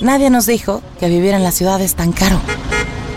Nadie 0.00 0.30
nos 0.30 0.46
dijo 0.46 0.82
que 1.00 1.08
vivir 1.08 1.34
en 1.34 1.42
la 1.42 1.50
ciudad 1.52 1.80
es 1.80 1.94
tan 1.94 2.12
caro. 2.12 2.40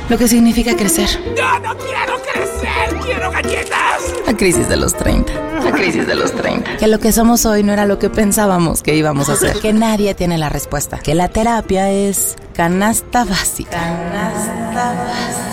Lo 0.10 0.18
que 0.18 0.28
significa 0.28 0.76
crecer. 0.76 1.08
¡Yo 1.38 1.60
no 1.60 1.78
quiero 1.78 2.22
crecer! 2.34 3.00
¡Quiero 3.06 3.32
galletas! 3.32 4.02
La 4.26 4.36
crisis 4.36 4.68
de 4.68 4.76
los 4.76 4.94
30. 4.96 5.32
La 5.64 5.72
crisis 5.72 6.06
de 6.06 6.16
los 6.16 6.34
30. 6.34 6.78
Que 6.78 6.88
lo 6.88 7.00
que 7.00 7.12
somos 7.12 7.46
hoy 7.46 7.64
no 7.64 7.72
era 7.72 7.86
lo 7.86 7.98
que 7.98 8.10
pensábamos 8.10 8.82
que 8.82 8.96
íbamos 8.96 9.30
a 9.30 9.34
hacer. 9.34 9.60
Que 9.60 9.74
nadie 9.74 10.14
tiene 10.16 10.38
la 10.38 10.50
respuesta. 10.50 11.00
Que 11.00 11.16
la 11.16 11.30
terapia 11.30 11.90
es 11.92 12.36
canasta 12.54 13.24
básica. 13.24 13.80
Canasta 13.80 14.94
básica. 14.94 15.52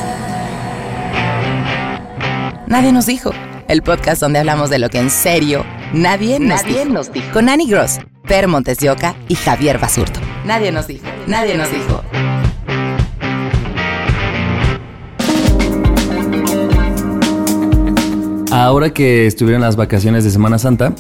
Nadie 2.67 2.93
nos 2.93 3.07
dijo. 3.07 3.31
El 3.69 3.83
podcast 3.83 4.21
donde 4.23 4.39
hablamos 4.39 4.71
de 4.71 4.79
lo 4.79 4.89
que 4.89 4.99
en 4.99 5.11
serio 5.11 5.65
nadie 5.93 6.39
nos 6.41 6.63
Nadie 6.63 6.81
dijo. 6.85 6.93
nos 6.93 7.13
dijo. 7.13 7.27
Con 7.33 7.49
Annie 7.49 7.67
Gross, 7.69 7.99
Per 8.27 8.49
Montes 8.49 8.79
de 8.79 8.91
Oca 8.91 9.15
y 9.29 9.35
Javier 9.35 9.79
Basurto. 9.79 10.21
Nadie 10.47 10.73
nos 10.73 10.87
dijo. 10.87 11.05
Nadie 11.27 11.57
nos 11.57 11.71
dijo. 11.71 12.03
Ahora 18.51 18.91
que 18.91 19.27
estuvieron 19.27 19.61
las 19.61 19.77
vacaciones 19.77 20.25
de 20.25 20.31
Semana 20.31 20.59
Santa, 20.59 20.95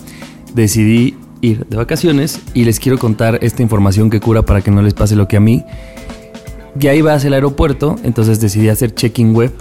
decidí 0.55 1.16
ir 1.41 1.64
de 1.66 1.77
vacaciones 1.77 2.41
y 2.53 2.64
les 2.64 2.78
quiero 2.78 2.98
contar 2.98 3.38
esta 3.42 3.62
información 3.62 4.10
que 4.10 4.20
cura 4.20 4.42
para 4.42 4.60
que 4.60 4.70
no 4.70 4.82
les 4.82 4.92
pase 4.94 5.16
lo 5.16 5.27
que 5.28 5.38
a 5.38 5.41
mí. 5.41 5.64
Ya 6.75 6.94
iba 6.94 7.14
hacia 7.14 7.28
el 7.28 7.34
aeropuerto, 7.34 7.97
entonces 8.05 8.41
decidí 8.41 8.69
hacer 8.69 8.94
check-in 8.94 9.34
web. 9.34 9.53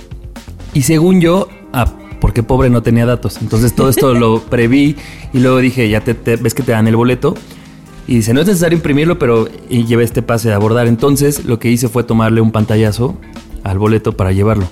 Y 0.74 0.82
según 0.82 1.22
yo, 1.22 1.48
ah, 1.74 1.88
porque 2.20 2.44
pobre 2.44 2.70
no 2.70 2.82
tenía 2.84 3.06
datos. 3.06 3.38
Entonces 3.42 3.74
todo 3.76 3.90
esto 3.90 4.14
lo 4.14 4.42
preví 4.50 4.96
y 5.34 5.40
luego 5.40 5.58
dije, 5.58 5.90
ya 5.90 6.02
te, 6.02 6.14
te- 6.14 6.36
ves 6.38 6.54
que 6.54 6.64
te 6.64 6.72
dan 6.72 6.88
el 6.88 6.96
boleto. 6.96 7.36
Y 8.08 8.16
dice, 8.16 8.34
no 8.34 8.40
es 8.42 8.48
necesario 8.48 8.78
imprimirlo, 8.78 9.20
pero 9.20 9.50
y 9.70 9.84
llevé 9.86 10.04
este 10.06 10.22
pase 10.22 10.48
de 10.48 10.54
abordar. 10.54 10.88
Entonces 10.88 11.44
lo 11.46 11.60
que 11.60 11.70
hice 11.70 11.90
fue 11.90 12.04
tomarle 12.04 12.40
un 12.42 12.52
pantallazo 12.52 13.18
al 13.64 13.78
boleto 13.80 14.14
para 14.14 14.32
llevarlo. 14.32 14.66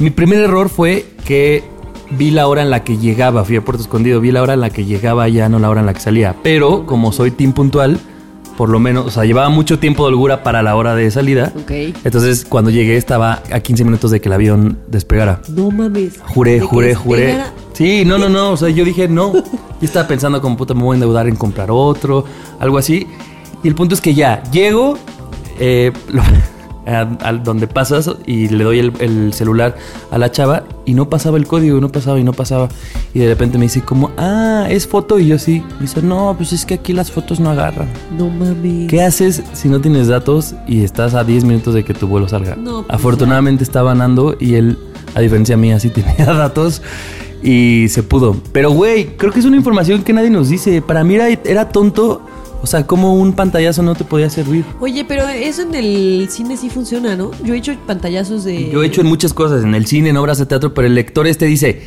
Mi 0.00 0.10
primer 0.10 0.40
error 0.40 0.68
fue 0.68 1.06
que 1.24 1.62
vi 2.10 2.30
la 2.30 2.48
hora 2.48 2.62
en 2.62 2.70
la 2.70 2.82
que 2.84 2.98
llegaba, 2.98 3.44
fui 3.44 3.56
a 3.56 3.64
Puerto 3.64 3.82
Escondido, 3.82 4.20
vi 4.20 4.30
la 4.32 4.42
hora 4.42 4.54
en 4.54 4.60
la 4.60 4.70
que 4.70 4.84
llegaba 4.84 5.28
ya, 5.28 5.48
no 5.48 5.58
la 5.60 5.70
hora 5.70 5.80
en 5.80 5.86
la 5.86 5.94
que 5.94 6.00
salía. 6.00 6.34
Pero 6.42 6.86
como 6.86 7.12
soy 7.12 7.30
team 7.30 7.52
puntual, 7.52 7.98
por 8.56 8.68
lo 8.70 8.78
menos, 8.78 9.06
o 9.06 9.10
sea, 9.10 9.24
llevaba 9.24 9.48
mucho 9.48 9.78
tiempo 9.78 10.04
de 10.04 10.08
holgura 10.08 10.42
para 10.42 10.62
la 10.62 10.76
hora 10.76 10.94
de 10.94 11.10
salida. 11.10 11.52
Ok. 11.62 11.70
Entonces 12.04 12.44
cuando 12.48 12.70
llegué 12.70 12.96
estaba 12.96 13.42
a 13.52 13.60
15 13.60 13.84
minutos 13.84 14.10
de 14.10 14.20
que 14.20 14.28
el 14.28 14.32
avión 14.32 14.78
despegara. 14.88 15.40
No 15.48 15.70
mames. 15.70 16.18
Juré, 16.22 16.52
¿De 16.52 16.60
que 16.60 16.64
juré, 16.66 16.94
juré. 16.94 17.38
Sí, 17.74 18.04
no, 18.06 18.16
no, 18.18 18.28
no. 18.28 18.52
O 18.52 18.56
sea, 18.56 18.68
yo 18.70 18.84
dije 18.84 19.08
no. 19.08 19.32
Yo 19.34 19.42
estaba 19.82 20.08
pensando 20.08 20.40
como 20.40 20.56
puta, 20.56 20.72
me 20.74 20.82
voy 20.82 20.94
a 20.94 20.96
endeudar 20.96 21.28
en 21.28 21.36
comprar 21.36 21.70
otro, 21.70 22.24
algo 22.58 22.78
así. 22.78 23.06
Y 23.62 23.68
el 23.68 23.74
punto 23.74 23.94
es 23.94 24.00
que 24.00 24.14
ya 24.14 24.42
llego, 24.50 24.96
eh, 25.58 25.92
lo- 26.08 26.22
a- 26.86 27.16
al 27.28 27.42
donde 27.42 27.66
pasas 27.66 28.10
y 28.26 28.48
le 28.48 28.64
doy 28.64 28.78
el, 28.78 28.92
el 29.00 29.32
celular 29.32 29.76
a 30.10 30.18
la 30.18 30.30
chava 30.30 30.64
y 30.84 30.94
no 30.94 31.10
pasaba 31.10 31.36
el 31.36 31.46
código, 31.46 31.80
no 31.80 31.88
pasaba 31.90 32.18
y 32.18 32.24
no 32.24 32.32
pasaba. 32.32 32.68
Y 33.12 33.18
de 33.20 33.26
repente 33.28 33.58
me 33.58 33.64
dice 33.64 33.82
como, 33.82 34.10
ah, 34.16 34.66
es 34.70 34.86
foto. 34.86 35.18
Y 35.18 35.26
yo 35.26 35.38
sí. 35.38 35.62
Me 35.76 35.82
dice, 35.82 36.02
no, 36.02 36.34
pues 36.36 36.52
es 36.52 36.64
que 36.64 36.74
aquí 36.74 36.92
las 36.92 37.10
fotos 37.10 37.40
no 37.40 37.50
agarran. 37.50 37.88
No 38.16 38.28
mames. 38.30 38.88
¿Qué 38.88 39.02
haces 39.02 39.42
si 39.52 39.68
no 39.68 39.80
tienes 39.80 40.08
datos 40.08 40.54
y 40.68 40.84
estás 40.84 41.14
a 41.14 41.24
10 41.24 41.44
minutos 41.44 41.74
de 41.74 41.84
que 41.84 41.92
tu 41.94 42.06
vuelo 42.06 42.28
salga? 42.28 42.54
No, 42.56 42.82
pues 42.82 42.86
Afortunadamente 42.90 43.64
estaba 43.64 43.92
andando 43.92 44.36
y 44.38 44.54
él, 44.54 44.78
a 45.14 45.20
diferencia 45.20 45.56
mía, 45.56 45.80
sí 45.80 45.90
tenía 45.90 46.26
datos 46.32 46.82
y 47.42 47.86
se 47.88 48.02
pudo. 48.02 48.36
Pero, 48.52 48.70
güey, 48.70 49.16
creo 49.16 49.32
que 49.32 49.40
es 49.40 49.44
una 49.44 49.56
información 49.56 50.02
que 50.04 50.12
nadie 50.12 50.30
nos 50.30 50.48
dice. 50.48 50.82
Para 50.82 51.02
mí 51.04 51.14
era, 51.14 51.28
era 51.28 51.68
tonto. 51.68 52.22
O 52.66 52.68
sea, 52.68 52.84
como 52.84 53.14
un 53.14 53.32
pantallazo 53.32 53.84
no 53.84 53.94
te 53.94 54.02
podía 54.02 54.28
servir. 54.28 54.64
Oye, 54.80 55.04
pero 55.04 55.28
eso 55.28 55.62
en 55.62 55.72
el 55.76 56.26
cine 56.28 56.56
sí 56.56 56.68
funciona, 56.68 57.14
¿no? 57.14 57.30
Yo 57.44 57.54
he 57.54 57.58
hecho 57.58 57.72
pantallazos 57.86 58.42
de. 58.42 58.70
Yo 58.72 58.82
he 58.82 58.86
hecho 58.88 59.02
en 59.02 59.06
muchas 59.06 59.32
cosas, 59.32 59.62
en 59.62 59.72
el 59.76 59.86
cine, 59.86 60.08
en 60.08 60.16
obras 60.16 60.38
de 60.38 60.46
teatro, 60.46 60.74
pero 60.74 60.88
el 60.88 60.96
lector 60.96 61.28
este 61.28 61.44
dice, 61.46 61.82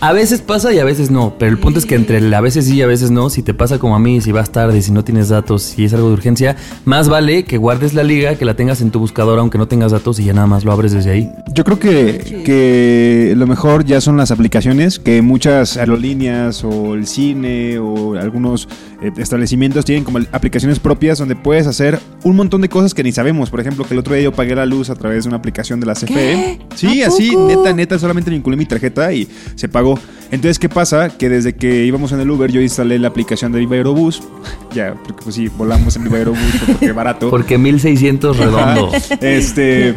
a 0.00 0.12
veces 0.12 0.40
pasa 0.40 0.72
y 0.72 0.78
a 0.78 0.84
veces 0.84 1.10
no. 1.10 1.36
Pero 1.38 1.50
el 1.50 1.58
punto 1.58 1.78
es 1.78 1.86
que 1.86 1.94
entre 1.94 2.18
el 2.18 2.32
a 2.34 2.40
veces 2.40 2.66
sí 2.66 2.76
y 2.76 2.82
a 2.82 2.86
veces 2.86 3.10
no, 3.10 3.30
si 3.30 3.42
te 3.42 3.54
pasa 3.54 3.78
como 3.78 3.96
a 3.96 3.98
mí, 3.98 4.20
si 4.20 4.32
vas 4.32 4.50
tarde, 4.50 4.82
si 4.82 4.92
no 4.92 5.04
tienes 5.04 5.28
datos, 5.28 5.62
si 5.62 5.84
es 5.84 5.94
algo 5.94 6.08
de 6.08 6.14
urgencia, 6.14 6.56
más 6.84 7.08
vale 7.08 7.44
que 7.44 7.58
guardes 7.58 7.94
la 7.94 8.02
liga, 8.02 8.36
que 8.36 8.44
la 8.44 8.54
tengas 8.54 8.80
en 8.80 8.90
tu 8.90 8.98
buscador 8.98 9.38
aunque 9.38 9.58
no 9.58 9.68
tengas 9.68 9.92
datos 9.92 10.18
y 10.20 10.24
ya 10.24 10.32
nada 10.32 10.46
más 10.46 10.64
lo 10.64 10.72
abres 10.72 10.92
desde 10.92 11.10
ahí. 11.10 11.30
Yo 11.52 11.64
creo 11.64 11.78
que, 11.78 12.42
que 12.44 13.34
lo 13.36 13.46
mejor 13.46 13.84
ya 13.84 14.00
son 14.00 14.16
las 14.16 14.30
aplicaciones, 14.30 14.98
que 14.98 15.22
muchas 15.22 15.76
aerolíneas 15.76 16.64
o 16.64 16.94
el 16.94 17.06
cine 17.06 17.78
o 17.78 18.14
algunos 18.14 18.68
eh, 19.00 19.10
establecimientos 19.16 19.84
tienen 19.84 20.04
como 20.04 20.18
aplicaciones 20.32 20.78
propias 20.78 21.18
donde 21.18 21.36
puedes 21.36 21.66
hacer 21.66 21.98
un 22.24 22.36
montón 22.36 22.60
de 22.60 22.68
cosas 22.68 22.94
que 22.94 23.02
ni 23.02 23.12
sabemos. 23.12 23.50
Por 23.50 23.60
ejemplo, 23.60 23.84
que 23.84 23.94
el 23.94 24.00
otro 24.00 24.14
día 24.14 24.24
yo 24.24 24.32
pagué 24.32 24.54
la 24.54 24.66
luz 24.66 24.90
a 24.90 24.94
través 24.94 25.24
de 25.24 25.28
una 25.28 25.36
aplicación 25.36 25.80
de 25.80 25.86
la 25.86 25.94
CFE. 25.94 26.58
Sí, 26.74 27.02
¿A 27.02 27.08
así, 27.08 27.36
neta, 27.36 27.72
neta, 27.72 27.98
solamente 27.98 28.30
vinculé 28.30 28.56
mi 28.56 28.66
tarjeta 28.66 29.12
y 29.12 29.28
se 29.54 29.68
pagó. 29.68 29.83
Entonces, 30.30 30.58
¿qué 30.58 30.68
pasa? 30.68 31.10
Que 31.10 31.28
desde 31.28 31.54
que 31.54 31.84
íbamos 31.84 32.10
en 32.12 32.20
el 32.20 32.30
Uber 32.30 32.50
yo 32.50 32.60
instalé 32.60 32.98
la 32.98 33.08
aplicación 33.08 33.52
de 33.52 33.60
Viva 33.60 33.76
Aerobús. 33.76 34.22
Ya, 34.74 34.94
porque 35.04 35.22
pues 35.22 35.34
sí, 35.36 35.48
volamos 35.56 35.94
en 35.96 36.04
Viva 36.04 36.16
Aerobús 36.18 36.40
porque 36.66 36.90
barato. 36.92 37.30
Porque 37.30 37.56
1600 37.58 38.36
redondo. 38.36 38.90
Ajá. 38.94 39.14
Este. 39.20 39.94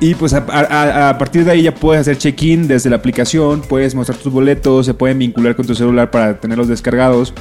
Y 0.00 0.14
pues 0.14 0.34
a, 0.34 0.44
a- 0.50 1.08
a 1.10 1.18
partir 1.18 1.44
de 1.44 1.50
ahí 1.52 1.62
ya 1.62 1.74
puedes 1.74 2.02
hacer 2.02 2.18
check-in 2.18 2.68
desde 2.68 2.90
la 2.90 2.96
aplicación, 2.96 3.62
puedes 3.62 3.94
mostrar 3.94 4.18
tus 4.18 4.30
boletos, 4.32 4.84
se 4.86 4.92
pueden 4.94 5.18
vincular 5.18 5.56
con 5.56 5.66
tu 5.66 5.74
celular 5.74 6.10
para 6.10 6.38
tenerlos 6.38 6.68
descargados. 6.68 7.32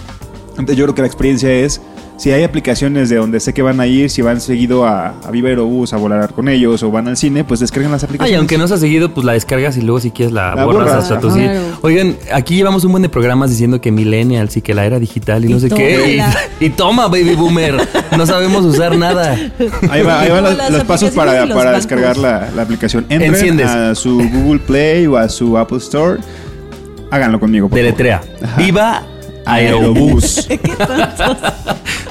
Entonces 0.51 0.77
yo 0.77 0.85
creo 0.85 0.95
que 0.95 1.01
la 1.01 1.07
experiencia 1.07 1.51
es, 1.51 1.81
si 2.17 2.31
hay 2.31 2.43
aplicaciones 2.43 3.09
de 3.09 3.17
donde 3.17 3.39
sé 3.39 3.53
que 3.53 3.61
van 3.61 3.79
a 3.79 3.87
ir, 3.87 4.09
si 4.09 4.21
van 4.21 4.39
seguido 4.39 4.85
a, 4.85 5.09
a 5.25 5.31
Viva 5.31 5.49
Aerobús 5.49 5.91
a 5.93 5.97
volar 5.97 6.33
con 6.33 6.47
ellos 6.47 6.81
o 6.83 6.91
van 6.91 7.07
al 7.07 7.17
cine, 7.17 7.43
pues 7.43 7.59
descarguen 7.59 7.91
las 7.91 8.03
Ay, 8.03 8.07
aplicaciones. 8.07 8.39
aunque 8.39 8.57
no 8.57 8.67
se 8.67 8.73
ha 8.75 8.77
seguido, 8.77 9.13
pues 9.13 9.25
la 9.25 9.33
descargas 9.33 9.75
y 9.77 9.81
luego 9.81 9.99
si 9.99 10.11
quieres 10.11 10.33
la, 10.33 10.55
La 10.55 10.65
borras 10.65 10.85
borras, 10.87 11.03
hasta 11.03 11.19
tu. 11.19 11.29
Claro. 11.29 11.59
Oigan, 11.81 12.15
aquí 12.33 12.55
llevamos 12.55 12.85
un 12.85 12.91
buen 12.91 13.03
de 13.03 13.09
programas 13.09 13.49
diciendo 13.49 13.81
que 13.81 13.91
millennials 13.91 14.55
y 14.55 14.61
que 14.61 14.73
la 14.73 14.85
era 14.85 14.99
digital 14.99 15.43
y, 15.43 15.49
Y 15.49 15.53
no 15.53 15.59
sé 15.59 15.69
qué. 15.69 16.21
Y, 16.59 16.65
y 16.65 16.69
toma, 16.69 17.07
baby 17.07 17.35
boomer. 17.35 17.75
No 18.17 18.25
sabemos 18.25 18.63
usar 18.63 18.95
nada. 18.97 19.37
Ahí 19.89 20.01
va, 20.01 20.21
ahí 20.21 20.31
van 20.31 20.43
los, 20.71 20.83
pasos 20.85 21.11
para, 21.11 21.45
los 21.45 21.55
para 21.55 21.73
descargar 21.73 22.17
la, 22.17 22.49
la 22.55 22.61
aplicación. 22.61 23.05
Entren 23.09 23.33
Enciendes. 23.33 23.67
a 23.67 23.93
su 23.93 24.17
Google 24.17 24.59
Play 24.59 25.05
o 25.07 25.17
a 25.17 25.27
su 25.27 25.57
Apple 25.57 25.79
Store. 25.79 26.19
Háganlo 27.11 27.39
conmigo, 27.39 27.67
por. 27.69 27.77
Deletrea. 27.77 28.21
Viva 28.57 29.03
Aerobús. 29.45 30.47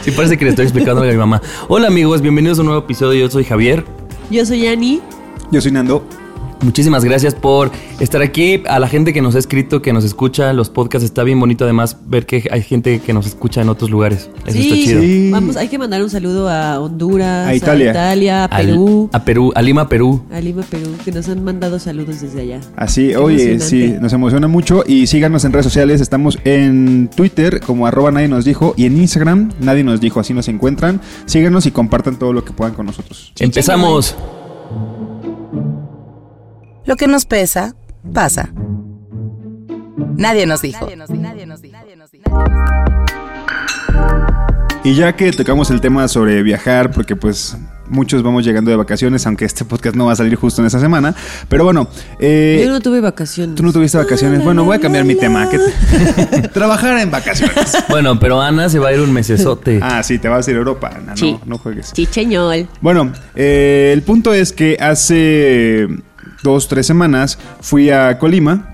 Sí, 0.05 0.11
parece 0.11 0.37
que 0.37 0.45
le 0.45 0.50
estoy 0.50 0.65
explicando 0.65 1.00
a 1.03 1.06
mi 1.06 1.15
mamá. 1.15 1.41
Hola 1.67 1.89
amigos, 1.89 2.21
bienvenidos 2.21 2.59
a 2.59 2.61
un 2.61 2.67
nuevo 2.67 2.83
episodio. 2.83 3.21
Yo 3.21 3.31
soy 3.31 3.43
Javier. 3.43 3.87
Yo 4.28 4.45
soy 4.45 4.67
Ani. 4.67 5.00
Yo 5.50 5.62
soy 5.62 5.72
Nando. 5.72 6.06
Muchísimas 6.64 7.04
gracias 7.04 7.34
por 7.34 7.70
estar 8.00 8.22
aquí. 8.22 8.62
A 8.66 8.78
la 8.78 8.88
gente 8.88 9.12
que 9.12 9.20
nos 9.20 9.34
ha 9.34 9.38
escrito, 9.38 9.82
que 9.82 9.92
nos 9.92 10.02
escucha, 10.04 10.52
los 10.54 10.70
podcasts, 10.70 11.04
está 11.04 11.22
bien 11.22 11.38
bonito 11.38 11.64
además 11.64 11.98
ver 12.06 12.25
que 12.25 12.48
hay 12.50 12.62
gente 12.62 13.00
que 13.00 13.12
nos 13.12 13.26
escucha 13.26 13.60
en 13.60 13.69
otros 13.69 13.91
lugares. 13.91 14.30
Eso 14.47 14.59
está 14.59 14.74
chido. 14.74 15.00
Sí. 15.03 15.30
Vamos, 15.30 15.56
hay 15.56 15.68
que 15.68 15.78
mandar 15.78 16.03
un 16.03 16.09
saludo 16.10 16.48
a 16.48 16.80
Honduras, 16.80 17.47
A 17.48 17.54
Italia. 17.54 17.89
a, 17.91 17.92
Italia, 17.92 18.44
a 18.44 18.47
Al- 18.47 18.66
Perú, 18.66 19.10
a 19.12 19.24
Perú, 19.24 19.53
a 19.54 19.62
Lima, 19.62 19.89
Perú. 19.89 20.22
a 20.33 20.41
Lima, 20.41 20.62
Perú, 20.62 20.89
que 21.04 21.12
nos 21.12 21.28
han 21.28 21.44
mandado 21.44 21.78
saludos 21.78 22.22
desde 22.22 22.41
allá. 22.41 22.60
Así, 22.77 23.09
Qué 23.09 23.16
oye, 23.18 23.60
sí, 23.60 23.94
nos 24.00 24.12
emociona 24.15 24.48
mucho 24.48 24.84
y 24.86 25.06
síganos 25.06 25.44
en 25.44 25.53
redes 25.53 25.66
sociales, 25.66 26.00
estamos 26.00 26.39
en 26.44 27.10
Twitter 27.15 27.60
como 27.60 27.86
arroba 27.86 28.10
nadie 28.10 28.28
nos 28.28 28.44
dijo 28.47 28.72
y 28.77 28.86
en 28.86 28.97
Instagram 28.97 29.53
nadie 29.60 29.84
nos 29.84 30.00
dijo, 30.00 30.18
así 30.18 30.33
nos 30.33 30.48
encuentran. 30.48 31.00
Síganos 31.27 31.66
y 31.66 31.71
compartan 31.72 32.18
todo 32.18 32.33
lo 32.33 32.42
que 32.44 32.53
puedan 32.53 32.74
con 32.74 32.86
nosotros. 32.86 33.33
Empezamos. 33.39 34.16
Lo 36.86 36.97
que 36.97 37.07
nos 37.07 37.25
pesa, 37.25 37.75
pasa. 38.13 38.51
Nadie 40.16 40.47
nos 40.47 40.60
dijo. 40.63 40.89
Y 44.84 44.95
ya 44.95 45.16
que 45.16 45.33
tocamos 45.33 45.71
el 45.71 45.81
tema 45.81 46.07
sobre 46.09 46.42
viajar, 46.42 46.91
porque 46.91 47.16
pues 47.16 47.57
muchos 47.89 48.22
vamos 48.22 48.45
llegando 48.45 48.71
de 48.71 48.77
vacaciones, 48.77 49.27
aunque 49.27 49.47
este 49.47 49.65
podcast 49.65 49.97
no 49.97 50.04
va 50.07 50.13
a 50.13 50.16
salir 50.16 50.34
justo 50.36 50.60
en 50.60 50.66
esa 50.66 50.78
semana. 50.78 51.15
Pero 51.48 51.65
bueno, 51.65 51.89
eh, 52.19 52.63
Yo 52.66 52.71
no 52.71 52.81
tuve 52.81 53.01
vacaciones. 53.01 53.54
tú 53.57 53.63
no 53.63 53.72
tuviste 53.72 53.97
vacaciones. 53.97 54.45
Bueno, 54.45 54.63
voy 54.65 54.77
a 54.77 54.80
cambiar 54.80 55.07
mi 55.07 55.15
tema. 55.15 55.48
¿Qué- 55.48 55.59
Trabajar 56.53 56.98
en 56.98 57.10
vacaciones. 57.10 57.78
Bueno, 57.89 58.19
pero 58.21 58.42
Ana 58.42 58.69
se 58.69 58.78
va 58.78 58.89
a 58.89 58.92
ir 58.92 59.01
un 59.01 59.13
mesesote. 59.13 59.80
Ah, 59.83 60.03
sí, 60.03 60.19
te 60.19 60.28
vas 60.28 60.47
a 60.47 60.51
ir 60.51 60.57
a 60.57 60.59
Europa. 60.59 60.91
Ana, 60.95 61.16
Sí. 61.16 61.33
no, 61.33 61.41
no 61.47 61.59
juegues. 61.59 61.92
Chicheñol. 61.95 62.69
Bueno, 62.83 63.10
eh, 63.34 63.91
el 63.95 64.03
punto 64.03 64.34
es 64.34 64.53
que 64.53 64.77
hace 64.78 65.89
dos, 66.44 66.68
tres 66.68 66.86
semanas 66.86 67.38
fui 67.60 67.91
a 67.91 68.18
Colima 68.18 68.73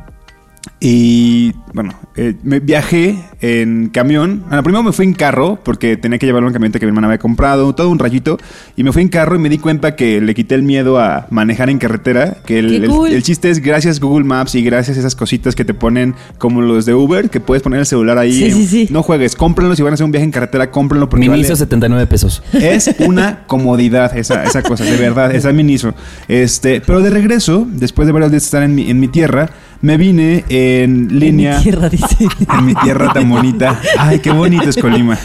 y, 0.83 1.53
bueno, 1.75 1.93
eh, 2.17 2.35
me 2.43 2.61
viajé 2.61 3.17
en 3.41 3.89
camión. 3.91 4.45
Bueno, 4.47 4.63
primero 4.63 4.83
me 4.83 4.93
fui 4.93 5.05
en 5.07 5.13
carro 5.15 5.59
porque 5.63 5.97
tenía 5.97 6.19
que 6.19 6.27
llevarlo 6.27 6.49
en 6.49 6.53
camioneta 6.55 6.79
que 6.79 6.87
mi 6.87 6.91
hermana 6.91 7.07
había 7.09 7.19
comprado, 7.19 7.75
todo 7.75 7.91
un 7.91 7.99
rayito. 7.99 8.39
Y 8.77 8.85
me 8.85 8.93
fui 8.93 9.03
en 9.03 9.09
carro 9.09 9.37
y 9.37 9.39
me 9.39 9.49
di 9.51 9.59
cuenta 9.59 9.95
que 9.97 10.21
le 10.21 10.35
quité 10.35 10.55
el 10.55 10.63
miedo 10.63 10.99
a 10.99 11.27
manejar 11.31 11.69
en 11.71 11.79
carretera. 11.79 12.39
Que 12.47 12.59
el, 12.59 12.69
¡Qué 12.69 12.77
el- 12.77 12.89
cool! 12.89 13.11
el 13.13 13.23
chiste 13.23 13.51
es 13.51 13.61
gracias 13.61 14.01
Google 14.01 14.25
Maps 14.25 14.55
y 14.55 14.63
gracias 14.63 14.97
a 14.97 15.01
esas 15.01 15.15
cositas 15.15 15.55
que 15.55 15.65
te 15.65 15.75
ponen 15.75 16.15
como 16.39 16.61
los 16.63 16.87
de 16.87 16.95
Uber, 16.95 17.29
que 17.31 17.41
puedes 17.41 17.63
poner 17.63 17.81
el 17.81 17.87
celular 17.87 18.17
ahí. 18.19 18.33
Sí, 18.33 18.51
sí, 18.53 18.67
sí. 18.67 18.89
No 18.91 19.03
juegues, 19.03 19.37
cómprenlo. 19.37 19.77
Si 19.77 19.83
van 19.83 19.93
a 19.93 19.95
hacer 19.95 20.05
un 20.05 20.13
viaje 20.13 20.25
en 20.25 20.31
carretera, 20.33 20.71
cómprenlo 20.71 21.09
porque 21.09 21.29
vale- 21.29 21.39
Miniso 21.43 21.57
79 21.57 22.07
pesos. 22.07 22.43
es 22.53 22.95
una 23.01 23.45
comodidad 23.47 24.17
esa, 24.17 24.45
esa 24.45 24.63
cosa, 24.63 24.85
de 24.85 24.97
verdad, 24.97 25.35
esa 25.35 25.53
miniso. 25.53 25.95
Este, 26.29 26.81
pero 26.81 27.01
de 27.01 27.11
regreso, 27.11 27.67
después 27.71 28.07
de 28.07 28.13
varios 28.13 28.31
días 28.31 28.43
de 28.43 28.47
estar 28.47 28.63
en 28.63 28.75
mi, 28.75 28.91
en 28.91 28.99
mi 29.01 29.09
tierra, 29.09 29.51
me 29.83 29.97
vine 29.97 30.45
en 30.49 31.19
línea. 31.19 31.53
En 31.53 31.59
mi 31.59 31.63
tierra, 31.63 31.89
dice. 31.89 32.07
En 32.59 32.67
mi 32.67 32.75
tierra 32.75 33.13
tan 33.13 33.29
bonita. 33.29 33.81
Ay, 33.99 34.19
qué 34.19 34.31
bonito 34.31 34.69
es 34.69 34.77
Colima. 34.77 35.19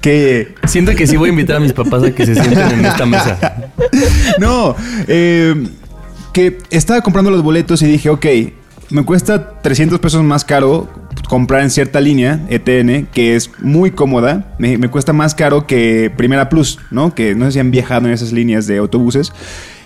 Que. 0.00 0.54
Siento 0.66 0.94
que 0.94 1.06
sí 1.06 1.16
voy 1.16 1.28
a 1.28 1.32
invitar 1.32 1.56
a 1.56 1.60
mis 1.60 1.72
papás 1.72 2.02
a 2.02 2.14
que 2.14 2.24
se 2.24 2.34
sienten 2.34 2.80
en 2.80 2.86
esta 2.86 3.06
mesa. 3.06 3.38
No, 4.38 4.76
eh, 5.08 5.54
que 6.32 6.58
estaba 6.70 7.00
comprando 7.00 7.30
los 7.30 7.42
boletos 7.42 7.82
y 7.82 7.86
dije, 7.86 8.08
ok, 8.08 8.26
me 8.90 9.04
cuesta 9.04 9.60
300 9.60 9.98
pesos 9.98 10.22
más 10.22 10.44
caro 10.44 10.88
comprar 11.28 11.62
en 11.62 11.70
cierta 11.70 12.00
línea, 12.00 12.40
ETN, 12.48 13.06
que 13.12 13.36
es 13.36 13.50
muy 13.60 13.90
cómoda. 13.90 14.54
Me, 14.58 14.78
me 14.78 14.88
cuesta 14.88 15.12
más 15.12 15.34
caro 15.34 15.66
que 15.66 16.12
Primera 16.16 16.48
Plus, 16.48 16.78
¿no? 16.90 17.14
Que 17.14 17.34
no 17.34 17.46
sé 17.46 17.52
si 17.52 17.58
han 17.58 17.70
viajado 17.70 18.06
en 18.06 18.12
esas 18.12 18.32
líneas 18.32 18.66
de 18.66 18.78
autobuses. 18.78 19.32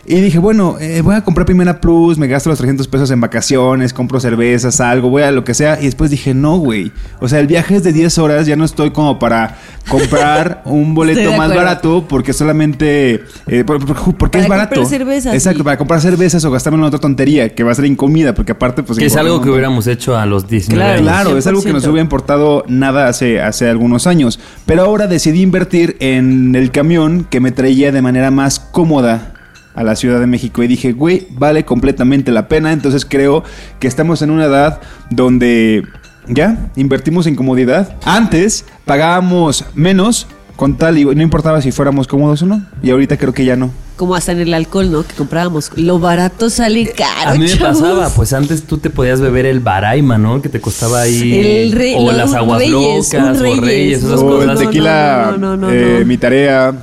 Y 0.06 0.20
dije, 0.20 0.38
bueno, 0.38 0.76
eh, 0.80 1.00
voy 1.02 1.14
a 1.14 1.22
comprar 1.22 1.46
Primera 1.46 1.80
Plus, 1.80 2.18
me 2.18 2.26
gasto 2.26 2.50
los 2.50 2.58
300 2.58 2.88
pesos 2.88 3.10
en 3.10 3.20
vacaciones, 3.20 3.92
compro 3.94 4.20
cervezas, 4.20 4.80
algo, 4.80 5.08
voy 5.08 5.22
a 5.22 5.30
lo 5.30 5.44
que 5.44 5.54
sea. 5.54 5.80
Y 5.80 5.84
después 5.86 6.10
dije, 6.10 6.34
no, 6.34 6.58
güey. 6.58 6.92
O 7.20 7.28
sea, 7.28 7.40
el 7.40 7.46
viaje 7.46 7.76
es 7.76 7.84
de 7.84 7.92
10 7.92 8.18
horas, 8.18 8.46
ya 8.46 8.54
no 8.56 8.64
estoy 8.66 8.90
como 8.90 9.18
para 9.18 9.56
comprar 9.88 10.62
un 10.66 10.94
boleto 10.94 11.30
más 11.32 11.40
acuerdo. 11.50 11.54
barato 11.56 12.04
porque 12.08 12.32
solamente... 12.32 13.24
eh, 13.46 13.64
por- 13.64 13.84
por- 13.84 14.14
porque 14.16 14.38
es 14.38 14.44
Para 14.46 14.56
barato. 14.64 14.76
comprar 14.80 14.98
cervezas, 14.98 15.34
Exacto, 15.34 15.58
sí. 15.58 15.64
para 15.64 15.78
comprar 15.78 16.00
cervezas 16.00 16.44
o 16.44 16.50
gastarme 16.50 16.78
en 16.78 16.84
otra 16.84 16.98
tontería 17.00 17.54
que 17.54 17.62
va 17.64 17.72
a 17.72 17.74
ser 17.74 17.84
incomida 17.86 18.34
porque 18.34 18.52
aparte 18.52 18.82
pues... 18.82 18.98
Que 18.98 19.06
es 19.06 19.16
algo 19.16 19.40
que 19.40 19.50
hubiéramos 19.50 19.86
hecho 19.86 20.16
a 20.16 20.26
los 20.26 20.48
19 20.48 20.82
Claro, 20.84 20.98
años. 20.98 21.08
Claro, 21.22 21.38
es 21.38 21.46
algo 21.46 21.62
que 21.62 21.72
no 21.72 21.80
se 21.80 21.86
100%. 21.86 21.90
hubiera 21.90 22.02
importado 22.04 22.64
nada 22.68 23.08
hace, 23.08 23.40
hace 23.40 23.68
algunos 23.68 24.06
años. 24.06 24.38
Pero 24.66 24.82
ahora 24.82 25.06
decidí 25.06 25.40
invertir 25.42 25.96
en 26.00 26.54
el 26.54 26.70
camión 26.70 27.26
que 27.30 27.40
me 27.40 27.52
traía 27.52 27.92
de 27.92 28.02
manera 28.02 28.30
más 28.30 28.58
cómoda 28.60 29.33
a 29.74 29.82
la 29.82 29.96
Ciudad 29.96 30.20
de 30.20 30.26
México. 30.26 30.62
Y 30.62 30.66
dije, 30.68 30.92
güey, 30.92 31.26
vale 31.30 31.64
completamente 31.64 32.30
la 32.32 32.48
pena. 32.48 32.72
Entonces 32.72 33.04
creo 33.04 33.42
que 33.80 33.88
estamos 33.88 34.22
en 34.22 34.30
una 34.30 34.44
edad 34.44 34.80
donde 35.10 35.82
ya 36.28 36.70
invertimos 36.76 37.26
en 37.26 37.34
comodidad. 37.36 37.96
Antes 38.04 38.64
pagábamos 38.84 39.64
menos 39.74 40.26
con 40.56 40.76
tal 40.78 40.96
y 40.98 41.04
no 41.04 41.20
importaba 41.22 41.60
si 41.60 41.72
fuéramos 41.72 42.06
cómodos 42.06 42.42
o 42.42 42.46
no. 42.46 42.64
Y 42.82 42.90
ahorita 42.90 43.16
creo 43.16 43.32
que 43.34 43.44
ya 43.44 43.56
no. 43.56 43.72
Como 43.96 44.14
hasta 44.16 44.32
en 44.32 44.40
el 44.40 44.54
alcohol, 44.54 44.90
¿no? 44.90 45.04
Que 45.04 45.14
comprábamos. 45.14 45.70
Lo 45.76 45.98
barato 46.00 46.50
sale 46.50 46.90
caro. 46.90 47.30
A 47.30 47.32
mí 47.34 47.40
me 47.40 47.48
chavos. 47.48 47.80
pasaba, 47.80 48.08
pues 48.10 48.32
antes 48.32 48.64
tú 48.64 48.78
te 48.78 48.90
podías 48.90 49.20
beber 49.20 49.46
el 49.46 49.60
Baraima, 49.60 50.18
¿no? 50.18 50.42
Que 50.42 50.48
te 50.48 50.60
costaba 50.60 51.02
ahí. 51.02 51.32
El 51.66 51.72
rey- 51.72 51.94
o 51.96 52.10
las 52.10 52.32
aguas 52.34 52.58
Reyes, 52.58 53.12
locas, 53.12 53.38
o 53.38 53.42
Reyes, 53.42 53.60
reyes, 53.60 53.98
esas 53.98 54.20
no, 54.22 54.40
el 54.40 54.48
cosas. 54.48 54.54
no, 54.54 54.66
tequila, 54.66 55.26
no, 55.32 55.38
no, 55.38 55.56
no, 55.56 55.70
eh, 55.70 55.98
no. 56.00 56.06
mi 56.06 56.16
tarea, 56.18 56.74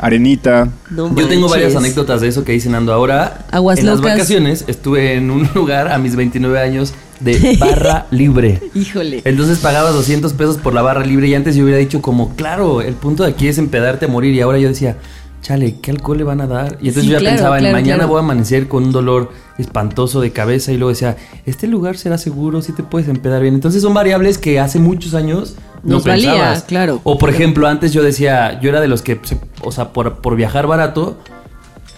arenita. 0.00 0.68
No 0.90 1.14
Yo 1.14 1.28
tengo 1.28 1.48
varias 1.48 1.76
anécdotas 1.76 2.20
de 2.20 2.28
eso 2.28 2.44
que 2.44 2.52
dicen 2.52 2.74
ando 2.74 2.92
ahora. 2.92 3.46
Aguas 3.50 3.78
en 3.78 3.86
las 3.86 4.00
vacaciones 4.00 4.64
estuve 4.66 5.14
en 5.14 5.30
un 5.30 5.48
lugar 5.54 5.92
a 5.92 5.98
mis 5.98 6.16
29 6.16 6.58
años 6.58 6.94
de 7.20 7.56
barra 7.60 8.06
libre. 8.10 8.60
Híjole. 8.74 9.22
Entonces 9.24 9.58
pagabas 9.58 9.94
200 9.94 10.32
pesos 10.32 10.56
por 10.56 10.74
la 10.74 10.82
barra 10.82 11.04
libre 11.04 11.28
y 11.28 11.34
antes 11.34 11.54
yo 11.54 11.64
hubiera 11.64 11.78
dicho 11.78 12.00
como, 12.00 12.34
claro, 12.34 12.80
el 12.80 12.94
punto 12.94 13.24
de 13.24 13.30
aquí 13.30 13.48
es 13.48 13.58
empedarte 13.58 14.06
a 14.06 14.08
morir 14.08 14.34
y 14.34 14.40
ahora 14.40 14.58
yo 14.58 14.68
decía, 14.68 14.96
chale, 15.42 15.76
¿qué 15.80 15.90
alcohol 15.90 16.18
le 16.18 16.24
van 16.24 16.40
a 16.40 16.46
dar? 16.46 16.78
Y 16.80 16.88
entonces 16.88 17.04
Sí, 17.04 17.08
yo 17.08 17.14
ya 17.14 17.18
claro, 17.20 17.36
pensaba, 17.36 17.58
en 17.58 17.72
mañana 17.72 17.96
claro. 17.98 18.08
voy 18.08 18.16
a 18.16 18.20
amanecer 18.20 18.68
con 18.68 18.84
un 18.84 18.92
dolor 18.92 19.32
espantoso 19.58 20.20
de 20.20 20.32
cabeza 20.32 20.72
y 20.72 20.76
luego 20.76 20.90
decía, 20.90 21.16
¿este 21.46 21.66
lugar 21.66 21.96
será 21.96 22.18
seguro? 22.18 22.62
¿Sí 22.62 22.72
te 22.72 22.82
puedes 22.82 23.08
empedar 23.08 23.42
bien? 23.42 23.54
Entonces 23.54 23.82
son 23.82 23.92
variables 23.94 24.38
que 24.38 24.58
hace 24.60 24.78
muchos 24.78 25.14
años 25.14 25.56
no 25.82 25.94
Nos 25.96 26.04
valía, 26.04 26.32
pensabas. 26.32 26.62
claro. 26.64 27.00
O 27.04 27.18
por 27.18 27.30
ejemplo, 27.30 27.66
antes 27.68 27.92
yo 27.92 28.02
decía, 28.02 28.60
yo 28.60 28.68
era 28.70 28.80
de 28.80 28.88
los 28.88 29.02
que, 29.02 29.20
o 29.62 29.72
sea, 29.72 29.92
por, 29.92 30.16
por 30.16 30.36
viajar 30.36 30.66
barato, 30.66 31.18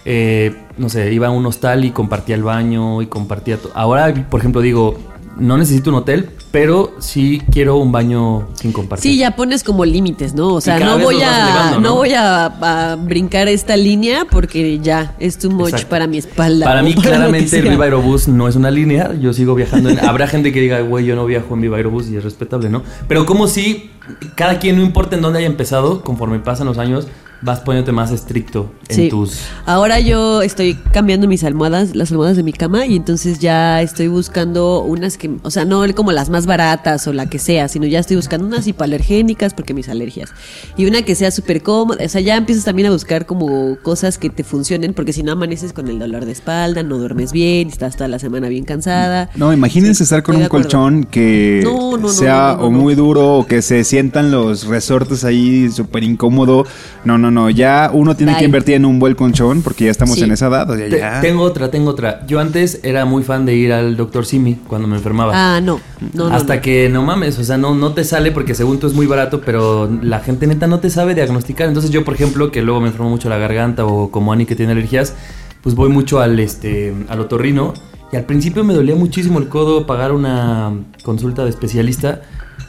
eh, 0.05 0.55
no 0.77 0.89
sé, 0.89 1.13
iba 1.13 1.27
a 1.27 1.31
un 1.31 1.45
hostal 1.45 1.85
y 1.85 1.91
compartía 1.91 2.35
el 2.35 2.43
baño 2.43 3.01
y 3.01 3.07
compartía 3.07 3.57
todo. 3.57 3.71
Ahora, 3.75 4.13
por 4.29 4.39
ejemplo, 4.39 4.61
digo, 4.61 4.97
no 5.37 5.57
necesito 5.57 5.89
un 5.89 5.97
hotel, 5.97 6.29
pero 6.51 6.93
sí 6.99 7.41
quiero 7.51 7.77
un 7.77 7.91
baño 7.91 8.47
sin 8.53 8.71
compartir. 8.71 9.11
Sí, 9.11 9.17
ya 9.17 9.35
pones 9.35 9.63
como 9.63 9.85
límites, 9.85 10.35
¿no? 10.35 10.53
O 10.53 10.61
sea, 10.61 10.79
no 10.79 10.99
voy 10.99 11.21
a 11.21 11.43
elevando, 11.43 11.79
no 11.79 11.89
¿no? 11.89 11.95
voy 11.95 12.13
a, 12.13 12.45
a 12.45 12.95
brincar 12.95 13.47
esta 13.47 13.75
línea 13.75 14.25
porque 14.29 14.79
ya 14.79 15.15
es 15.19 15.37
too 15.37 15.49
much 15.49 15.69
Exacto. 15.69 15.89
para 15.89 16.07
mi 16.07 16.17
espalda. 16.17 16.65
Para 16.65 16.83
mí, 16.83 16.93
claramente, 17.01 17.59
el. 17.59 17.69
Viva 17.69 17.85
Aerobús 17.85 18.27
no 18.27 18.47
es 18.47 18.55
una 18.55 18.71
línea. 18.71 19.13
Yo 19.19 19.33
sigo 19.33 19.55
viajando. 19.55 19.89
En... 19.89 19.99
Habrá 19.99 20.27
gente 20.27 20.51
que 20.51 20.59
diga, 20.61 20.81
güey, 20.81 21.05
yo 21.05 21.15
no 21.15 21.25
viajo 21.25 21.53
en 21.55 21.61
Viva 21.61 21.77
Aerobús 21.77 22.09
y 22.09 22.17
es 22.17 22.23
respetable, 22.23 22.69
¿no? 22.69 22.83
Pero 23.07 23.25
como 23.25 23.47
si 23.47 23.91
cada 24.35 24.59
quien, 24.59 24.77
no 24.77 24.83
importa 24.83 25.15
en 25.15 25.21
dónde 25.21 25.39
haya 25.39 25.47
empezado, 25.47 26.03
conforme 26.03 26.39
pasan 26.39 26.67
los 26.67 26.77
años, 26.77 27.07
vas 27.43 27.59
poniéndote 27.59 27.91
más 27.91 28.11
estricto 28.11 28.71
en 28.89 28.95
Sí. 28.95 29.09
tus. 29.09 29.39
Ahora 29.65 29.99
yo 29.99 30.41
estoy 30.41 30.75
cambiando 30.91 31.27
mis 31.27 31.43
almohadas, 31.43 31.95
las 31.95 32.11
almohadas 32.11 32.37
de 32.37 32.43
mi 32.43 32.53
cama, 32.53 32.85
y 32.85 32.95
entonces 32.95 33.39
ya 33.39 33.81
estoy 33.81 34.07
buscando 34.07 34.79
unas 34.81 35.17
que, 35.17 35.31
o 35.43 35.51
sea, 35.51 35.65
no 35.65 35.83
como 35.93 36.11
las 36.11 36.29
más 36.29 36.45
baratas 36.45 37.05
o 37.07 37.13
la 37.13 37.27
que 37.27 37.39
sea, 37.39 37.67
sino 37.67 37.85
ya 37.85 37.99
estoy 37.99 38.15
buscando 38.15 38.47
unas 38.47 38.65
hipoalergénicas 38.67 39.53
porque 39.53 39.73
mis 39.73 39.89
alergias. 39.89 40.31
Y 40.77 40.85
una 40.85 41.01
que 41.01 41.15
sea 41.15 41.31
súper 41.31 41.61
cómoda, 41.61 42.05
o 42.05 42.09
sea, 42.09 42.21
ya 42.21 42.37
empiezas 42.37 42.63
también 42.63 42.87
a 42.87 42.91
buscar 42.91 43.25
como 43.25 43.77
cosas 43.81 44.17
que 44.17 44.29
te 44.29 44.43
funcionen, 44.43 44.93
porque 44.93 45.13
si 45.13 45.23
no 45.23 45.33
amaneces 45.33 45.73
con 45.73 45.87
el 45.89 45.99
dolor 45.99 46.25
de 46.25 46.31
espalda, 46.31 46.83
no 46.83 46.97
duermes 46.97 47.31
bien, 47.31 47.67
estás 47.67 47.95
toda 47.97 48.07
la 48.07 48.19
semana 48.19 48.47
bien 48.47 48.63
cansada. 48.63 49.29
No, 49.35 49.51
imagínense 49.51 49.93
Sí, 49.93 50.03
estar 50.03 50.23
con 50.23 50.37
un 50.37 50.47
colchón 50.47 51.03
que 51.03 51.61
No, 51.63 51.91
no, 51.91 51.97
no, 51.97 52.09
sea 52.09 52.53
no, 52.55 52.61
no, 52.61 52.67
o 52.67 52.71
muy 52.71 52.95
duro 52.95 53.37
o 53.37 53.45
que 53.45 53.61
se 53.61 53.83
sientan 53.83 54.31
los 54.31 54.65
resortes 54.65 55.23
ahí 55.23 55.69
súper 55.71 56.03
incómodo. 56.03 56.65
No, 57.05 57.17
no, 57.17 57.29
no. 57.33 57.49
Ya 57.49 57.89
uno 57.91 58.15
tiene 58.15 58.31
Bye. 58.33 58.39
que 58.39 58.45
invertir 58.45 58.75
en 58.75 58.85
un 58.85 58.99
buen 58.99 59.15
colchón 59.15 59.61
porque 59.61 59.85
ya 59.85 59.91
estamos 59.91 60.15
Sí. 60.15 60.23
en 60.23 60.31
esa 60.31 60.47
edad. 60.47 60.69
o 60.69 60.77
sea, 60.77 60.87
Te- 60.89 60.97
ya. 60.99 61.19
Tengo 61.19 61.41
otra, 61.43 61.69
tengo 61.71 61.89
otra. 61.89 62.25
Yo 62.27 62.39
antes 62.39 62.79
era 62.83 63.03
muy 63.05 63.23
fan 63.23 63.45
de 63.45 63.55
ir 63.55 63.73
al 63.73 63.97
doctor 63.97 64.25
Simi 64.25 64.55
cuando 64.67 64.87
me 64.87 64.95
enfermaba. 64.95 65.33
Ah, 65.35 65.59
no, 65.59 65.81
no, 66.13 66.29
no. 66.29 66.35
Hasta 66.35 66.55
no. 66.55 66.61
que 66.61 66.87
no 66.89 67.01
mames, 67.03 67.37
o 67.39 67.43
sea, 67.43 67.57
no, 67.57 67.75
no 67.75 67.93
te 67.93 68.03
sale 68.05 68.31
porque 68.31 68.55
según 68.55 68.79
tú 68.79 68.87
es 68.87 68.93
muy 68.93 69.07
barato, 69.07 69.41
pero 69.41 69.89
la 70.01 70.19
gente 70.19 70.47
neta 70.47 70.67
no 70.67 70.79
te 70.79 70.89
sabe 70.89 71.15
diagnosticar. 71.15 71.67
Entonces 71.67 71.91
yo, 71.91 72.05
por 72.05 72.13
ejemplo, 72.13 72.51
que 72.51 72.61
luego 72.61 72.79
me 72.79 72.87
enfermo 72.87 73.09
mucho 73.09 73.27
la 73.27 73.37
garganta 73.37 73.85
o 73.85 74.11
como 74.11 74.31
Ani 74.31 74.45
que 74.45 74.55
tiene 74.55 74.71
alergias, 74.73 75.15
pues 75.63 75.75
voy 75.75 75.89
mucho 75.89 76.19
al 76.21 76.39
este 76.39 76.93
al 77.09 77.19
otorrino 77.19 77.73
y 78.11 78.15
al 78.15 78.25
principio 78.25 78.63
me 78.63 78.73
dolía 78.73 78.95
muchísimo 78.95 79.39
el 79.39 79.47
codo 79.47 79.87
pagar 79.87 80.11
una 80.11 80.71
consulta 81.03 81.43
de 81.43 81.49
especialista, 81.49 82.21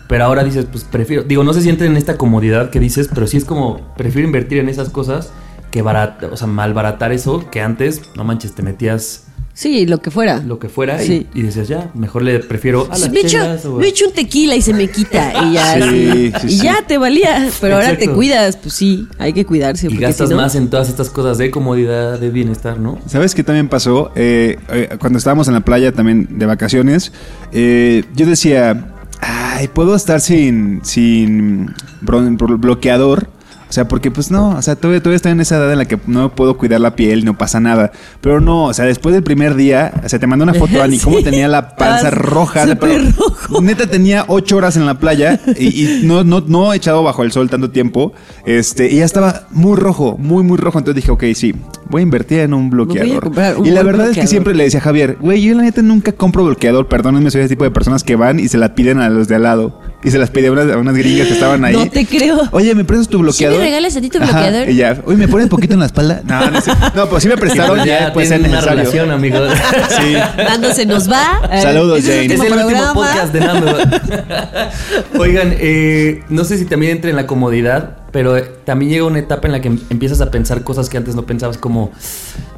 pero 0.09 0.25
ahora 0.25 0.45
dices, 0.45 0.67
pues 0.71 0.85
prefiero, 0.85 1.23
digo, 1.23 1.45
no 1.45 1.53
se 1.53 1.63
siente 1.63 1.87
en 1.87 1.97
esta 1.97 2.17
comodidad 2.17 2.71
que 2.71 2.81
dices, 2.81 3.09
pero 3.15 3.27
sí 3.27 3.37
es 3.37 3.45
como 3.45 3.95
prefiero 3.97 4.27
invertir 4.27 4.59
en 4.59 4.69
esas 4.69 4.89
cosas 4.91 5.31
que 5.71 5.83
barat, 5.83 6.23
o 6.25 6.37
sea, 6.37 6.47
malbaratar 6.47 7.13
eso 7.13 7.51
que 7.51 7.61
antes, 7.61 8.03
no 8.17 8.25
manches, 8.25 8.55
te 8.55 8.63
metías 8.63 9.23
Sí, 9.57 9.87
lo 9.87 9.99
que 9.99 10.11
fuera. 10.11 10.39
lo 10.45 10.59
que 10.59 10.69
fuera 10.69 11.01
y- 11.03 11.07
Sí. 11.07 11.27
y, 11.33 11.43
decías, 11.43 11.69
ya, 11.69 11.91
mejor 11.95 12.23
le 12.23 12.41
prefiero 12.41 12.87
a 12.91 12.99
las 12.99 13.09
me, 13.11 13.21
echo, 13.21 13.39
o 13.67 13.77
me 13.79 13.87
echo 13.87 14.07
un 14.09 14.13
tequila 14.13 14.57
y 14.57 14.63
se 14.63 14.75
me 14.75 14.89
quita. 14.89 15.33
Y 15.45 15.53
ya, 15.53 15.75
Sí, 15.81 16.33
sí, 16.41 16.47
y 16.49 16.51
sí. 16.51 16.65
ya 16.65 16.79
te 16.85 16.99
valía. 16.99 17.49
Pero 17.61 17.77
ahora 17.77 17.97
te 17.97 18.09
cuidas. 18.09 18.57
Pues 18.57 18.75
sí, 18.75 19.07
hay 19.17 19.33
que 19.33 19.47
cuidarse. 19.47 19.87
Y 19.89 19.97
gastas 19.97 20.29
si 20.29 20.35
no- 20.35 20.41
más 20.43 20.57
en 20.57 20.71
todas 20.71 20.89
estas 20.89 21.09
cosas 21.09 21.39
de 21.39 21.53
comodidad, 21.53 22.19
de 22.19 22.31
bienestar, 22.31 22.81
¿no? 22.81 22.99
¿Sabes 23.07 23.33
qué 23.37 23.45
también 23.45 23.69
pasó? 23.69 24.11
Eh, 24.17 24.59
eh, 24.71 24.97
cuando 24.99 25.19
estábamos 25.19 25.47
en 25.47 25.55
la 25.55 25.61
playa 25.61 25.93
también 25.93 26.37
de 26.37 26.47
vacaciones, 26.47 27.13
eh, 27.53 28.03
yo 28.17 28.27
decía, 28.27 28.94
ay, 29.27 29.69
puedo 29.69 29.95
estar 29.95 30.21
sin, 30.21 30.85
sin 30.85 31.75
bloqueador 32.03 33.29
O 33.69 33.73
sea, 33.75 33.89
porque 33.89 34.11
pues 34.11 34.31
no, 34.31 34.51
o 34.51 34.63
sea, 34.63 34.77
todavía, 34.77 35.01
todavía 35.01 35.17
estoy 35.17 35.33
en 35.33 35.41
esa 35.41 35.57
edad 35.57 35.73
en 35.73 35.79
la 35.79 35.85
que 35.87 35.99
no 36.07 36.35
puedo 36.35 36.57
cuidar 36.57 36.81
la 36.81 36.95
piel, 36.95 37.25
no 37.25 37.37
pasa 37.37 37.61
nada. 37.61 37.91
Pero 38.21 38.41
no, 38.41 38.65
o 38.67 38.75
sea, 38.75 38.85
después 38.85 39.15
del 39.15 39.25
primer 39.25 39.55
día, 39.57 39.93
o 40.05 40.09
sea, 40.09 40.19
te 40.19 40.27
mandé 40.27 40.45
una 40.45 40.55
foto, 40.55 40.83
Ani, 40.83 40.99
cómo 40.99 41.19
Sí. 41.19 41.25
tenía 41.25 41.49
la 41.49 41.75
panza 41.77 42.09
Estabas 42.09 42.19
roja. 42.19 42.67
de 42.67 42.77
pero- 42.77 42.99
rojo. 43.19 43.61
Neta 43.63 43.87
tenía 43.87 44.25
ocho 44.29 44.57
horas 44.57 44.77
en 44.77 44.87
la 44.87 44.99
playa 44.99 45.41
y, 45.59 45.85
y 45.85 46.01
no, 46.05 46.23
no, 46.25 46.43
no 46.47 46.73
he 46.73 46.77
echado 46.77 47.03
bajo 47.03 47.23
el 47.23 47.33
sol 47.33 47.51
tanto 47.51 47.71
tiempo. 47.71 48.13
Este, 48.47 48.91
y 48.91 48.97
ya 48.99 49.05
estaba 49.05 49.47
muy 49.51 49.77
rojo, 49.77 50.17
muy, 50.19 50.43
muy 50.45 50.57
rojo. 50.59 50.79
Entonces 50.79 51.03
dije, 51.03 51.11
ok, 51.11 51.25
sí, 51.35 51.55
voy 51.89 52.01
a 52.01 52.03
invertir 52.03 52.41
en 52.41 52.55
un 52.55 52.71
bloqueador. 52.71 53.29
un 53.59 53.67
y 53.67 53.71
la 53.71 53.83
verdad 53.83 54.11
es 54.11 54.17
que 54.19 54.27
siempre 54.27 54.55
le 54.55 54.65
decía 54.65 54.81
a 54.81 54.83
Javier, 54.83 55.17
güey, 55.21 55.43
yo 55.43 55.55
la 55.55 55.63
neta 55.63 55.83
nunca 55.83 56.13
compro 56.13 56.45
bloqueador. 56.45 56.87
Perdónenme, 56.89 57.31
soy 57.31 57.41
ese 57.43 57.49
tipo 57.51 57.65
de 57.65 57.71
personas 57.71 58.05
que 58.05 58.17
van 58.17 58.39
y 58.41 58.49
se 58.49 58.59
la 58.59 58.75
piden 58.75 59.01
a 59.01 59.09
los 59.09 59.29
de 59.29 59.35
al 59.37 59.43
lado. 59.45 59.81
Y 60.05 60.11
se 60.11 60.19
las 60.19 60.29
pide 60.31 60.49
a 60.49 60.53
unas, 60.53 60.71
a 60.71 60.77
unas 60.77 60.95
gringas 60.95 61.27
que 61.29 61.33
estaban 61.33 61.65
ahí. 61.65 61.73
No 61.75 61.89
te 61.89 62.05
creo. 62.05 62.43
Oye, 62.51 62.75
¿me 62.75 62.85
prestas 62.85 63.09
tu 63.09 63.21
bloqueador? 63.21 63.59
me 63.59 63.65
regalas 63.65 63.97
a 63.97 64.01
ti 64.03 64.11
tu 64.11 64.19
Ajá, 64.19 64.33
bloqueador? 64.33 64.69
y 64.69 64.77
ya, 64.77 64.99
oye, 65.07 65.17
¿me 65.17 65.29
pones 65.29 65.49
poquito 65.49 65.73
en 65.75 65.81
la 65.81 65.87
espalda? 65.87 66.21
No, 66.25 66.51
no, 66.51 66.61
sé. 66.61 66.71
no 66.95 67.09
pues 67.09 67.23
sí 67.23 67.29
me 67.31 67.37
prestaron, 67.39 67.77
Pues 67.79 67.89
ya, 67.89 68.13
pues 68.13 68.31
es 68.31 68.37
tienen 68.39 68.51
una 68.51 68.61
necesario. 68.61 68.83
relación, 68.83 69.11
amigos. 69.11 69.51
Sí. 70.01 70.15
Dando 70.37 70.73
se 70.75 70.85
nos 70.87 71.11
va. 71.11 71.41
Saludos, 71.63 72.01
ese 72.01 72.29
Jane. 72.29 72.35
Es 72.35 72.41
el 72.41 72.53
último 72.53 72.93
podcast 72.95 73.33
de 73.33 73.41
Nando. 73.41 73.79
Oigan, 75.19 75.55
eh, 75.59 76.23
no 76.29 76.45
sé 76.45 76.59
si 76.59 76.65
también 76.67 76.93
entra 76.93 77.11
en 77.11 77.17
la 77.17 77.27
comodidad, 77.27 77.97
pero 78.15 78.37
eh, 78.37 78.49
también 78.65 78.93
llega 78.93 79.05
una 79.07 79.19
etapa 79.19 79.49
en 79.49 79.53
la 79.53 79.61
que 79.61 79.67
em- 79.69 79.81
empiezas 79.91 80.21
a 80.21 80.31
pensar 80.31 80.63
cosas 80.63 80.89
que 80.89 80.97
antes 80.97 81.17
no 81.17 81.27
pensabas, 81.27 81.59
como 81.59 81.91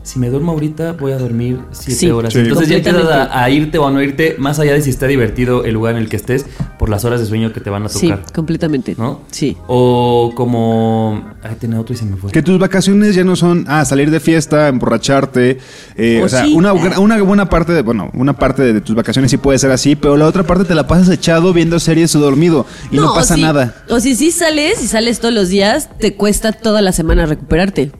si 0.02 0.18
me 0.18 0.28
duermo 0.28 0.52
ahorita, 0.52 0.92
voy 0.92 1.12
a 1.12 1.18
dormir 1.18 1.58
siete 1.72 1.98
Sí, 1.98 2.10
horas. 2.10 2.32
sí. 2.34 2.40
Entonces 2.40 2.68
ya 2.68 2.76
empiezas 2.76 3.06
a, 3.08 3.42
a 3.42 3.48
irte 3.50 3.78
o 3.78 3.86
a 3.88 3.90
no 3.90 4.02
irte, 4.02 4.36
más 4.38 4.58
allá 4.60 4.74
de 4.74 4.82
si 4.82 4.90
está 4.90 5.06
divertido 5.06 5.64
el 5.64 5.72
lugar 5.74 5.96
en 5.96 6.02
el 6.02 6.08
que 6.10 6.16
estés, 6.16 6.44
por 6.78 6.90
las 6.90 7.04
horas 7.06 7.20
de 7.20 7.26
sueño 7.26 7.54
que 7.54 7.60
te 7.60 7.70
van 7.70 7.84
a 7.84 7.88
Sí, 7.88 8.10
tocar. 8.10 8.32
completamente. 8.34 8.94
¿No? 8.98 9.22
Sí. 9.30 9.56
O 9.66 10.32
como. 10.36 11.24
Ay, 11.42 11.56
tenía 11.58 11.80
otro 11.80 11.94
y 11.94 11.96
se 11.96 12.04
me 12.04 12.16
fue. 12.18 12.30
Que 12.30 12.42
tus 12.42 12.58
vacaciones 12.58 13.14
ya 13.14 13.24
no 13.24 13.34
son 13.34 13.64
ah, 13.66 13.84
salir 13.86 14.10
de 14.10 14.20
fiesta, 14.20 14.68
emborracharte. 14.68 15.58
eh, 15.96 16.20
O 16.22 16.26
o 16.26 16.28
sea, 16.28 16.44
sí. 16.44 16.52
una, 16.54 16.72
una 16.74 17.20
buena 17.22 17.48
parte 17.48 17.72
de, 17.72 17.82
bueno, 17.82 18.10
una 18.14 18.34
parte 18.34 18.62
de, 18.62 18.80
tus 18.82 18.94
vacaciones 18.94 19.30
sí 19.30 19.38
puede 19.38 19.58
ser 19.58 19.70
así, 19.72 19.96
pero 19.96 20.16
la 20.16 20.26
otra 20.26 20.42
parte 20.44 20.64
te 20.64 20.74
la 20.74 20.86
pasas 20.86 21.08
echado 21.08 21.52
viendo 21.52 21.80
series 21.80 22.14
o 22.14 22.20
dormido 22.20 22.66
y 22.92 22.96
no, 22.96 23.12
pasa 23.14 23.34
si- 23.34 23.42
nada. 23.42 23.74
O 23.88 23.98
si 23.98 24.14
sí 24.14 24.30
sales 24.30 24.82
y 24.84 24.86
sales 24.86 25.18
todos 25.18 25.34
los 25.34 25.45
días, 25.48 25.88
te 25.98 26.14
cuesta 26.14 26.52
toda 26.52 26.80
la 26.82 26.92
semana 26.92 27.26
recuperarte. 27.26 27.92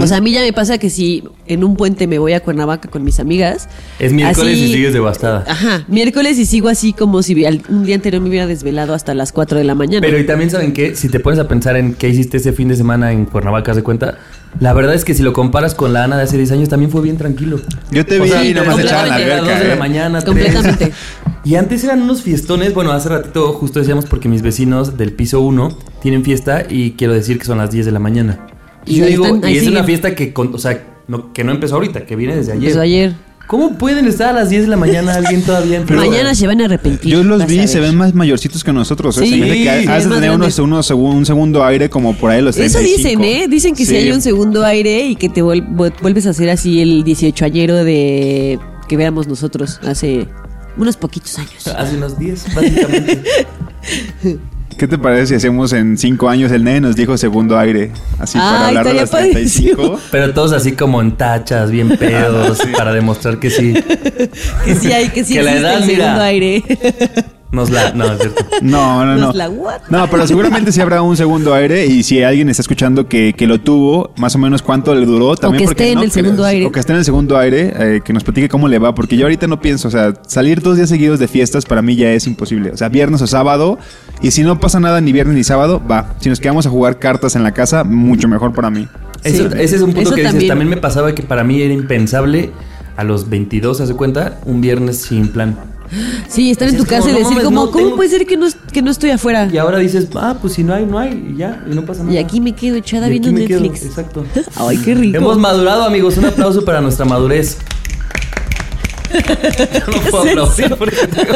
O 0.00 0.06
sea, 0.06 0.18
a 0.18 0.20
mí 0.20 0.30
ya 0.30 0.40
me 0.40 0.52
pasa 0.52 0.78
que 0.78 0.88
si 0.88 1.24
en 1.48 1.64
un 1.64 1.74
puente 1.74 2.06
me 2.06 2.20
voy 2.20 2.32
a 2.32 2.38
Cuernavaca 2.38 2.88
con 2.88 3.02
mis 3.02 3.18
amigas. 3.18 3.68
Es 3.98 4.12
miércoles 4.12 4.54
así- 4.54 4.66
y 4.66 4.72
sigues 4.72 4.92
devastada. 4.92 5.44
Ajá, 5.48 5.84
miércoles 5.88 6.38
y 6.38 6.46
sigo 6.46 6.68
así 6.68 6.92
como 6.92 7.24
si 7.24 7.44
al- 7.44 7.60
un 7.68 7.84
día 7.84 7.96
anterior 7.96 8.22
me 8.22 8.28
hubiera 8.28 8.46
desvelado 8.46 8.94
hasta 8.94 9.14
las 9.14 9.32
4 9.32 9.58
de 9.58 9.64
la 9.64 9.74
mañana. 9.74 10.06
Pero 10.06 10.16
y 10.20 10.26
también 10.26 10.48
saben 10.50 10.72
que 10.72 10.94
si 10.94 11.08
te 11.08 11.18
pones 11.18 11.40
a 11.40 11.48
pensar 11.48 11.76
en 11.76 11.94
qué 11.94 12.08
hiciste 12.08 12.36
ese 12.36 12.52
fin 12.52 12.68
de 12.68 12.76
semana 12.76 13.10
en 13.10 13.24
Cuernavaca, 13.24 13.72
¿haz 13.72 13.76
de 13.76 13.82
cuenta? 13.82 14.16
La 14.60 14.72
verdad 14.72 14.94
es 14.94 15.04
que 15.04 15.14
si 15.14 15.22
lo 15.22 15.32
comparas 15.32 15.74
con 15.74 15.92
la 15.92 16.04
Ana 16.04 16.16
de 16.16 16.22
hace 16.22 16.36
10 16.36 16.52
años, 16.52 16.68
también 16.68 16.90
fue 16.90 17.02
bien 17.02 17.16
tranquilo. 17.16 17.60
Yo 17.90 18.06
te 18.06 18.20
O 18.20 18.22
vi 18.24 18.30
sea, 18.30 18.44
y 18.44 18.54
nomás 18.54 18.74
completamente 18.74 18.86
echaba 18.86 19.02
en 19.02 19.08
la 19.08 19.14
a 19.14 19.18
las 19.18 19.26
alberca. 19.38 19.50
dos 19.50 19.60
de 19.60 19.68
la 19.68 19.74
¿eh? 19.74 19.78
mañana, 19.78 20.20
tres. 20.20 20.24
Completamente. 20.54 20.92
Y 21.46 21.56
antes 21.56 21.84
eran 21.84 22.00
unos 22.00 22.22
fiestones. 22.22 22.72
Bueno, 22.72 22.92
hace 22.92 23.10
ratito 23.10 23.52
justo 23.52 23.78
decíamos 23.78 24.06
porque 24.06 24.30
mis 24.30 24.40
vecinos 24.40 24.96
del 24.96 25.12
piso 25.12 25.42
1 25.42 25.76
tienen 26.00 26.24
fiesta 26.24 26.62
y 26.66 26.92
quiero 26.92 27.12
decir 27.12 27.38
que 27.38 27.44
son 27.44 27.58
las 27.58 27.70
10 27.70 27.84
de 27.84 27.92
la 27.92 27.98
mañana. 27.98 28.46
Y 28.86 28.94
Y 28.94 28.98
yo 29.00 29.06
digo, 29.06 29.26
están, 29.26 29.50
y 29.50 29.52
es 29.52 29.58
siguen. 29.58 29.74
una 29.76 29.84
fiesta 29.84 30.14
que, 30.14 30.32
con- 30.32 30.54
o 30.54 30.58
sea, 30.58 30.82
no, 31.06 31.34
que 31.34 31.44
no 31.44 31.52
empezó 31.52 31.74
ahorita, 31.74 32.06
que 32.06 32.16
viene 32.16 32.34
desde 32.34 32.52
ayer. 32.52 32.62
Empezó 32.64 32.80
ayer. 32.80 33.12
¿Cómo 33.46 33.76
pueden 33.76 34.06
estar 34.06 34.30
a 34.30 34.32
las 34.32 34.48
10 34.48 34.62
de 34.62 34.68
la 34.68 34.76
mañana 34.76 35.14
alguien 35.14 35.42
todavía 35.42 35.76
en? 35.76 35.96
Mañana 35.96 36.34
se 36.34 36.46
van 36.46 36.60
a 36.62 36.64
arrepentir. 36.64 37.10
Yo 37.12 37.22
los 37.22 37.46
vi, 37.46 37.68
se 37.68 37.78
ven 37.78 37.94
más 37.94 38.14
mayorcitos 38.14 38.64
que 38.64 38.72
nosotros. 38.72 39.18
¿eh? 39.18 39.20
Sí, 39.26 39.30
se 39.32 39.36
me 39.36 39.44
hace 39.50 39.62
que 39.62 39.88
has 39.92 40.08
de 40.08 40.14
tener 40.14 40.30
unos, 40.30 40.90
un 40.90 41.26
segundo 41.26 41.62
aire 41.64 41.90
como 41.90 42.14
por 42.16 42.30
ahí 42.30 42.40
los 42.40 42.56
Eso 42.56 42.78
35. 42.78 42.96
dicen, 43.20 43.24
¿eh? 43.24 43.46
Dicen 43.48 43.74
que 43.74 43.84
si 43.84 43.90
Sí. 43.90 43.96
hay 43.96 44.12
un 44.12 44.22
segundo 44.22 44.64
aire 44.64 45.06
y 45.06 45.16
que 45.16 45.28
te 45.28 45.42
vuel- 45.42 45.66
vu- 45.68 45.92
vuelves 46.00 46.26
a 46.26 46.30
hacer 46.30 46.48
así 46.48 46.80
el 46.80 47.04
18 47.04 47.44
añero 47.44 47.84
de 47.84 48.58
que 48.88 48.96
veamos 48.96 49.28
nosotros 49.28 49.78
hace 49.86 50.26
unos 50.76 50.96
poquitos 50.96 51.38
años. 51.38 51.66
Hace 51.68 51.96
unos 51.96 52.18
10, 52.18 52.54
básicamente. 52.54 53.22
¿Qué 54.76 54.88
te 54.88 54.98
parece 54.98 55.26
si 55.28 55.34
hacemos 55.36 55.72
en 55.72 55.96
5 55.96 56.28
años 56.28 56.50
el 56.50 56.64
nene 56.64 56.80
nos 56.80 56.96
dijo 56.96 57.16
segundo 57.16 57.56
aire? 57.58 57.92
Así 58.18 58.38
para 58.38 58.68
hablar 58.68 58.86
de 58.86 58.94
las 58.94 59.10
35. 59.10 60.00
Pero 60.10 60.34
todos 60.34 60.52
así 60.52 60.72
como 60.72 61.00
en 61.00 61.12
tachas, 61.16 61.70
bien 61.70 61.96
pedos, 61.98 62.58
para 62.76 62.92
demostrar 62.92 63.38
que 63.38 63.50
sí. 63.50 63.72
Que 64.64 64.74
sí 64.74 64.92
hay, 64.92 65.08
que 65.10 65.24
sí 65.24 65.34
Que 65.34 65.42
la 65.42 65.52
existe 65.52 65.68
edad, 65.68 65.78
el 65.82 65.86
mira. 65.86 66.04
segundo 66.04 66.22
aire. 66.24 66.64
Nos 67.54 67.70
la. 67.70 67.92
No, 67.92 68.04
es 68.12 68.18
cierto. 68.20 68.44
No, 68.62 69.04
no, 69.04 69.14
no. 69.16 69.26
Nos 69.26 69.34
la 69.36 69.48
what? 69.48 69.82
No, 69.90 70.08
pero 70.10 70.26
seguramente 70.26 70.72
sí 70.72 70.80
habrá 70.80 71.02
un 71.02 71.16
segundo 71.16 71.54
aire 71.54 71.86
y 71.86 72.02
si 72.02 72.22
alguien 72.22 72.48
está 72.48 72.62
escuchando 72.62 73.08
que, 73.08 73.32
que 73.36 73.46
lo 73.46 73.60
tuvo, 73.60 74.12
más 74.16 74.34
o 74.34 74.38
menos 74.38 74.62
cuánto 74.62 74.94
le 74.94 75.06
duró 75.06 75.36
también. 75.36 75.60
que 75.62 75.66
porque 75.66 75.82
esté 75.84 75.92
en 75.92 75.98
no 75.98 76.04
el 76.04 76.10
segundo 76.10 76.44
aire. 76.44 76.66
O 76.66 76.72
que 76.72 76.80
esté 76.80 76.92
en 76.92 76.98
el 76.98 77.04
segundo 77.04 77.36
aire, 77.38 77.72
eh, 77.76 78.00
que 78.04 78.12
nos 78.12 78.24
platique 78.24 78.48
cómo 78.48 78.68
le 78.68 78.78
va, 78.78 78.94
porque 78.94 79.16
yo 79.16 79.24
ahorita 79.26 79.46
no 79.46 79.60
pienso, 79.60 79.88
o 79.88 79.90
sea, 79.90 80.14
salir 80.26 80.60
dos 80.62 80.76
días 80.76 80.88
seguidos 80.88 81.18
de 81.18 81.28
fiestas 81.28 81.64
para 81.64 81.82
mí 81.82 81.94
ya 81.96 82.10
es 82.12 82.26
imposible. 82.26 82.70
O 82.70 82.76
sea, 82.76 82.88
viernes 82.88 83.22
o 83.22 83.26
sábado, 83.26 83.78
y 84.22 84.30
si 84.30 84.42
no 84.42 84.58
pasa 84.60 84.80
nada 84.80 85.00
ni 85.00 85.12
viernes 85.12 85.36
ni 85.36 85.44
sábado, 85.44 85.82
va. 85.90 86.14
Si 86.20 86.28
nos 86.28 86.40
quedamos 86.40 86.66
a 86.66 86.70
jugar 86.70 86.98
cartas 86.98 87.36
en 87.36 87.42
la 87.42 87.52
casa, 87.52 87.84
mucho 87.84 88.28
mejor 88.28 88.52
para 88.54 88.70
mí. 88.70 88.88
Eso- 89.22 89.48
Sí. 89.50 89.56
ese 89.58 89.76
es 89.76 89.82
un 89.82 89.92
punto 89.92 90.00
Eso 90.02 90.10
que 90.14 90.16
dices. 90.22 90.32
también. 90.32 90.48
También 90.48 90.68
me 90.70 90.76
pasaba 90.78 91.14
que 91.14 91.22
para 91.22 91.44
mí 91.44 91.60
era 91.62 91.72
impensable 91.74 92.50
a 92.96 93.04
los 93.04 93.28
22, 93.28 93.78
¿se 93.78 93.82
hace 93.84 93.94
cuenta? 93.94 94.38
Un 94.46 94.60
viernes 94.60 94.98
sin 95.02 95.28
plan. 95.28 95.56
Sí, 96.28 96.50
estar 96.50 96.68
en 96.68 96.76
tu 96.76 96.84
casa 96.84 97.02
como, 97.02 97.14
y 97.14 97.18
decir 97.18 97.42
como, 97.42 97.64
no 97.66 97.70
¿cómo 97.70 97.84
tengo- 97.84 97.96
puede 97.96 98.08
ser 98.10 98.26
que 98.26 98.36
no, 98.36 98.46
que 98.72 98.82
no 98.82 98.90
estoy 98.90 99.10
afuera? 99.10 99.48
Y 99.52 99.58
ahora 99.58 99.78
dices, 99.78 100.08
ah, 100.16 100.36
pues 100.40 100.54
si 100.54 100.64
no 100.64 100.74
hay, 100.74 100.86
no 100.86 100.98
hay, 100.98 101.32
y 101.34 101.38
ya, 101.38 101.64
y 101.70 101.74
no 101.74 101.84
pasa 101.84 102.02
nada. 102.02 102.14
Y 102.14 102.18
aquí 102.18 102.40
me 102.40 102.52
quedo 102.54 102.76
echada 102.76 103.08
viendo 103.08 103.28
quedo, 103.34 103.60
Netflix. 103.60 103.84
Exacto. 103.84 104.24
Ay, 104.56 104.78
qué 104.78 104.94
rico. 104.94 105.16
Hemos 105.18 105.38
madurado, 105.38 105.84
amigos. 105.84 106.16
Un 106.16 106.26
aplauso 106.26 106.64
para 106.64 106.80
nuestra 106.80 107.04
madurez. 107.04 107.58
no 109.14 110.10
puedo 110.10 110.24
es 110.24 110.30
aplaudir 110.30 110.64
eso? 110.66 110.76
porque 110.76 110.96
tengo. 111.06 111.34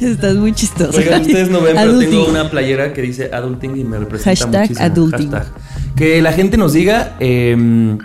Estás 0.00 0.34
muy 0.36 0.52
chistoso. 0.54 0.96
Oigan, 0.98 1.20
ustedes 1.22 1.50
no 1.50 1.60
ven, 1.60 1.76
pero 1.76 1.98
tengo 1.98 2.26
una 2.28 2.50
playera 2.50 2.92
que 2.92 3.02
dice 3.02 3.30
adulting 3.32 3.76
y 3.76 3.84
me 3.84 3.98
representa 3.98 4.30
Hashtag 4.30 4.60
muchísimo. 4.62 4.86
adulting. 4.86 5.30
Hashtag. 5.32 5.52
Que 5.96 6.22
la 6.22 6.32
gente 6.32 6.56
nos 6.56 6.72
diga, 6.72 7.16
eh, 7.20 7.96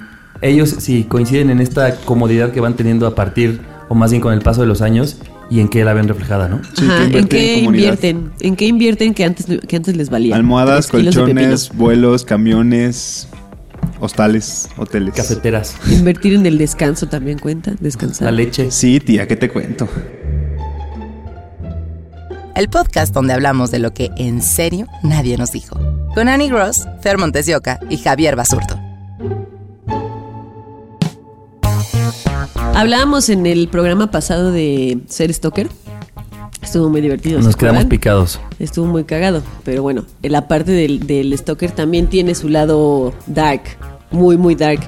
ellos 0.42 0.76
si 0.80 1.04
coinciden 1.06 1.50
en 1.52 1.62
esta 1.62 1.96
comodidad 1.98 2.52
que 2.52 2.60
van 2.60 2.76
teniendo 2.76 3.08
a 3.08 3.16
partir, 3.16 3.62
o 3.92 3.94
más 3.94 4.10
bien 4.12 4.22
con 4.22 4.32
el 4.32 4.40
paso 4.40 4.62
de 4.62 4.68
los 4.68 4.82
años, 4.82 5.18
y 5.50 5.60
en 5.60 5.68
qué 5.68 5.84
la 5.84 5.92
ven 5.92 6.08
reflejada, 6.08 6.48
¿no? 6.48 6.62
Sí, 6.78 6.86
Ajá, 6.86 7.10
que 7.10 7.20
¿En 7.20 7.28
qué 7.28 7.60
en 7.60 7.66
invierten? 7.66 8.32
¿En 8.40 8.56
qué 8.56 8.66
invierten 8.66 9.14
que 9.14 9.26
antes, 9.26 9.46
que 9.68 9.76
antes 9.76 9.98
les 9.98 10.10
valía? 10.10 10.34
Almohadas, 10.34 10.88
colchones, 10.88 11.72
vuelos, 11.76 12.24
camiones, 12.24 13.28
hostales, 14.00 14.70
hoteles. 14.78 15.14
Cafeteras. 15.14 15.76
Invertir 15.92 16.36
en 16.36 16.46
el 16.46 16.58
descanso 16.58 17.08
también 17.08 17.38
cuenta, 17.38 17.74
descansar. 17.82 18.28
la 18.28 18.32
leche. 18.32 18.72
Sí, 18.72 19.02
tía, 19.02 19.28
¿qué 19.28 19.36
te 19.36 19.50
cuento? 19.50 19.90
El 22.56 22.70
podcast 22.70 23.14
donde 23.14 23.34
hablamos 23.34 23.72
de 23.72 23.80
lo 23.80 23.94
que 23.94 24.10
en 24.16 24.42
serio 24.42 24.88
nadie 25.04 25.36
nos 25.36 25.52
dijo. 25.52 25.78
Con 26.16 26.30
Annie 26.30 26.48
Gross, 26.48 26.88
Fer 27.02 27.18
Montesioca 27.18 27.82
y 27.90 27.98
Javier 27.98 28.38
Basurto. 28.38 28.81
Hablábamos 32.74 33.30
en 33.30 33.46
el 33.46 33.68
programa 33.68 34.12
pasado 34.12 34.52
de 34.52 35.00
ser 35.08 35.34
stalker. 35.34 35.68
Estuvo 36.64 36.90
muy 36.90 37.02
divertido. 37.02 37.40
¿se 37.40 37.46
Nos 37.46 37.56
quedamos 37.56 37.80
acuerdan? 37.82 37.90
picados. 37.90 38.40
Estuvo 38.60 38.86
muy 38.86 39.04
cagado. 39.04 39.44
Pero 39.64 39.82
bueno, 39.82 40.06
la 40.22 40.48
parte 40.48 40.72
del, 40.72 41.06
del 41.06 41.38
stalker 41.38 41.72
también 41.72 42.08
tiene 42.08 42.34
su 42.34 42.50
lado 42.50 43.14
dark. 43.28 43.62
Muy, 44.12 44.38
muy 44.38 44.56
dark. 44.56 44.80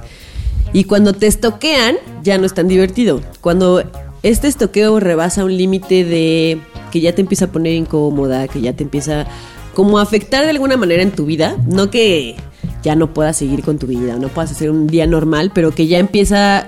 Y 0.72 0.86
cuando 0.86 1.14
te 1.14 1.28
estoquean, 1.28 1.96
ya 2.24 2.38
no 2.38 2.46
es 2.46 2.54
tan 2.54 2.68
divertido. 2.68 3.22
Cuando 3.42 3.84
este 4.24 4.48
estoqueo 4.48 5.00
rebasa 5.00 5.44
un 5.44 5.56
límite 5.56 6.04
de 6.06 6.60
que 6.92 7.02
ya 7.02 7.14
te 7.14 7.22
empieza 7.22 7.46
a 7.46 7.48
poner 7.50 7.74
incómoda, 7.74 8.48
que 8.48 8.62
ya 8.62 8.74
te 8.74 8.84
empieza 8.84 9.26
como 9.74 10.00
a 10.00 10.04
afectar 10.04 10.44
de 10.46 10.52
alguna 10.52 10.78
manera 10.78 11.04
en 11.04 11.12
tu 11.12 11.26
vida, 11.26 11.58
no 11.68 11.90
que 11.90 12.36
ya 12.84 12.96
no 12.96 13.14
puedas 13.14 13.38
seguir 13.38 13.64
con 13.64 13.78
tu 13.78 13.88
vida, 13.88 14.18
no 14.18 14.30
puedas 14.30 14.52
hacer 14.52 14.70
un 14.72 14.88
día 14.88 15.06
normal, 15.08 15.52
pero 15.54 15.72
que 15.74 15.88
ya 15.88 15.98
empieza 16.00 16.66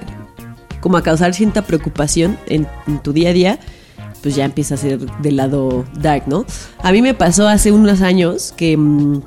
como 0.86 0.98
a 0.98 1.02
causar 1.02 1.34
cierta 1.34 1.64
preocupación 1.64 2.38
en, 2.46 2.68
tu 3.02 3.12
día 3.12 3.32
a 3.32 3.34
día, 3.34 3.60
pues 4.22 4.36
ya 4.36 4.46
empieza 4.46 4.76
a 4.76 4.78
ser 4.78 5.00
del 5.00 5.38
lado 5.38 5.84
dark, 6.00 6.28
¿no? 6.28 6.46
A 6.84 6.92
mí 6.92 7.02
me 7.02 7.16
pasó 7.16 7.48
hace 7.48 7.72
unos 7.72 8.04
años 8.04 8.54
que 8.56 8.78
mm, 8.78 9.24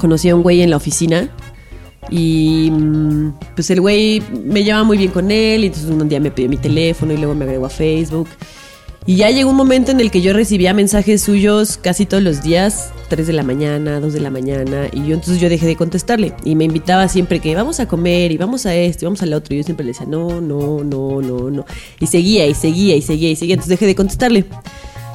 conocí 0.00 0.30
a 0.30 0.34
un 0.34 0.42
güey 0.42 0.62
en 0.62 0.70
la 0.70 0.78
oficina 0.78 1.30
y 2.10 2.72
mm, 2.72 3.34
pues 3.54 3.70
el 3.70 3.82
güey 3.82 4.20
me 4.46 4.64
llevaba 4.64 4.82
muy 4.82 4.98
bien 4.98 5.12
con 5.12 5.30
él 5.30 5.62
y 5.62 5.66
entonces 5.68 5.88
un 5.88 6.08
día 6.08 6.18
me 6.18 6.32
pidió 6.32 6.48
mi 6.48 6.56
teléfono 6.56 7.12
y 7.12 7.18
luego 7.18 7.36
me 7.36 7.44
agregó 7.44 7.66
a 7.66 7.70
Facebook. 7.70 8.26
Y 9.08 9.14
ya 9.14 9.30
llegó 9.30 9.50
un 9.50 9.56
momento 9.56 9.92
en 9.92 10.00
el 10.00 10.10
que 10.10 10.20
yo 10.20 10.32
recibía 10.32 10.74
mensajes 10.74 11.22
suyos 11.22 11.78
casi 11.80 12.06
todos 12.06 12.24
los 12.24 12.42
días, 12.42 12.90
3 13.08 13.28
de 13.28 13.32
la 13.32 13.44
mañana, 13.44 14.00
2 14.00 14.12
de 14.12 14.18
la 14.18 14.30
mañana, 14.30 14.88
y 14.92 15.06
yo 15.06 15.14
entonces 15.14 15.40
yo 15.40 15.48
dejé 15.48 15.64
de 15.64 15.76
contestarle. 15.76 16.32
Y 16.42 16.56
me 16.56 16.64
invitaba 16.64 17.06
siempre 17.06 17.38
que 17.38 17.54
vamos 17.54 17.78
a 17.78 17.86
comer 17.86 18.32
y 18.32 18.36
vamos 18.36 18.66
a 18.66 18.74
esto 18.74 19.04
y 19.04 19.06
vamos 19.06 19.22
al 19.22 19.32
otro. 19.32 19.54
Y 19.54 19.58
yo 19.58 19.62
siempre 19.62 19.84
le 19.84 19.92
decía, 19.92 20.06
no, 20.06 20.40
no, 20.40 20.82
no, 20.82 21.22
no, 21.22 21.50
no. 21.52 21.64
Y 22.00 22.08
seguía 22.08 22.48
y 22.48 22.54
seguía 22.54 22.96
y 22.96 23.02
seguía 23.02 23.30
y 23.30 23.36
seguía. 23.36 23.54
Entonces 23.54 23.70
dejé 23.70 23.86
de 23.86 23.94
contestarle. 23.94 24.40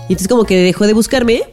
Y 0.07 0.13
entonces 0.13 0.29
como 0.29 0.45
que 0.45 0.57
dejó 0.57 0.87
de 0.87 0.93
buscarme. 0.93 1.43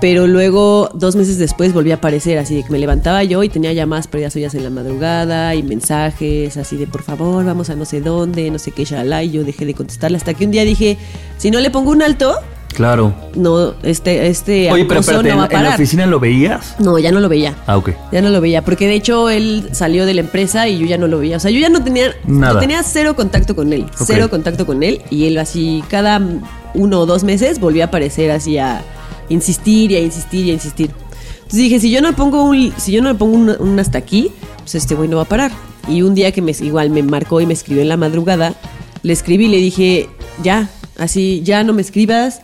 Pero 0.00 0.26
luego, 0.26 0.90
dos 0.94 1.16
meses 1.16 1.38
después, 1.38 1.72
volví 1.72 1.90
a 1.90 1.96
aparecer, 1.96 2.38
así 2.38 2.54
de 2.54 2.62
que 2.62 2.70
me 2.70 2.78
levantaba 2.78 3.24
yo 3.24 3.42
y 3.42 3.48
tenía 3.48 3.72
llamadas 3.72 4.06
perdidas 4.06 4.32
suyas 4.32 4.54
en 4.54 4.62
la 4.64 4.70
madrugada 4.70 5.54
y 5.54 5.62
mensajes, 5.62 6.56
así 6.56 6.76
de 6.76 6.86
por 6.86 7.02
favor, 7.02 7.44
vamos 7.44 7.68
a 7.70 7.74
no 7.74 7.84
sé 7.84 8.00
dónde, 8.00 8.50
no 8.50 8.58
sé 8.58 8.70
qué, 8.70 8.84
shalala, 8.84 9.22
y 9.24 9.30
yo 9.32 9.44
dejé 9.44 9.66
de 9.66 9.74
contestarle 9.74 10.16
hasta 10.16 10.34
que 10.34 10.44
un 10.44 10.50
día 10.52 10.64
dije, 10.64 10.96
si 11.36 11.50
no 11.50 11.58
le 11.60 11.70
pongo 11.70 11.90
un 11.90 12.02
alto, 12.02 12.34
Claro. 12.74 13.12
no, 13.34 13.74
este, 13.82 14.28
este 14.28 14.70
Oye, 14.70 14.84
pero 14.84 15.00
espérate, 15.00 15.30
no 15.30 15.38
va 15.38 15.44
a 15.44 15.46
¿en, 15.46 15.56
en 15.56 15.64
la 15.64 15.74
oficina 15.74 16.06
lo 16.06 16.20
veías? 16.20 16.76
No, 16.78 16.96
ya 16.98 17.10
no 17.10 17.18
lo 17.18 17.28
veía. 17.28 17.56
Ah, 17.66 17.76
ok. 17.76 17.90
Ya 18.12 18.22
no 18.22 18.28
lo 18.28 18.40
veía, 18.40 18.62
porque 18.62 18.86
de 18.86 18.94
hecho 18.94 19.30
él 19.30 19.68
salió 19.72 20.06
de 20.06 20.14
la 20.14 20.20
empresa 20.20 20.68
y 20.68 20.78
yo 20.78 20.86
ya 20.86 20.96
no 20.98 21.08
lo 21.08 21.18
veía. 21.18 21.38
O 21.38 21.40
sea, 21.40 21.50
yo 21.50 21.58
ya 21.58 21.70
no 21.70 21.82
tenía, 21.82 22.12
Nada. 22.26 22.52
no 22.54 22.60
tenía 22.60 22.82
cero 22.84 23.16
contacto 23.16 23.56
con 23.56 23.72
él. 23.72 23.86
Cero 23.96 24.28
contacto 24.30 24.64
con 24.66 24.82
él. 24.84 25.00
Y 25.10 25.26
él 25.26 25.38
así, 25.38 25.82
cada 25.88 26.20
uno 26.74 27.00
o 27.00 27.06
dos 27.06 27.24
meses 27.24 27.58
volvía 27.58 27.84
a 27.84 27.86
aparecer 27.88 28.30
así 28.30 28.58
a 28.58 28.82
insistir 29.28 29.90
y 29.92 29.96
a 29.96 30.00
insistir 30.00 30.46
y 30.46 30.50
a 30.50 30.54
insistir. 30.54 30.90
Entonces 31.36 31.60
dije, 31.60 31.80
si 31.80 31.90
yo 31.90 32.02
no 32.02 32.14
pongo 32.14 32.44
un, 32.44 32.72
si 32.76 32.92
yo 32.92 33.02
no 33.02 33.10
le 33.12 33.14
pongo 33.18 33.36
un, 33.36 33.50
un 33.58 33.78
hasta 33.80 33.98
aquí, 33.98 34.30
pues 34.60 34.74
este 34.74 34.94
güey 34.94 35.08
no 35.08 35.16
va 35.16 35.22
a 35.22 35.28
parar. 35.28 35.50
Y 35.88 36.02
un 36.02 36.14
día 36.14 36.32
que 36.32 36.42
me, 36.42 36.52
igual 36.60 36.90
me 36.90 37.02
marcó 37.02 37.40
y 37.40 37.46
me 37.46 37.54
escribió 37.54 37.82
en 37.82 37.88
la 37.88 37.96
madrugada, 37.96 38.54
le 39.02 39.12
escribí 39.12 39.46
y 39.46 39.48
le 39.48 39.56
dije, 39.56 40.08
ya, 40.42 40.68
así, 40.98 41.40
ya 41.42 41.64
no 41.64 41.72
me 41.72 41.80
escribas, 41.80 42.42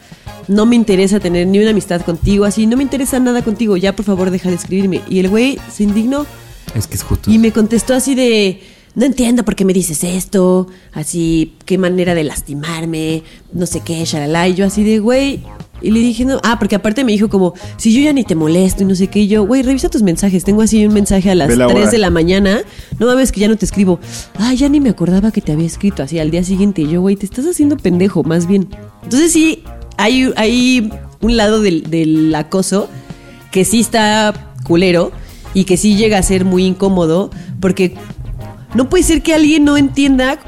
no 0.48 0.64
me 0.64 0.76
interesa 0.76 1.20
tener 1.20 1.46
ni 1.46 1.58
una 1.58 1.70
amistad 1.70 2.00
contigo, 2.00 2.44
así, 2.46 2.66
no 2.66 2.76
me 2.76 2.82
interesa 2.82 3.18
nada 3.20 3.42
contigo, 3.42 3.76
ya 3.76 3.94
por 3.94 4.06
favor 4.06 4.30
deja 4.30 4.48
de 4.48 4.54
escribirme. 4.56 5.02
Y 5.08 5.18
el 5.18 5.28
güey 5.28 5.58
se 5.70 5.82
indignó 5.82 6.24
Es 6.74 6.86
que 6.86 6.94
es 6.94 7.02
justo. 7.02 7.30
y 7.30 7.38
me 7.38 7.52
contestó 7.52 7.94
así 7.94 8.14
de, 8.14 8.62
no 8.94 9.04
entiendo 9.04 9.44
por 9.44 9.56
qué 9.56 9.64
me 9.64 9.72
dices 9.72 10.04
esto, 10.04 10.68
así, 10.92 11.54
qué 11.64 11.78
manera 11.78 12.14
de 12.14 12.24
lastimarme, 12.24 13.22
no 13.52 13.66
sé 13.66 13.80
qué, 13.80 14.04
shalala. 14.04 14.48
Y 14.48 14.54
yo 14.54 14.66
así 14.66 14.84
de, 14.84 15.00
güey. 15.00 15.42
Y 15.82 15.90
le 15.90 16.00
dije, 16.00 16.24
no, 16.24 16.40
ah, 16.44 16.58
porque 16.58 16.76
aparte 16.76 17.04
me 17.04 17.12
dijo 17.12 17.28
como, 17.28 17.52
si 17.76 17.92
yo 17.92 18.00
ya 18.00 18.12
ni 18.12 18.24
te 18.24 18.34
molesto 18.34 18.84
y 18.84 18.86
no 18.86 18.94
sé 18.94 19.08
qué, 19.08 19.20
y 19.20 19.28
yo, 19.28 19.44
güey, 19.44 19.62
revisa 19.62 19.88
tus 19.88 20.02
mensajes. 20.02 20.44
Tengo 20.44 20.62
así 20.62 20.86
un 20.86 20.94
mensaje 20.94 21.30
a 21.30 21.34
las 21.34 21.48
Ve 21.48 21.56
la 21.56 21.66
3 21.66 21.78
hora. 21.78 21.90
de 21.90 21.98
la 21.98 22.10
mañana. 22.10 22.62
No 22.98 23.06
mames 23.06 23.32
que 23.32 23.40
ya 23.40 23.48
no 23.48 23.56
te 23.56 23.64
escribo. 23.64 23.98
Ah, 24.38 24.54
ya 24.54 24.68
ni 24.68 24.80
me 24.80 24.90
acordaba 24.90 25.30
que 25.32 25.40
te 25.40 25.52
había 25.52 25.66
escrito 25.66 26.02
así 26.02 26.18
al 26.20 26.30
día 26.30 26.44
siguiente. 26.44 26.82
Y 26.82 26.88
yo, 26.88 27.00
güey, 27.00 27.16
te 27.16 27.26
estás 27.26 27.44
haciendo 27.46 27.76
pendejo, 27.76 28.22
más 28.22 28.46
bien. 28.46 28.68
Entonces 29.02 29.32
sí, 29.32 29.64
hay, 29.98 30.32
hay 30.36 30.90
un 31.20 31.36
lado 31.36 31.60
del, 31.60 31.90
del 31.90 32.34
acoso 32.34 32.88
que 33.50 33.64
sí 33.64 33.80
está 33.80 34.52
culero 34.64 35.12
y 35.52 35.64
que 35.64 35.76
sí 35.76 35.96
llega 35.96 36.18
a 36.18 36.22
ser 36.22 36.44
muy 36.44 36.64
incómodo 36.64 37.30
porque 37.60 37.94
no 38.74 38.88
puede 38.88 39.04
ser 39.04 39.22
que 39.22 39.34
alguien 39.34 39.64
no 39.64 39.76
entienda 39.76 40.38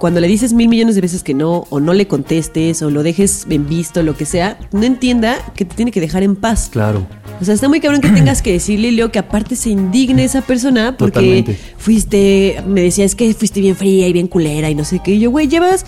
cuando 0.00 0.18
le 0.20 0.28
dices 0.28 0.54
mil 0.54 0.68
millones 0.68 0.94
de 0.94 1.02
veces 1.02 1.22
que 1.22 1.34
no, 1.34 1.66
o 1.68 1.78
no 1.78 1.92
le 1.92 2.08
contestes, 2.08 2.80
o 2.80 2.90
lo 2.90 3.02
dejes 3.02 3.46
en 3.50 3.68
visto, 3.68 4.02
lo 4.02 4.16
que 4.16 4.24
sea, 4.24 4.58
no 4.72 4.84
entienda 4.84 5.36
que 5.54 5.66
te 5.66 5.76
tiene 5.76 5.90
que 5.90 6.00
dejar 6.00 6.22
en 6.22 6.36
paz. 6.36 6.70
Claro. 6.72 7.06
O 7.38 7.44
sea, 7.44 7.52
está 7.52 7.68
muy 7.68 7.80
cabrón 7.80 8.00
que 8.00 8.08
tengas 8.08 8.40
que 8.40 8.50
decirle, 8.50 8.92
Leo, 8.92 9.12
que 9.12 9.18
aparte 9.18 9.56
se 9.56 9.68
indigne 9.68 10.24
esa 10.24 10.40
persona 10.40 10.96
porque 10.96 11.12
Totalmente. 11.44 11.58
fuiste, 11.76 12.62
me 12.66 12.80
decía, 12.80 13.04
es 13.04 13.14
que 13.14 13.32
fuiste 13.34 13.60
bien 13.60 13.76
fría 13.76 14.08
y 14.08 14.12
bien 14.14 14.26
culera 14.26 14.70
y 14.70 14.74
no 14.74 14.86
sé 14.86 15.00
qué. 15.04 15.12
Y 15.12 15.20
yo, 15.20 15.30
güey, 15.30 15.48
llevas 15.48 15.84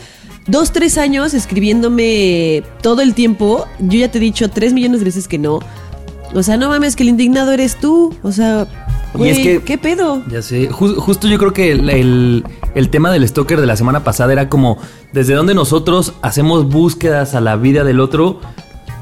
dos, 0.46 0.72
tres 0.72 0.98
años 0.98 1.32
escribiéndome 1.32 2.62
todo 2.82 3.00
el 3.00 3.14
tiempo. 3.14 3.66
Yo 3.80 3.98
ya 3.98 4.10
te 4.10 4.18
he 4.18 4.20
dicho 4.20 4.50
tres 4.50 4.74
millones 4.74 5.00
de 5.00 5.06
veces 5.06 5.26
que 5.26 5.38
no. 5.38 5.60
O 6.34 6.42
sea, 6.42 6.58
no 6.58 6.68
mames, 6.68 6.96
que 6.96 7.02
el 7.02 7.08
indignado 7.08 7.52
eres 7.52 7.80
tú. 7.80 8.14
O 8.22 8.32
sea, 8.32 8.66
Y 9.18 9.28
es 9.28 9.38
que- 9.38 9.62
¿qué 9.62 9.78
pedo? 9.78 10.22
Ya 10.30 10.42
sé. 10.42 10.70
Ju- 10.70 10.96
justo 10.96 11.28
yo 11.28 11.38
creo 11.38 11.52
que 11.52 11.72
el, 11.72 11.90
el- 11.90 12.44
el 12.74 12.88
tema 12.88 13.10
del 13.10 13.26
stalker 13.28 13.60
de 13.60 13.66
la 13.66 13.76
semana 13.76 14.04
pasada 14.04 14.32
era 14.32 14.48
como 14.48 14.78
desde 15.12 15.34
donde 15.34 15.54
nosotros 15.54 16.14
hacemos 16.22 16.68
búsquedas 16.68 17.34
a 17.34 17.40
la 17.40 17.56
vida 17.56 17.84
del 17.84 18.00
otro, 18.00 18.40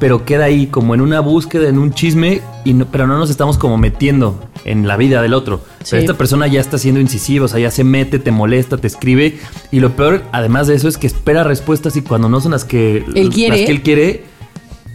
pero 0.01 0.25
queda 0.25 0.45
ahí 0.47 0.67
como 0.67 0.95
en 0.95 1.01
una 1.03 1.21
búsqueda, 1.21 1.69
en 1.69 1.79
un 1.79 1.93
chisme, 1.93 2.41
y 2.65 2.73
no- 2.73 2.87
pero 2.87 3.07
no 3.07 3.19
nos 3.19 3.31
estamos 3.31 3.59
como 3.59 3.77
metiendo 3.77 4.43
en 4.65 4.89
la 4.89 4.97
vida 4.97 5.23
del 5.23 5.35
otro. 5.35 5.61
Sí. 5.85 5.91
Pero 5.91 6.01
esta 6.03 6.15
persona 6.15 6.47
ya 6.49 6.61
está 6.61 6.79
siendo 6.79 7.01
incisiva, 7.01 7.45
o 7.45 7.49
sea, 7.49 7.61
ya 7.61 7.71
se 7.71 7.85
mete, 7.85 8.19
te 8.19 8.31
molesta, 8.31 8.79
te 8.79 8.87
escribe, 8.87 9.39
y 9.71 9.81
lo 9.81 9.95
peor, 9.97 10.23
además 10.33 10.67
de 10.67 10.75
eso, 10.75 10.89
es 10.89 10.97
que 10.99 11.07
espera 11.07 11.45
respuestas 11.45 11.97
y 11.97 12.03
cuando 12.03 12.29
no 12.29 12.41
son 12.41 12.53
las 12.53 12.65
que 12.65 13.05
Él 13.15 13.31
quiere. 13.31 13.57
las 13.59 13.67
que 13.67 13.73
él 13.73 13.83
quiere, 13.83 14.25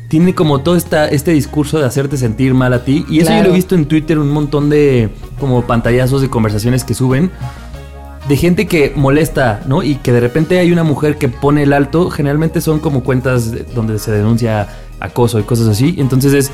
tiene 0.08 0.36
como 0.36 0.62
todo 0.62 0.76
esta, 0.76 1.08
este 1.08 1.32
discurso 1.32 1.80
de 1.80 1.86
hacerte 1.86 2.18
sentir 2.18 2.54
mal 2.54 2.74
a 2.74 2.84
ti. 2.84 3.06
Y 3.10 3.20
eso 3.20 3.30
yo 3.30 3.36
Claro. 3.36 3.44
lo 3.48 3.54
he 3.54 3.56
visto 3.56 3.76
en 3.76 3.86
Twitter, 3.86 4.20
un 4.20 4.30
montón 4.32 4.70
de 4.70 5.10
como 5.40 5.64
pantallazos 5.64 6.22
de 6.22 6.30
conversaciones 6.30 6.84
que 6.84 6.94
suben. 6.94 7.32
De 8.30 8.38
gente 8.38 8.66
que 8.68 8.92
molesta, 8.96 9.62
¿no? 9.68 9.84
Y 9.84 9.96
que 9.96 10.12
de 10.12 10.20
repente 10.20 10.58
hay 10.58 10.72
una 10.72 10.84
mujer 10.84 11.18
que 11.18 11.28
pone 11.30 11.64
el 11.64 11.74
alto. 11.74 12.10
Generalmente 12.10 12.60
son 12.62 12.80
como 12.80 13.04
cuentas 13.04 13.52
de- 13.52 13.64
donde 13.76 14.00
se 14.00 14.12
denuncia 14.12 14.68
acoso 15.00 15.40
y 15.40 15.44
cosas 15.44 15.68
así. 15.68 15.96
Entonces 15.98 16.34
es... 16.34 16.52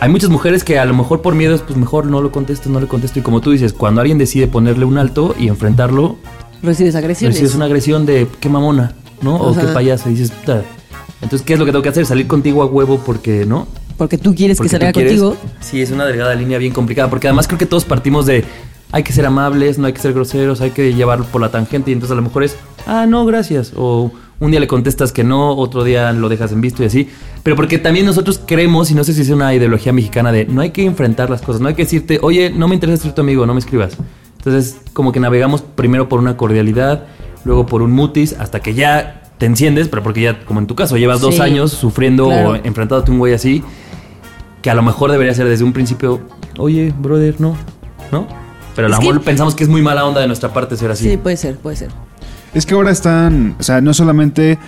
Hay 0.00 0.08
muchas 0.08 0.30
mujeres 0.30 0.64
que 0.64 0.80
a 0.80 0.84
lo 0.84 0.94
mejor 0.94 1.22
por 1.22 1.36
miedo 1.36 1.54
es 1.54 1.60
pues 1.60 1.76
mejor 1.78 2.06
no 2.06 2.20
lo 2.20 2.32
contesto, 2.32 2.68
no 2.68 2.80
le 2.80 2.88
contesto. 2.88 3.20
Y 3.20 3.22
como 3.22 3.40
tú 3.40 3.52
dices, 3.52 3.72
cuando 3.72 4.00
alguien 4.00 4.18
decide 4.18 4.48
ponerle 4.48 4.84
un 4.84 4.98
alto 4.98 5.36
y 5.38 5.46
enfrentarlo, 5.46 6.16
Recibes 6.64 6.96
agresiones. 6.96 7.38
si 7.38 7.44
es 7.44 7.54
una 7.54 7.66
agresión 7.66 8.04
de 8.04 8.26
qué 8.40 8.48
mamona, 8.48 8.92
¿no? 9.20 9.36
O 9.36 9.50
Ajá. 9.52 9.60
qué 9.60 9.66
payasa. 9.68 10.10
Y 10.10 10.14
dices, 10.14 10.32
puta. 10.32 10.62
Entonces, 11.22 11.42
¿qué 11.46 11.54
es 11.54 11.58
lo 11.58 11.64
que 11.64 11.72
tengo 11.72 11.82
que 11.82 11.88
hacer? 11.88 12.04
Salir 12.04 12.26
contigo 12.26 12.62
a 12.62 12.66
huevo 12.66 13.00
porque, 13.04 13.46
¿no? 13.46 13.66
Porque 13.96 14.18
tú 14.18 14.34
quieres 14.34 14.58
Porque 14.58 14.70
que 14.70 14.78
salga 14.78 14.92
contigo. 14.92 15.36
Sí, 15.60 15.80
es 15.80 15.90
una 15.90 16.04
delgada 16.04 16.34
línea 16.34 16.58
bien 16.58 16.72
complicada. 16.72 17.08
Porque 17.08 17.28
además 17.28 17.46
creo 17.46 17.58
que 17.58 17.66
todos 17.66 17.84
partimos 17.84 18.26
de 18.26 18.44
hay 18.90 19.02
que 19.02 19.12
ser 19.12 19.24
amables, 19.24 19.78
no 19.78 19.86
hay 19.86 19.92
que 19.92 20.00
ser 20.00 20.12
groseros, 20.12 20.60
hay 20.60 20.70
que 20.70 20.92
llevar 20.94 21.22
por 21.24 21.40
la 21.40 21.50
tangente. 21.50 21.90
Y 21.90 21.94
entonces 21.94 22.12
a 22.12 22.16
lo 22.16 22.22
mejor 22.22 22.44
es, 22.44 22.56
ah, 22.86 23.06
no, 23.06 23.24
gracias. 23.24 23.72
O 23.76 24.10
un 24.40 24.50
día 24.50 24.58
le 24.58 24.66
contestas 24.66 25.12
que 25.12 25.22
no, 25.22 25.56
otro 25.56 25.84
día 25.84 26.12
lo 26.12 26.28
dejas 26.28 26.50
en 26.52 26.60
visto 26.60 26.82
y 26.82 26.86
así. 26.86 27.08
Pero 27.42 27.54
porque 27.54 27.78
también 27.78 28.04
nosotros 28.04 28.40
creemos, 28.44 28.90
y 28.90 28.94
no 28.94 29.04
sé 29.04 29.14
si 29.14 29.22
es 29.22 29.30
una 29.30 29.54
ideología 29.54 29.92
mexicana 29.92 30.32
de 30.32 30.44
no 30.46 30.60
hay 30.60 30.70
que 30.70 30.84
enfrentar 30.84 31.30
las 31.30 31.42
cosas, 31.42 31.62
no 31.62 31.68
hay 31.68 31.74
que 31.74 31.84
decirte, 31.84 32.18
oye, 32.22 32.50
no 32.50 32.66
me 32.66 32.74
interesa 32.74 33.04
ser 33.04 33.14
tu 33.14 33.20
amigo, 33.20 33.46
no 33.46 33.54
me 33.54 33.60
escribas. 33.60 33.96
Entonces, 34.38 34.78
como 34.92 35.12
que 35.12 35.20
navegamos 35.20 35.62
primero 35.62 36.08
por 36.08 36.18
una 36.18 36.36
cordialidad, 36.36 37.06
luego 37.44 37.66
por 37.66 37.82
un 37.82 37.92
mutis, 37.92 38.34
hasta 38.36 38.58
que 38.58 38.74
ya 38.74 39.21
te 39.42 39.46
enciendes, 39.46 39.88
pero 39.88 40.04
porque 40.04 40.20
ya, 40.20 40.44
como 40.44 40.60
en 40.60 40.68
tu 40.68 40.76
caso, 40.76 40.96
llevas 40.96 41.20
dos 41.20 41.34
Sí, 41.34 41.40
años 41.40 41.72
sufriendo 41.72 42.26
claro. 42.26 42.50
o 42.50 42.54
enfrentándote 42.54 43.10
a 43.10 43.12
un 43.12 43.18
güey 43.18 43.34
así, 43.34 43.60
que 44.62 44.70
a 44.70 44.74
lo 44.76 44.82
mejor 44.84 45.10
debería 45.10 45.34
ser 45.34 45.48
desde 45.48 45.64
un 45.64 45.72
principio, 45.72 46.20
oye, 46.58 46.94
brother, 46.96 47.40
no, 47.40 47.56
¿no? 48.12 48.28
Pero 48.76 48.86
a 48.86 48.90
lo 48.92 48.98
mejor 48.98 49.20
pensamos 49.22 49.56
que 49.56 49.64
es 49.64 49.68
muy 49.68 49.82
mala 49.82 50.04
onda 50.04 50.20
de 50.20 50.28
nuestra 50.28 50.52
parte 50.52 50.76
ser 50.76 50.92
así. 50.92 51.10
Sí, 51.10 51.16
puede 51.16 51.36
ser, 51.36 51.56
puede 51.56 51.74
ser. 51.74 51.90
Es 52.54 52.66
que 52.66 52.74
ahora 52.74 52.92
están, 52.92 53.56
o 53.58 53.64
sea, 53.64 53.80
no 53.80 53.92
solamente 53.94 54.60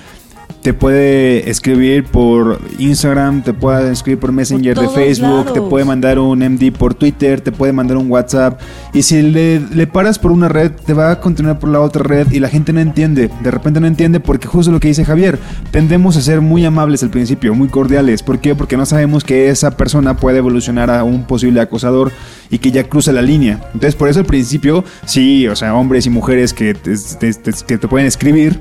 te 0.64 0.72
puede 0.72 1.50
escribir 1.50 2.04
por 2.04 2.58
Instagram, 2.78 3.42
te 3.42 3.52
puede 3.52 3.92
escribir 3.92 4.18
por 4.18 4.32
Messenger 4.32 4.74
Por 4.74 4.84
de 4.88 4.94
Facebook, 4.94 5.44
te 5.52 5.56
lados. 5.56 5.68
puede 5.68 5.84
mandar 5.84 6.18
un 6.18 6.38
MD 6.38 6.72
por 6.72 6.94
Twitter, 6.94 7.42
te 7.42 7.52
puede 7.52 7.74
mandar 7.74 7.98
un 7.98 8.10
WhatsApp. 8.10 8.58
Y 8.94 9.02
si 9.02 9.20
le, 9.20 9.60
le 9.60 9.86
paras 9.86 10.18
por 10.18 10.32
una 10.32 10.48
red, 10.48 10.70
te 10.70 10.94
va 10.94 11.10
a 11.10 11.20
continuar 11.20 11.58
por 11.58 11.68
la 11.68 11.80
otra 11.80 12.02
red 12.02 12.32
y 12.32 12.40
la 12.40 12.48
gente 12.48 12.72
no 12.72 12.80
entiende. 12.80 13.28
De 13.42 13.50
repente 13.50 13.78
no 13.78 13.86
entiende 13.86 14.20
porque 14.20 14.48
justo 14.48 14.72
lo 14.72 14.80
que 14.80 14.88
dice 14.88 15.04
Javier, 15.04 15.38
tendemos 15.70 16.16
a 16.16 16.22
ser 16.22 16.40
muy 16.40 16.64
amables 16.64 17.02
al 17.02 17.10
principio, 17.10 17.54
muy 17.54 17.68
cordiales. 17.68 18.22
¿Por 18.22 18.38
qué? 18.38 18.54
Porque 18.54 18.78
no 18.78 18.86
sabemos 18.86 19.22
que 19.22 19.50
esa 19.50 19.76
persona 19.76 20.16
puede 20.16 20.38
evolucionar 20.38 20.90
a 20.90 21.04
un 21.04 21.24
posible 21.24 21.60
acosador 21.60 22.10
y 22.48 22.56
que 22.56 22.70
ya 22.70 22.84
cruza 22.84 23.12
la 23.12 23.20
línea. 23.20 23.60
Entonces 23.74 23.96
por 23.96 24.08
eso 24.08 24.20
al 24.20 24.24
principio, 24.26 24.82
sí, 25.04 25.46
o 25.46 25.54
sea, 25.56 25.74
hombres 25.74 26.06
y 26.06 26.08
mujeres 26.10 26.54
que 26.54 26.72
te, 26.72 26.94
te- 27.20 27.34
te- 27.34 27.52
que 27.66 27.76
te 27.76 27.86
pueden 27.86 28.06
escribir, 28.06 28.58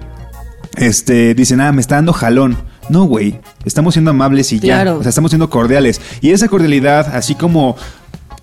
este, 0.78 1.34
dicen, 1.34 1.62
ah, 1.62 1.72
me 1.72 1.82
está 1.82 1.96
dando 1.96 2.14
jalón. 2.14 2.58
No, 2.90 3.06
güey, 3.06 3.40
estamos 3.66 3.94
siendo 3.94 4.12
amables 4.12 4.52
y 4.52 4.60
ya. 4.60 4.94
O 4.94 5.02
sea, 5.02 5.10
estamos 5.10 5.32
siendo 5.32 5.50
cordiales. 5.50 6.02
Y 6.22 6.32
esa 6.32 6.48
cordialidad, 6.48 7.16
así 7.16 7.36
como, 7.36 7.78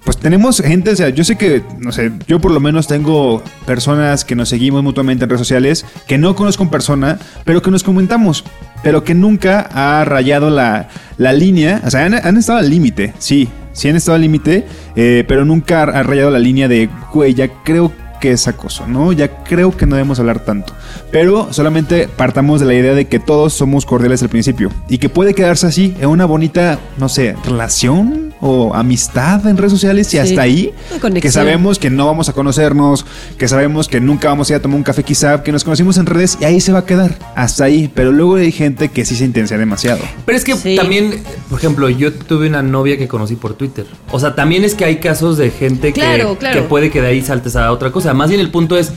pues 0.05 0.17
tenemos 0.17 0.61
gente, 0.61 0.91
o 0.91 0.97
sea, 0.97 1.11
yo 1.11 1.25
sé 1.25 1.37
que, 1.37 1.63
no 1.79 1.93
sé, 1.93 2.11
yo 2.27 2.41
por 2.41 2.53
lo 2.53 2.61
menos 2.61 2.87
tengo 2.87 3.43
personas 3.67 4.25
que 4.25 4.35
nos 4.35 4.49
seguimos 4.49 4.83
mutuamente 4.83 5.25
en 5.25 5.31
redes 5.31 5.41
sociales, 5.41 5.85
que 6.07 6.17
no 6.17 6.35
conozco 6.35 6.63
en 6.63 6.71
persona, 6.71 7.19
pero 7.45 7.61
que 7.61 7.71
nos 7.71 7.83
comentamos, 7.83 8.45
pero 8.83 9.05
que 9.05 9.15
nunca 9.15 9.69
ha 9.73 10.05
rayado 10.07 10.49
la, 10.49 10.89
la 11.19 11.33
línea. 11.35 11.83
O 11.85 11.91
sea, 11.91 12.07
han, 12.07 12.15
han 12.15 12.37
estado 12.39 12.59
al 12.61 12.71
límite, 12.71 13.13
sí, 13.19 13.49
sí 13.73 13.89
han 13.89 13.97
estado 13.97 14.17
al 14.17 14.23
límite, 14.23 14.67
eh, 14.97 15.25
pero 15.29 15.45
nunca 15.45 15.83
ha 15.83 16.03
rayado 16.03 16.31
la 16.31 16.39
línea 16.39 16.67
de, 16.67 16.89
güey, 17.13 17.35
ya 17.35 17.49
creo 17.63 17.93
que 17.93 18.10
es 18.23 18.49
acoso, 18.49 18.87
¿no? 18.87 19.13
Ya 19.13 19.43
creo 19.43 19.77
que 19.77 19.87
no 19.87 19.97
debemos 19.97 20.21
hablar 20.21 20.41
tanto. 20.41 20.73
Pero 21.11 21.53
solamente 21.53 22.09
partamos 22.09 22.61
de 22.61 22.67
la 22.67 22.75
idea 22.75 22.95
de 22.95 23.07
que 23.07 23.19
todos 23.19 23.53
somos 23.53 23.87
cordiales 23.87 24.23
al 24.23 24.29
principio 24.29 24.71
y 24.89 24.99
que 24.99 25.09
puede 25.09 25.35
quedarse 25.35 25.67
así 25.67 25.95
en 26.01 26.09
una 26.09 26.27
bonita, 26.27 26.79
no 26.99 27.09
sé, 27.09 27.37
relación 27.45 28.30
o 28.43 28.75
amistad 28.75 29.47
en 29.47 29.57
redes 29.57 29.73
sociales 29.73 30.07
y 30.09 30.11
Sí. 30.13 30.19
hasta 30.19 30.43
ahí 30.43 30.73
que 31.21 31.31
sabemos 31.31 31.79
que 31.79 31.91
no 31.91 32.07
vamos 32.07 32.29
a 32.29 32.33
conocernos, 32.33 33.05
que 33.37 33.47
sabemos 33.49 33.87
que 33.89 34.01
nunca 34.01 34.29
vamos 34.29 34.49
a 34.49 34.55
ir 34.55 34.57
a 34.59 34.63
tomar 34.63 34.79
un 34.79 34.83
café 34.83 35.03
quizá, 35.03 35.43
que 35.43 35.53
nos 35.53 35.63
conocimos 35.65 35.99
en 35.99 36.07
redes 36.07 36.39
y 36.41 36.45
ahí 36.45 36.61
se 36.61 36.73
va 36.73 36.81
a 36.81 36.87
quedar, 36.87 37.19
hasta 37.37 37.65
ahí. 37.65 37.91
Pero 37.95 38.13
luego 38.13 38.37
hay 38.37 38.51
gente 38.53 38.89
que 38.89 39.05
sí 39.05 39.15
se 39.17 39.25
intensia 39.25 39.59
demasiado. 39.59 40.01
Pero 40.25 40.39
es 40.39 40.45
que 40.45 40.55
Sí. 40.57 40.75
también, 40.77 41.23
por 41.49 41.59
ejemplo, 41.59 41.89
yo 41.91 42.13
tuve 42.13 42.49
una 42.49 42.63
novia 42.63 42.97
que 42.97 43.09
conocí 43.09 43.37
por 43.37 43.55
Twitter. 43.55 43.87
O 44.11 44.19
sea, 44.19 44.35
también 44.35 44.65
es 44.65 44.75
que 44.75 44.85
hay 44.85 44.97
casos 44.97 45.37
de 45.37 45.51
gente 45.51 45.93
que, 45.93 46.01
Claro, 46.01 46.37
claro. 46.39 46.63
que 46.63 46.67
puede 46.69 46.91
que 46.91 47.01
de 47.03 47.09
ahí 47.09 47.23
saltes 47.23 47.57
a 47.57 47.71
otra 47.73 47.93
cosa. 47.93 48.15
Más 48.15 48.29
bien 48.31 48.41
el 48.41 48.51
punto 48.51 48.79
es 48.79 48.93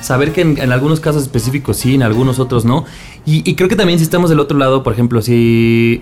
saber 0.00 0.32
que 0.32 0.40
en, 0.42 0.58
en 0.58 0.72
algunos 0.72 1.00
casos 1.00 1.22
específicos 1.22 1.76
sí, 1.76 1.94
en 1.94 2.02
algunos 2.02 2.38
otros 2.38 2.64
no. 2.64 2.84
Y, 3.26 3.48
y 3.48 3.54
creo 3.56 3.68
que 3.68 3.76
también 3.76 3.98
si 3.98 4.04
estamos 4.04 4.30
del 4.30 4.40
otro 4.40 4.56
lado, 4.56 4.82
por 4.82 4.92
ejemplo, 4.92 5.20
si, 5.22 6.00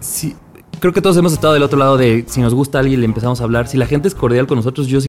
si 0.00 0.34
creo 0.82 0.92
que 0.92 1.00
todos 1.00 1.16
hemos 1.16 1.32
estado 1.32 1.54
del 1.54 1.62
otro 1.62 1.78
lado 1.78 1.96
de 1.96 2.24
si 2.26 2.40
nos 2.40 2.52
gusta 2.52 2.80
alguien 2.80 3.00
le 3.00 3.06
empezamos 3.06 3.40
a 3.40 3.44
hablar. 3.44 3.68
Si 3.68 3.78
la 3.78 3.86
gente 3.86 4.08
es 4.08 4.16
cordial 4.16 4.48
con 4.48 4.56
nosotros, 4.56 4.88
yo 4.88 5.00
sí 5.00 5.06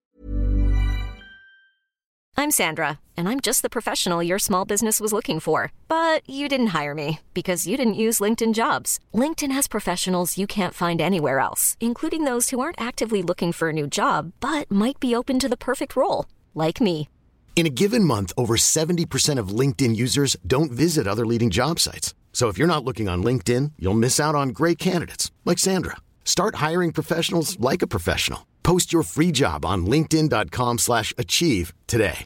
I'm 2.36 2.52
Sandra, 2.52 3.00
and 3.16 3.28
I'm 3.28 3.40
just 3.40 3.62
the 3.62 3.70
professional 3.70 4.22
your 4.22 4.38
small 4.38 4.66
business 4.66 5.00
was 5.00 5.12
looking 5.14 5.40
for. 5.40 5.72
But 5.88 6.22
you 6.28 6.48
didn't 6.48 6.74
hire 6.74 6.94
me 6.94 7.20
because 7.34 7.68
you 7.68 7.78
didn't 7.78 7.96
use 7.96 8.20
LinkedIn 8.20 8.54
jobs. 8.54 9.00
LinkedIn 9.14 9.52
has 9.54 9.68
professionals 9.68 10.38
you 10.38 10.46
can't 10.46 10.74
find 10.74 11.02
anywhere 11.02 11.40
else, 11.40 11.76
including 11.80 12.26
those 12.26 12.52
who 12.52 12.60
aren't 12.60 12.80
actively 12.80 13.24
looking 13.24 13.52
for 13.52 13.70
a 13.70 13.74
new 13.74 13.88
job 13.88 14.32
but 14.40 14.70
might 14.70 15.00
be 15.00 15.16
open 15.16 15.40
to 15.40 15.50
the 15.50 15.58
perfect 15.58 15.96
role, 15.96 16.26
like 16.54 16.82
me. 16.82 17.08
In 17.56 17.66
a 17.66 17.74
given 17.74 18.04
month, 18.04 18.32
over 18.38 18.58
70% 18.58 19.40
of 19.40 19.60
LinkedIn 19.60 19.96
users 19.96 20.36
don't 20.46 20.72
visit 20.72 21.08
other 21.08 21.26
leading 21.26 21.50
job 21.50 21.80
sites. 21.80 22.14
So 22.34 22.50
if 22.50 22.58
you're 22.58 22.68
not 22.68 22.84
looking 22.84 23.08
on 23.08 23.24
LinkedIn, 23.24 23.74
you'll 23.78 23.94
miss 23.98 24.20
out 24.20 24.36
on 24.36 24.50
great 24.50 24.78
candidates 24.80 25.32
like 25.46 25.60
Sandra. 25.60 25.98
Start 26.26 26.56
hiring 26.56 26.92
professionals 26.92 27.58
like 27.60 27.82
a 27.84 27.88
professional. 27.88 28.40
Post 28.64 28.92
your 28.92 29.04
free 29.04 29.32
job 29.32 29.64
on 29.66 29.86
linkedin.com/achieve 29.86 30.80
slash 30.80 31.14
achieve 31.18 31.74
today. 31.88 32.26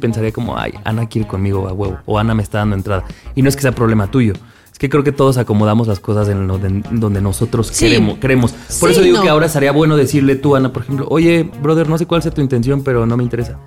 pensaría 0.00 0.32
como, 0.32 0.56
ay, 0.58 0.72
Ana 0.84 1.06
quiere 1.06 1.28
conmigo 1.28 1.68
a 1.68 1.72
huevo, 1.72 1.98
o 2.06 2.18
Ana 2.18 2.34
me 2.34 2.42
está 2.42 2.58
dando 2.58 2.74
entrada. 2.74 3.04
Y 3.36 3.42
no 3.42 3.48
es 3.48 3.54
que 3.54 3.62
sea 3.62 3.72
problema 3.72 4.10
tuyo. 4.10 4.32
Es 4.72 4.78
que 4.78 4.88
creo 4.88 5.04
que 5.04 5.12
todos 5.12 5.36
acomodamos 5.36 5.86
las 5.86 6.00
cosas 6.00 6.28
en 6.28 6.48
lo 6.48 6.58
de- 6.58 6.82
donde 6.90 7.20
nosotros 7.20 7.68
Sí. 7.68 7.84
queremos, 7.84 8.18
queremos. 8.18 8.52
Por 8.52 8.88
Sí, 8.88 8.94
eso 8.94 9.02
digo 9.02 9.18
no. 9.18 9.22
que 9.22 9.28
ahora 9.28 9.46
estaría 9.46 9.70
bueno 9.70 9.96
decirle 9.96 10.34
tú, 10.36 10.56
Ana, 10.56 10.72
por 10.72 10.82
ejemplo, 10.82 11.06
oye, 11.10 11.42
brother, 11.44 11.88
no 11.88 11.98
sé 11.98 12.06
cuál 12.06 12.22
sea 12.22 12.32
tu 12.32 12.40
intención, 12.40 12.82
pero 12.82 13.04
no 13.06 13.16
me 13.16 13.22
interesa. 13.22 13.60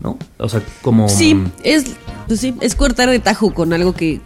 ¿No? 0.00 0.16
O 0.38 0.48
sea, 0.48 0.62
como... 0.82 1.08
Sí, 1.08 1.36
es, 1.64 1.84
pues 2.26 2.40
sí, 2.40 2.54
es 2.60 2.74
cortar 2.74 3.10
de 3.10 3.18
tajo 3.18 3.52
con 3.52 3.72
algo 3.72 3.92
que. 3.94 4.20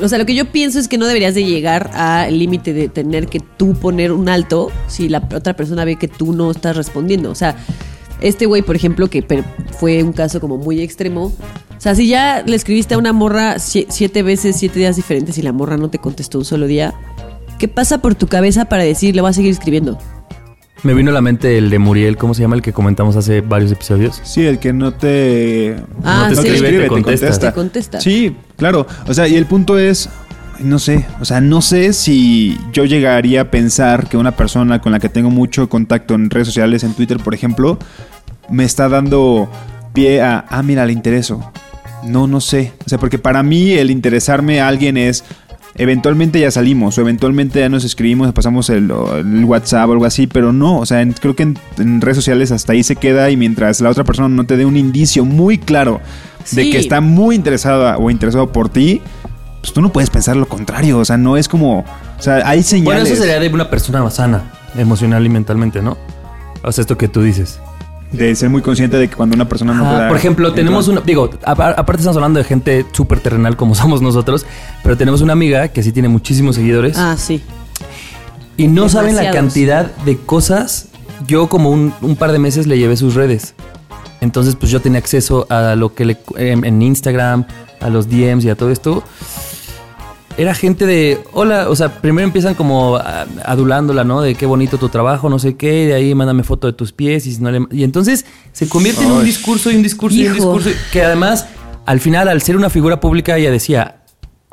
O 0.00 0.08
sea, 0.08 0.18
lo 0.18 0.26
que 0.26 0.34
yo 0.34 0.44
pienso 0.52 0.78
es 0.78 0.86
que 0.86 0.96
no 0.98 1.06
deberías 1.06 1.34
de 1.34 1.44
llegar 1.44 1.90
al 1.94 2.38
límite 2.38 2.72
de 2.72 2.88
tener 2.88 3.26
que 3.26 3.40
tú 3.40 3.74
poner 3.74 4.12
un 4.12 4.28
alto 4.28 4.70
si 4.86 5.08
la 5.08 5.26
otra 5.34 5.54
persona 5.54 5.84
ve 5.84 5.96
que 5.96 6.06
tú 6.08 6.32
no 6.34 6.50
estás 6.52 6.76
respondiendo. 6.76 7.30
O 7.30 7.34
sea, 7.34 7.56
este 8.20 8.46
güey, 8.46 8.62
por 8.62 8.76
ejemplo, 8.76 9.08
que 9.08 9.24
fue 9.78 10.02
un 10.04 10.12
caso 10.12 10.40
como 10.40 10.56
muy 10.56 10.80
extremo. 10.80 11.32
O 11.76 11.80
sea, 11.80 11.94
si 11.94 12.06
ya 12.06 12.42
le 12.46 12.54
escribiste 12.54 12.94
a 12.94 12.98
una 12.98 13.12
morra 13.12 13.56
sie- 13.56 13.86
siete 13.88 14.22
veces, 14.22 14.56
siete 14.56 14.78
días 14.78 14.94
diferentes 14.96 15.36
y 15.38 15.42
la 15.42 15.52
morra 15.52 15.76
no 15.76 15.90
te 15.90 15.98
contestó 15.98 16.38
un 16.38 16.44
solo 16.44 16.66
día, 16.66 16.94
¿qué 17.58 17.66
pasa 17.66 17.98
por 17.98 18.14
tu 18.14 18.26
cabeza 18.28 18.66
para 18.66 18.84
decir 18.84 19.14
le 19.16 19.20
voy 19.22 19.30
a 19.30 19.32
seguir 19.32 19.50
escribiendo? 19.52 19.98
Me 20.84 20.94
vino 20.94 21.10
a 21.10 21.14
la 21.14 21.20
mente 21.20 21.58
el 21.58 21.70
de 21.70 21.78
Muriel, 21.80 22.16
¿cómo 22.16 22.34
se 22.34 22.42
llama? 22.42 22.54
El 22.54 22.62
que 22.62 22.72
comentamos 22.72 23.16
hace 23.16 23.40
varios 23.40 23.72
episodios. 23.72 24.20
Sí, 24.22 24.46
el 24.46 24.58
que 24.60 24.72
no 24.72 24.92
te, 24.92 25.76
Ah, 26.04 26.28
no 26.30 26.36
te 26.36 26.42
sí. 26.42 26.54
escribe, 26.54 26.82
te 26.84 26.88
contesta. 26.88 27.38
Te 27.38 27.52
contesta. 27.52 28.00
Sí, 28.00 28.36
claro. 28.56 28.86
O 29.06 29.12
sea, 29.12 29.26
y 29.26 29.34
el 29.34 29.46
punto 29.46 29.76
es, 29.78 30.08
no 30.60 30.78
sé, 30.78 31.04
o 31.20 31.24
sea, 31.24 31.40
no 31.40 31.62
sé 31.62 31.92
si 31.92 32.56
yo 32.72 32.84
llegaría 32.84 33.40
a 33.42 33.50
pensar 33.50 34.08
que 34.08 34.16
una 34.16 34.36
persona 34.36 34.80
con 34.80 34.92
la 34.92 35.00
que 35.00 35.08
tengo 35.08 35.30
mucho 35.30 35.68
contacto 35.68 36.14
en 36.14 36.30
redes 36.30 36.46
sociales, 36.46 36.84
en 36.84 36.94
Twitter, 36.94 37.18
por 37.18 37.34
ejemplo, 37.34 37.78
me 38.48 38.64
está 38.64 38.88
dando 38.88 39.50
pie 39.94 40.22
a, 40.22 40.44
ah, 40.48 40.62
mira, 40.62 40.86
le 40.86 40.92
intereso. 40.92 41.52
No, 42.04 42.28
no 42.28 42.40
sé. 42.40 42.72
O 42.86 42.88
sea, 42.88 42.98
porque 42.98 43.18
para 43.18 43.42
mí 43.42 43.72
el 43.72 43.90
interesarme 43.90 44.60
a 44.60 44.68
alguien 44.68 44.96
es, 44.96 45.24
eventualmente 45.78 46.40
ya 46.40 46.50
salimos, 46.50 46.98
o 46.98 47.00
eventualmente 47.00 47.60
ya 47.60 47.68
nos 47.68 47.84
escribimos, 47.84 48.32
pasamos 48.32 48.68
el, 48.70 48.90
WhatsApp 49.44 49.88
o 49.88 49.92
algo 49.92 50.04
así, 50.04 50.26
pero 50.26 50.52
no, 50.52 50.78
o 50.78 50.86
sea, 50.86 51.00
en- 51.02 51.12
creo 51.12 51.34
que 51.36 51.44
en, 51.44 51.58
en 51.78 52.00
redes 52.00 52.16
sociales 52.16 52.50
hasta 52.52 52.72
ahí 52.72 52.82
se 52.82 52.96
queda 52.96 53.30
y 53.30 53.36
mientras 53.36 53.80
la 53.80 53.90
otra 53.90 54.04
persona 54.04 54.28
no 54.28 54.44
te 54.44 54.56
dé 54.56 54.64
un 54.64 54.76
indicio 54.76 55.24
muy 55.24 55.58
claro 55.58 56.00
de 56.52 56.70
que 56.70 56.78
está 56.78 57.00
muy 57.00 57.36
interesada 57.36 57.96
o 57.98 58.10
interesado 58.10 58.52
por 58.52 58.68
ti, 58.68 59.00
pues 59.60 59.72
tú 59.72 59.80
no 59.80 59.90
puedes 59.92 60.10
pensar 60.10 60.36
lo 60.36 60.48
contrario, 60.48 60.98
o 60.98 61.04
sea, 61.04 61.16
no 61.16 61.36
es 61.36 61.48
como, 61.48 61.80
o 61.80 62.22
sea, 62.22 62.42
hay 62.48 62.62
señales. 62.62 62.84
Bueno, 63.02 63.02
eso 63.02 63.16
sería 63.22 63.38
de 63.38 63.48
una 63.48 63.70
persona 63.70 64.08
sana, 64.10 64.52
emocional 64.76 65.24
y 65.24 65.28
mentalmente, 65.28 65.82
¿no? 65.82 65.96
O 66.62 66.72
sea, 66.72 66.82
esto 66.82 66.96
que 66.98 67.08
tú 67.08 67.22
dices. 67.22 67.60
De 68.12 68.34
ser 68.34 68.48
muy 68.50 68.62
consciente 68.62 68.96
de 68.96 69.08
que 69.08 69.14
cuando 69.16 69.34
una 69.36 69.48
persona 69.48 69.74
no 69.74 69.84
da- 69.84 70.08
por 70.08 70.16
ejemplo, 70.16 70.52
tenemos 70.54 70.88
una, 70.88 71.00
digo, 71.02 71.30
a- 71.44 71.50
aparte 71.52 72.00
estamos 72.00 72.16
hablando 72.16 72.38
de 72.38 72.44
gente 72.44 72.86
súper 72.92 73.20
terrenal 73.20 73.56
como 73.56 73.74
somos 73.74 74.00
nosotros, 74.02 74.46
pero 74.82 74.96
tenemos 74.96 75.20
una 75.20 75.32
amiga 75.34 75.68
que 75.68 75.82
sí 75.82 75.92
tiene 75.92 76.08
muchísimos 76.08 76.56
seguidores 76.56 76.96
Ah, 76.98 77.16
sí. 77.18 77.42
y 78.56 78.66
no 78.68 78.88
saben 78.88 79.14
la 79.16 79.30
cantidad 79.30 79.94
de 80.04 80.16
cosas. 80.16 80.88
Yo 81.26 81.48
como 81.48 81.70
un, 81.70 81.92
un 82.00 82.16
par 82.16 82.32
de 82.32 82.38
meses 82.38 82.66
le 82.66 82.78
llevé 82.78 82.96
sus 82.96 83.14
redes. 83.14 83.54
Entonces, 84.20 84.56
pues 84.56 84.72
yo 84.72 84.80
tenía 84.80 84.98
acceso 84.98 85.46
a 85.50 85.74
lo 85.76 85.94
que 85.94 86.04
le 86.04 86.16
en, 86.36 86.64
en 86.64 86.80
Instagram, 86.82 87.44
a 87.80 87.88
los 87.90 88.08
DMs 88.08 88.44
y 88.44 88.50
a 88.50 88.54
todo 88.56 88.70
esto. 88.70 89.02
Era 90.38 90.54
gente 90.54 90.86
de, 90.86 91.18
hola, 91.32 91.68
o 91.68 91.74
sea, 91.74 92.00
primero 92.00 92.24
empiezan 92.24 92.54
como 92.54 92.94
a- 92.96 93.26
adulándola, 93.44 94.04
¿no? 94.04 94.20
De 94.22 94.36
qué 94.36 94.46
bonito 94.46 94.78
tu 94.78 94.88
trabajo, 94.88 95.28
no 95.28 95.40
sé 95.40 95.56
qué, 95.56 95.82
y 95.82 95.86
de 95.86 95.94
ahí 95.94 96.14
mándame 96.14 96.44
foto 96.44 96.68
de 96.68 96.72
tus 96.72 96.92
pies 96.92 97.26
y 97.26 97.34
si 97.34 97.42
no 97.42 97.50
le... 97.50 97.66
Y 97.72 97.82
entonces 97.82 98.24
se 98.52 98.68
convierte 98.68 99.02
en 99.04 99.10
un 99.10 99.24
discurso 99.24 99.70
y 99.72 99.76
un 99.76 99.82
discurso 99.82 100.16
y 100.16 100.28
un 100.28 100.34
discurso 100.34 100.70
que 100.92 101.02
además, 101.02 101.46
al 101.86 101.98
final, 101.98 102.28
al 102.28 102.40
ser 102.40 102.56
una 102.56 102.70
figura 102.70 103.00
pública, 103.00 103.36
ella 103.36 103.50
decía, 103.50 103.96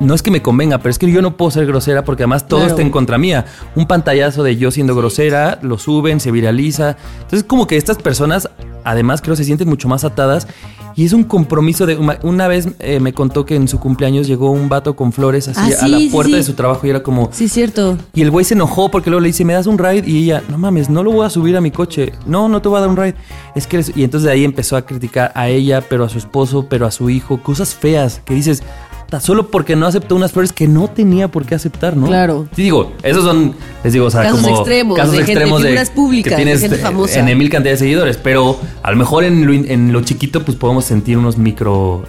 no 0.00 0.12
es 0.14 0.22
que 0.22 0.32
me 0.32 0.42
convenga, 0.42 0.78
pero 0.78 0.90
es 0.90 0.98
que 0.98 1.10
yo 1.10 1.22
no 1.22 1.36
puedo 1.36 1.52
ser 1.52 1.66
grosera 1.66 2.04
porque 2.04 2.24
además 2.24 2.48
todo 2.48 2.58
Claro. 2.60 2.72
está 2.72 2.82
en 2.82 2.90
contra 2.90 3.16
mía. 3.16 3.44
Un 3.76 3.86
pantallazo 3.86 4.42
de 4.42 4.56
yo 4.56 4.72
siendo 4.72 4.96
grosera, 4.96 5.60
lo 5.62 5.78
suben, 5.78 6.18
se 6.18 6.32
viraliza. 6.32 6.96
Entonces, 7.22 7.44
como 7.44 7.68
que 7.68 7.76
estas 7.76 7.98
personas, 7.98 8.50
además, 8.84 9.22
creo 9.22 9.36
se 9.36 9.44
sienten 9.44 9.68
mucho 9.68 9.88
más 9.88 10.02
atadas. 10.04 10.48
Y 10.96 11.04
es 11.04 11.12
un 11.12 11.24
compromiso 11.24 11.84
de. 11.84 11.96
Una, 12.22 12.48
vez 12.48 12.68
eh, 12.78 13.00
me 13.00 13.12
contó 13.12 13.44
que 13.44 13.54
en 13.54 13.68
su 13.68 13.78
cumpleaños 13.78 14.26
llegó 14.26 14.50
un 14.50 14.70
vato 14.70 14.96
con 14.96 15.12
flores 15.12 15.46
así 15.46 15.60
Ah, 15.74 15.84
a 15.84 15.88
la 15.88 15.98
sí, 15.98 16.08
puerta 16.10 16.30
sí. 16.30 16.36
de 16.36 16.42
su 16.42 16.54
trabajo 16.54 16.86
y 16.86 16.90
era 16.90 17.02
como. 17.02 17.28
Sí, 17.32 17.48
cierto. 17.48 17.98
Y 18.14 18.22
el 18.22 18.30
güey 18.30 18.46
se 18.46 18.54
enojó 18.54 18.90
porque 18.90 19.10
luego 19.10 19.20
le 19.20 19.26
dice, 19.28 19.44
¿me 19.44 19.52
das 19.52 19.66
un 19.66 19.76
ride? 19.76 20.08
Y 20.08 20.24
ella, 20.24 20.42
no 20.48 20.56
mames, 20.56 20.88
no 20.88 21.02
lo 21.02 21.12
voy 21.12 21.26
a 21.26 21.30
subir 21.30 21.54
a 21.54 21.60
mi 21.60 21.70
coche. 21.70 22.12
No, 22.24 22.48
no 22.48 22.62
te 22.62 22.68
voy 22.70 22.78
a 22.78 22.80
dar 22.80 22.88
un 22.88 22.96
ride. 22.96 23.14
Es 23.54 23.66
que... 23.66 23.76
eres-". 23.76 23.92
Y 23.94 24.04
entonces 24.04 24.24
de 24.26 24.32
ahí 24.32 24.44
empezó 24.44 24.74
a 24.76 24.86
criticar 24.86 25.32
a 25.34 25.48
ella, 25.50 25.82
pero 25.86 26.04
a 26.04 26.08
su 26.08 26.16
esposo, 26.16 26.66
pero 26.66 26.86
a 26.86 26.90
su 26.90 27.10
hijo. 27.10 27.42
Cosas 27.42 27.74
feas 27.74 28.22
que 28.24 28.32
dices, 28.32 28.62
"Ta, 29.08 29.20
solo 29.20 29.50
porque 29.50 29.76
no 29.76 29.86
aceptó 29.86 30.16
unas 30.16 30.32
flores 30.32 30.52
que 30.52 30.66
no 30.68 30.88
tenía 30.88 31.28
por 31.28 31.44
qué 31.46 31.54
aceptar, 31.54 31.96
¿no? 31.96 32.06
Claro. 32.06 32.48
Sí, 32.56 32.62
digo, 32.62 32.92
esos 33.02 33.24
son, 33.24 33.54
les 33.84 33.92
digo, 33.92 34.06
o 34.06 34.10
sea, 34.10 34.22
Casos 34.22 34.40
como... 34.42 34.56
extremos, 34.56 34.96
casos 34.96 35.12
de 35.12 35.18
gente- 35.18 35.32
extremos 35.32 35.62
de... 35.62 35.68
figuras 35.68 35.90
públicas, 35.90 36.30
que 36.32 36.36
de 36.36 36.42
tienes 36.44 36.60
gente 36.60 36.76
eh, 36.76 36.80
famosa. 36.80 37.18
En 37.20 37.38
mil 37.38 37.48
cantidad 37.50 37.72
de 37.74 37.78
seguidores. 37.78 38.16
Pero 38.16 38.58
a 38.82 38.90
lo 38.90 38.96
mejor 38.96 39.24
en 39.24 39.46
lo, 39.46 39.52
in- 39.52 39.70
en 39.70 39.92
lo 39.92 40.00
chiquito, 40.02 40.44
pues 40.44 40.56
podemos 40.56 40.84
sentir 40.84 41.18
unos 41.18 41.36
micro... 41.38 42.04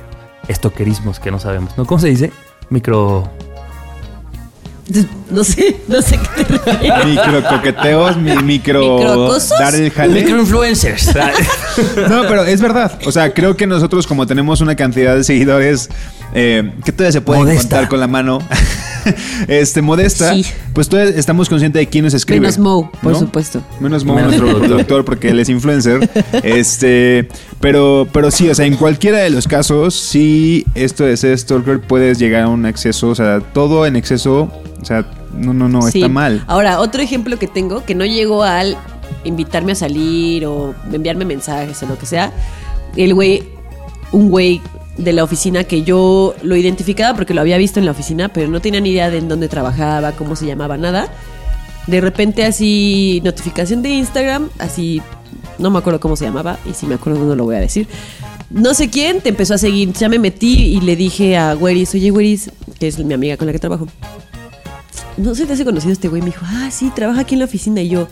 Estoquerismos 0.48 1.20
que 1.20 1.30
no 1.30 1.40
sabemos, 1.40 1.78
¿no? 1.78 1.86
¿Cómo 1.86 2.00
se 2.00 2.08
dice? 2.08 2.32
Micro... 2.70 3.30
No 5.30 5.44
sé, 5.44 5.76
no 5.90 6.02
sé 6.02 6.18
qué 6.38 6.46
te 6.46 6.58
refieres. 6.58 7.06
Micro 7.06 7.44
coqueteos, 7.44 8.16
mi, 8.16 8.34
micro 8.38 9.30
dar 9.60 9.76
el 9.76 9.92
jale. 9.92 10.22
Microinfluencers. 10.24 11.10
No, 12.10 12.24
pero 12.28 12.44
es 12.44 12.60
verdad. 12.62 12.98
O 13.06 13.12
sea, 13.12 13.34
creo 13.34 13.56
que 13.56 13.68
nosotros, 13.68 14.08
como 14.08 14.26
tenemos 14.26 14.62
una 14.62 14.76
cantidad 14.76 15.16
de 15.16 15.24
seguidores 15.24 15.90
eh, 16.34 16.72
que 16.84 16.92
todavía 16.92 17.12
se 17.12 17.22
pueden 17.22 17.44
Modesta. 17.44 17.62
contar 17.62 17.88
con 17.90 18.00
la 18.00 18.08
mano, 18.08 18.40
este, 19.48 19.82
modesta, 19.84 20.34
Sí. 20.34 20.44
pues 20.74 20.90
todavía 20.90 21.14
estamos 21.16 21.50
conscientes 21.50 21.80
de 21.82 21.88
quién 21.88 22.06
nos 22.06 22.14
escribe. 22.16 22.40
Menos 22.42 22.58
Mo, 22.58 22.90
por 23.04 23.12
¿no? 23.14 23.20
supuesto. 23.20 23.62
Menos 23.80 24.06
Mo, 24.06 24.16
Menos 24.16 24.30
nuestro 24.32 24.48
productor. 24.48 24.70
productor, 24.70 25.06
porque 25.06 25.30
él 25.30 25.40
es 25.40 25.50
influencer. 25.50 26.10
este, 26.44 27.28
pero, 27.60 28.08
pero 28.12 28.32
sí, 28.32 28.50
o 28.50 28.56
sea, 28.56 28.66
en 28.66 28.76
cualquiera 28.76 29.20
de 29.20 29.30
los 29.30 29.48
casos, 29.48 29.94
sí, 29.94 30.66
esto 30.74 31.04
de 31.04 31.16
ser 31.18 31.38
stalker, 31.38 31.82
puedes 31.82 32.18
llegar 32.18 32.44
a 32.44 32.48
un 32.48 32.66
exceso, 32.66 33.10
o 33.10 33.16
sea, 33.16 33.40
todo 33.42 33.86
en 33.86 33.96
exceso, 33.96 34.52
o 34.82 34.86
sea, 34.86 35.06
no, 35.34 35.54
no, 35.54 35.68
no, 35.70 35.82
Sí. 35.84 36.00
está 36.00 36.10
mal. 36.10 36.44
Ahora, 36.48 36.80
otro 36.80 37.02
ejemplo 37.02 37.38
que 37.40 37.48
tengo, 37.48 37.84
que 37.86 37.96
no 37.96 38.06
llegó 38.06 38.44
al 38.44 38.78
invitarme 39.24 39.72
a 39.74 39.76
salir 39.76 40.46
o 40.46 40.74
enviarme 40.92 41.26
mensajes 41.26 41.82
o 41.84 41.86
lo 41.88 41.98
que 41.98 42.06
sea, 42.06 42.32
el 42.96 43.14
güey, 43.14 43.44
un 44.12 44.30
güey 44.30 44.62
de 44.98 45.14
la 45.14 45.24
oficina 45.24 45.64
que 45.64 45.84
yo 45.84 46.34
lo 46.42 46.56
identificaba 46.56 47.16
porque 47.16 47.34
lo 47.34 47.42
había 47.42 47.58
visto 47.58 47.80
en 47.80 47.86
la 47.86 47.92
oficina, 47.92 48.30
pero 48.30 48.48
no 48.50 48.62
tenía 48.62 48.82
ni 48.82 48.90
idea 48.90 49.10
de 49.10 49.18
en 49.20 49.28
dónde 49.28 49.48
trabajaba, 49.48 50.14
cómo 50.14 50.36
se 50.36 50.46
llamaba, 50.46 50.78
nada. 50.78 51.08
De 51.86 52.02
repente 52.02 52.44
así, 52.46 53.22
notificación 53.24 53.82
de 53.82 53.90
Instagram, 53.92 54.50
así, 54.60 55.02
no 55.60 55.70
me 55.70 55.80
acuerdo 55.80 56.00
cómo 56.00 56.16
se 56.16 56.26
llamaba, 56.26 56.58
y 56.70 56.74
si 56.74 56.86
me 56.86 56.96
acuerdo 56.96 57.24
no 57.24 57.36
lo 57.36 57.46
voy 57.46 57.56
a 57.56 57.60
decir. 57.60 57.88
No 58.50 58.74
sé 58.74 58.90
quién 58.90 59.22
te 59.22 59.30
empezó 59.30 59.54
a 59.54 59.58
seguir, 59.58 59.92
ya 59.94 60.10
me 60.10 60.20
metí 60.20 60.76
y 60.76 60.82
le 60.82 60.96
dije 60.96 61.38
a 61.38 61.54
Güeris, 61.54 61.94
oye 61.96 62.10
Güeris, 62.10 62.50
que 62.80 62.88
es 62.88 62.98
mi 63.00 63.14
amiga 63.14 63.38
con 63.38 63.46
la 63.48 63.54
que 63.54 63.60
trabajo, 63.60 63.88
no 65.18 65.36
sé, 65.36 65.46
te 65.46 65.54
hace 65.54 65.66
conocido 65.66 65.92
este 65.92 66.08
güey. 66.08 66.22
Me 66.22 66.28
dijo, 66.28 66.46
ah, 66.46 66.70
sí, 66.72 66.92
trabaja 66.94 67.22
aquí 67.22 67.36
en 67.36 67.40
la 67.40 67.46
oficina. 67.46 67.82
Y 67.82 67.90
yo, 67.90 68.08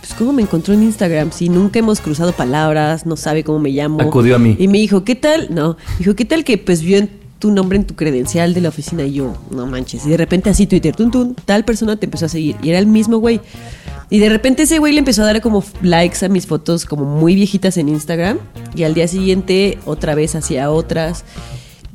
pues, 0.00 0.14
¿cómo 0.18 0.32
me 0.32 0.42
encontró 0.42 0.74
en 0.74 0.82
Instagram? 0.82 1.32
Si 1.32 1.48
nunca 1.48 1.78
hemos 1.78 2.00
cruzado 2.00 2.32
palabras, 2.32 3.06
no 3.06 3.16
sabe 3.16 3.44
cómo 3.44 3.58
me 3.58 3.70
llamo. 3.70 4.00
Acudió 4.00 4.36
a 4.36 4.38
mí. 4.38 4.56
Y 4.58 4.68
me 4.68 4.78
dijo, 4.78 5.04
¿qué 5.04 5.14
tal? 5.14 5.48
No, 5.54 5.76
dijo, 5.98 6.14
¿qué 6.14 6.24
tal 6.24 6.44
que 6.44 6.58
pues 6.58 6.82
vio 6.82 6.98
en 6.98 7.10
tu 7.38 7.50
nombre 7.50 7.78
en 7.78 7.84
tu 7.84 7.94
credencial 7.94 8.54
de 8.54 8.60
la 8.60 8.68
oficina? 8.68 9.04
Y 9.04 9.14
yo, 9.14 9.34
no 9.50 9.66
manches. 9.66 10.04
Y 10.06 10.10
de 10.10 10.16
repente 10.16 10.50
así 10.50 10.66
Twitter, 10.66 10.94
tun, 10.94 11.10
tun, 11.10 11.34
tal 11.34 11.64
persona 11.64 11.96
te 11.96 12.06
empezó 12.06 12.26
a 12.26 12.28
seguir. 12.28 12.56
Y 12.62 12.70
era 12.70 12.78
el 12.78 12.86
mismo 12.86 13.18
güey. 13.18 13.40
Y 14.10 14.18
de 14.18 14.28
repente 14.28 14.64
ese 14.64 14.78
güey 14.78 14.92
le 14.92 14.98
empezó 14.98 15.22
a 15.22 15.26
dar 15.26 15.40
como 15.40 15.64
likes 15.82 16.24
a 16.24 16.28
mis 16.28 16.46
fotos 16.46 16.84
como 16.84 17.04
muy 17.04 17.34
viejitas 17.34 17.76
en 17.76 17.88
Instagram. 17.88 18.38
Y 18.74 18.82
al 18.82 18.94
día 18.94 19.08
siguiente 19.08 19.78
otra 19.86 20.14
vez 20.14 20.34
hacía 20.34 20.70
otras. 20.70 21.24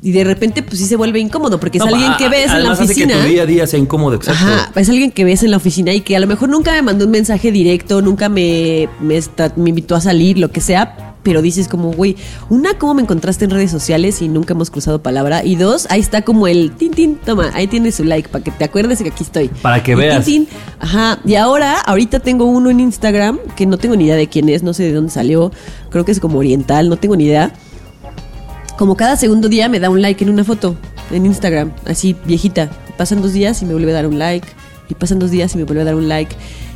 Y 0.02 0.12
de 0.14 0.24
repente, 0.24 0.64
pues 0.64 0.80
sí 0.80 0.86
se 0.86 0.96
vuelve 0.96 1.20
incómodo, 1.20 1.60
porque 1.60 1.78
es 1.78 1.84
No, 1.84 1.90
alguien 1.94 2.14
que 2.18 2.30
ves 2.30 2.46
en 2.46 2.48
la 2.52 2.56
además 2.56 2.80
hace 2.80 2.84
oficina. 2.86 3.16
que 3.16 3.22
tu 3.22 3.28
día 3.28 3.44
a 3.44 3.46
día 3.46 3.68
sea 3.68 3.80
incómodo, 3.80 4.16
exacto. 4.16 4.46
Ajá, 4.46 4.72
es 4.76 4.90
alguien 4.90 5.12
que 5.12 5.26
ves 5.26 5.44
en 5.44 5.52
la 5.52 5.58
oficina 5.58 5.94
y 5.94 6.02
que 6.02 6.16
a 6.16 6.20
lo 6.22 6.28
mejor 6.28 6.48
nunca 6.48 6.72
me 6.72 6.82
mandó 6.82 7.04
un 7.06 7.12
mensaje 7.12 7.52
directo, 7.52 8.02
nunca 8.02 8.30
me, 8.30 8.88
me, 9.02 9.20
invitó 9.58 9.96
a 9.96 10.02
salir, 10.02 10.38
lo 10.38 10.52
que 10.52 10.62
sea, 10.62 11.16
pero 11.22 11.42
dices 11.42 11.68
como, 11.68 11.92
güey, 11.92 12.16
una, 12.50 12.76
¿cómo 12.76 12.94
me 12.94 13.02
encontraste 13.02 13.44
en 13.44 13.52
redes 13.52 13.72
sociales 13.72 14.22
y 14.22 14.30
nunca 14.30 14.54
hemos 14.54 14.70
cruzado 14.70 15.04
palabra? 15.04 15.44
Y 15.44 15.58
dos, 15.58 15.86
ahí 15.90 16.00
está 16.00 16.22
como 16.22 16.48
el 16.48 16.72
tin, 16.72 16.92
tin, 16.92 17.16
toma, 17.18 17.52
ahí 17.54 17.68
tienes 17.68 17.96
su 17.96 18.06
like 18.06 18.30
para 18.30 18.42
que 18.42 18.52
te 18.52 18.64
acuerdes 18.64 19.00
de 19.00 19.04
que 19.04 19.10
aquí 19.12 19.24
estoy. 19.24 19.50
Para 19.50 19.84
que 19.84 19.92
Y 19.92 19.96
veas. 19.96 20.24
tin, 20.24 20.46
tin, 20.46 20.58
ajá, 20.80 21.20
y 21.26 21.36
ahora, 21.36 21.78
ahorita 21.78 22.22
tengo 22.22 22.46
uno 22.46 22.70
en 22.70 22.80
Instagram 22.80 23.38
que 23.58 23.66
no 23.66 23.78
tengo 23.78 23.98
ni 23.98 24.06
idea 24.06 24.16
de 24.16 24.28
quién 24.28 24.48
es, 24.48 24.64
no 24.64 24.74
sé 24.74 24.84
de 24.84 24.94
dónde 24.94 25.12
salió, 25.12 25.52
creo 25.90 26.06
que 26.06 26.14
es 26.14 26.22
como 26.22 26.40
oriental, 26.40 26.88
no 26.88 26.96
tengo 26.96 27.18
ni 27.18 27.26
idea. 27.26 27.52
Como 28.80 28.96
cada 28.96 29.18
segundo 29.18 29.50
día 29.50 29.68
me 29.68 29.82
da 29.82 29.89
un 29.89 30.02
like 30.02 30.24
en 30.24 30.30
una 30.30 30.46
foto 30.46 30.78
en 31.12 31.26
Instagram, 31.26 31.74
así 31.86 32.15
viejita. 32.24 32.70
Pasan 32.98 33.22
dos 33.22 33.34
días 33.34 33.62
y 33.62 33.65
me 33.65 33.74
vuelve 33.74 33.92
a 33.92 33.96
dar 33.96 34.08
un 34.08 34.18
like. 34.18 34.48
Y 34.88 34.94
pasan 34.94 35.20
dos 35.20 35.32
días 35.32 35.54
y 35.54 35.58
me 35.58 35.65
vuelve 35.65 35.82
a 35.82 35.84
dar 35.84 35.96
un 35.96 36.08
like. 36.08 36.34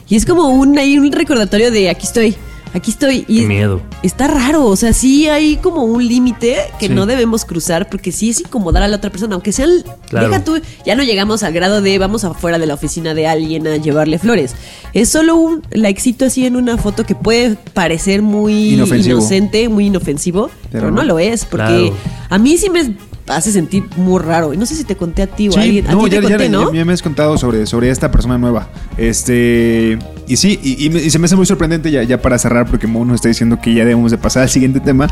Y 0.09 0.17
es 0.17 0.25
como 0.25 0.49
un, 0.49 0.77
ahí 0.77 0.99
un 0.99 1.09
recordatorio 1.13 1.71
de 1.71 1.89
aquí 1.89 2.05
estoy, 2.05 2.35
aquí 2.73 2.91
estoy. 2.91 3.25
Y 3.27 3.41
Qué 3.41 3.47
miedo. 3.47 3.81
Está 4.01 4.27
raro, 4.27 4.65
o 4.65 4.75
sea, 4.75 4.93
sí 4.93 5.27
hay 5.27 5.57
como 5.57 5.83
un 5.83 6.05
límite 6.05 6.57
que 6.79 6.87
Sí. 6.87 6.93
no 6.93 7.05
debemos 7.05 7.45
cruzar 7.45 7.89
porque 7.89 8.11
sí 8.11 8.29
es 8.29 8.39
incomodar 8.41 8.83
a 8.83 8.87
la 8.87 8.97
otra 8.97 9.09
persona, 9.09 9.35
aunque 9.35 9.51
sea 9.51 9.65
el... 9.65 9.83
Claro. 10.09 10.27
Deja 10.29 10.43
tú, 10.43 10.59
ya 10.85 10.95
no 10.95 11.03
llegamos 11.03 11.43
al 11.43 11.53
grado 11.53 11.81
de 11.81 11.97
vamos 11.97 12.23
afuera 12.23 12.59
de 12.59 12.65
la 12.67 12.73
oficina 12.73 13.13
de 13.13 13.27
alguien 13.27 13.65
a 13.67 13.77
llevarle 13.77 14.19
flores. 14.19 14.55
Es 14.93 15.09
solo 15.09 15.35
un 15.35 15.61
likecito 15.71 16.25
así 16.25 16.45
en 16.45 16.55
una 16.55 16.77
foto 16.77 17.05
que 17.05 17.15
puede 17.15 17.55
parecer 17.73 18.21
muy 18.21 18.73
Inofensivo. 18.73 19.17
inocente, 19.19 19.69
muy 19.69 19.87
inofensivo, 19.87 20.49
pero, 20.71 20.85
Pero 20.85 20.91
no 20.91 20.97
no. 20.97 21.03
lo 21.03 21.19
es, 21.19 21.45
porque 21.45 21.91
Claro. 21.91 21.93
a 22.29 22.37
mí 22.37 22.57
sí 22.57 22.69
me 22.69 22.95
hace 23.27 23.51
sentir 23.51 23.83
muy 23.97 24.21
raro. 24.21 24.53
Y 24.53 24.57
no 24.57 24.65
sé 24.65 24.75
si 24.75 24.83
te 24.83 24.95
conté 24.95 25.21
a 25.23 25.27
ti 25.27 25.49
o 25.49 25.57
a 25.57 25.61
alguien. 25.61 25.87
A 25.87 25.91
no, 25.93 26.03
ti 26.05 26.09
te 26.11 26.15
ya, 26.17 26.21
ya- 26.21 26.29
conté, 26.29 26.49
¿no? 26.49 26.71
ya- 26.71 26.79
ya 26.79 26.85
me 26.85 26.93
has 26.93 27.01
contado 27.01 27.37
sobre, 27.37 27.65
sobre 27.65 27.89
esta 27.89 28.11
persona 28.11 28.37
nueva. 28.37 28.67
Este. 28.97 29.97
Y 30.27 30.37
sí, 30.37 30.59
y, 30.63 30.85
y 30.85 30.89
me- 30.89 31.01
y 31.01 31.09
se 31.09 31.19
me 31.19 31.25
hace 31.25 31.35
muy 31.35 31.45
sorprendente 31.45 31.91
ya, 31.91 32.03
ya 32.03 32.21
para 32.21 32.37
cerrar, 32.37 32.65
porque 32.67 32.87
Mo 32.87 33.03
nos 33.05 33.15
está 33.15 33.27
diciendo 33.27 33.59
que 33.61 33.73
ya 33.73 33.83
debemos 33.85 34.11
de 34.11 34.17
pasar 34.17 34.43
al 34.43 34.49
siguiente 34.49 34.79
tema. 34.79 35.07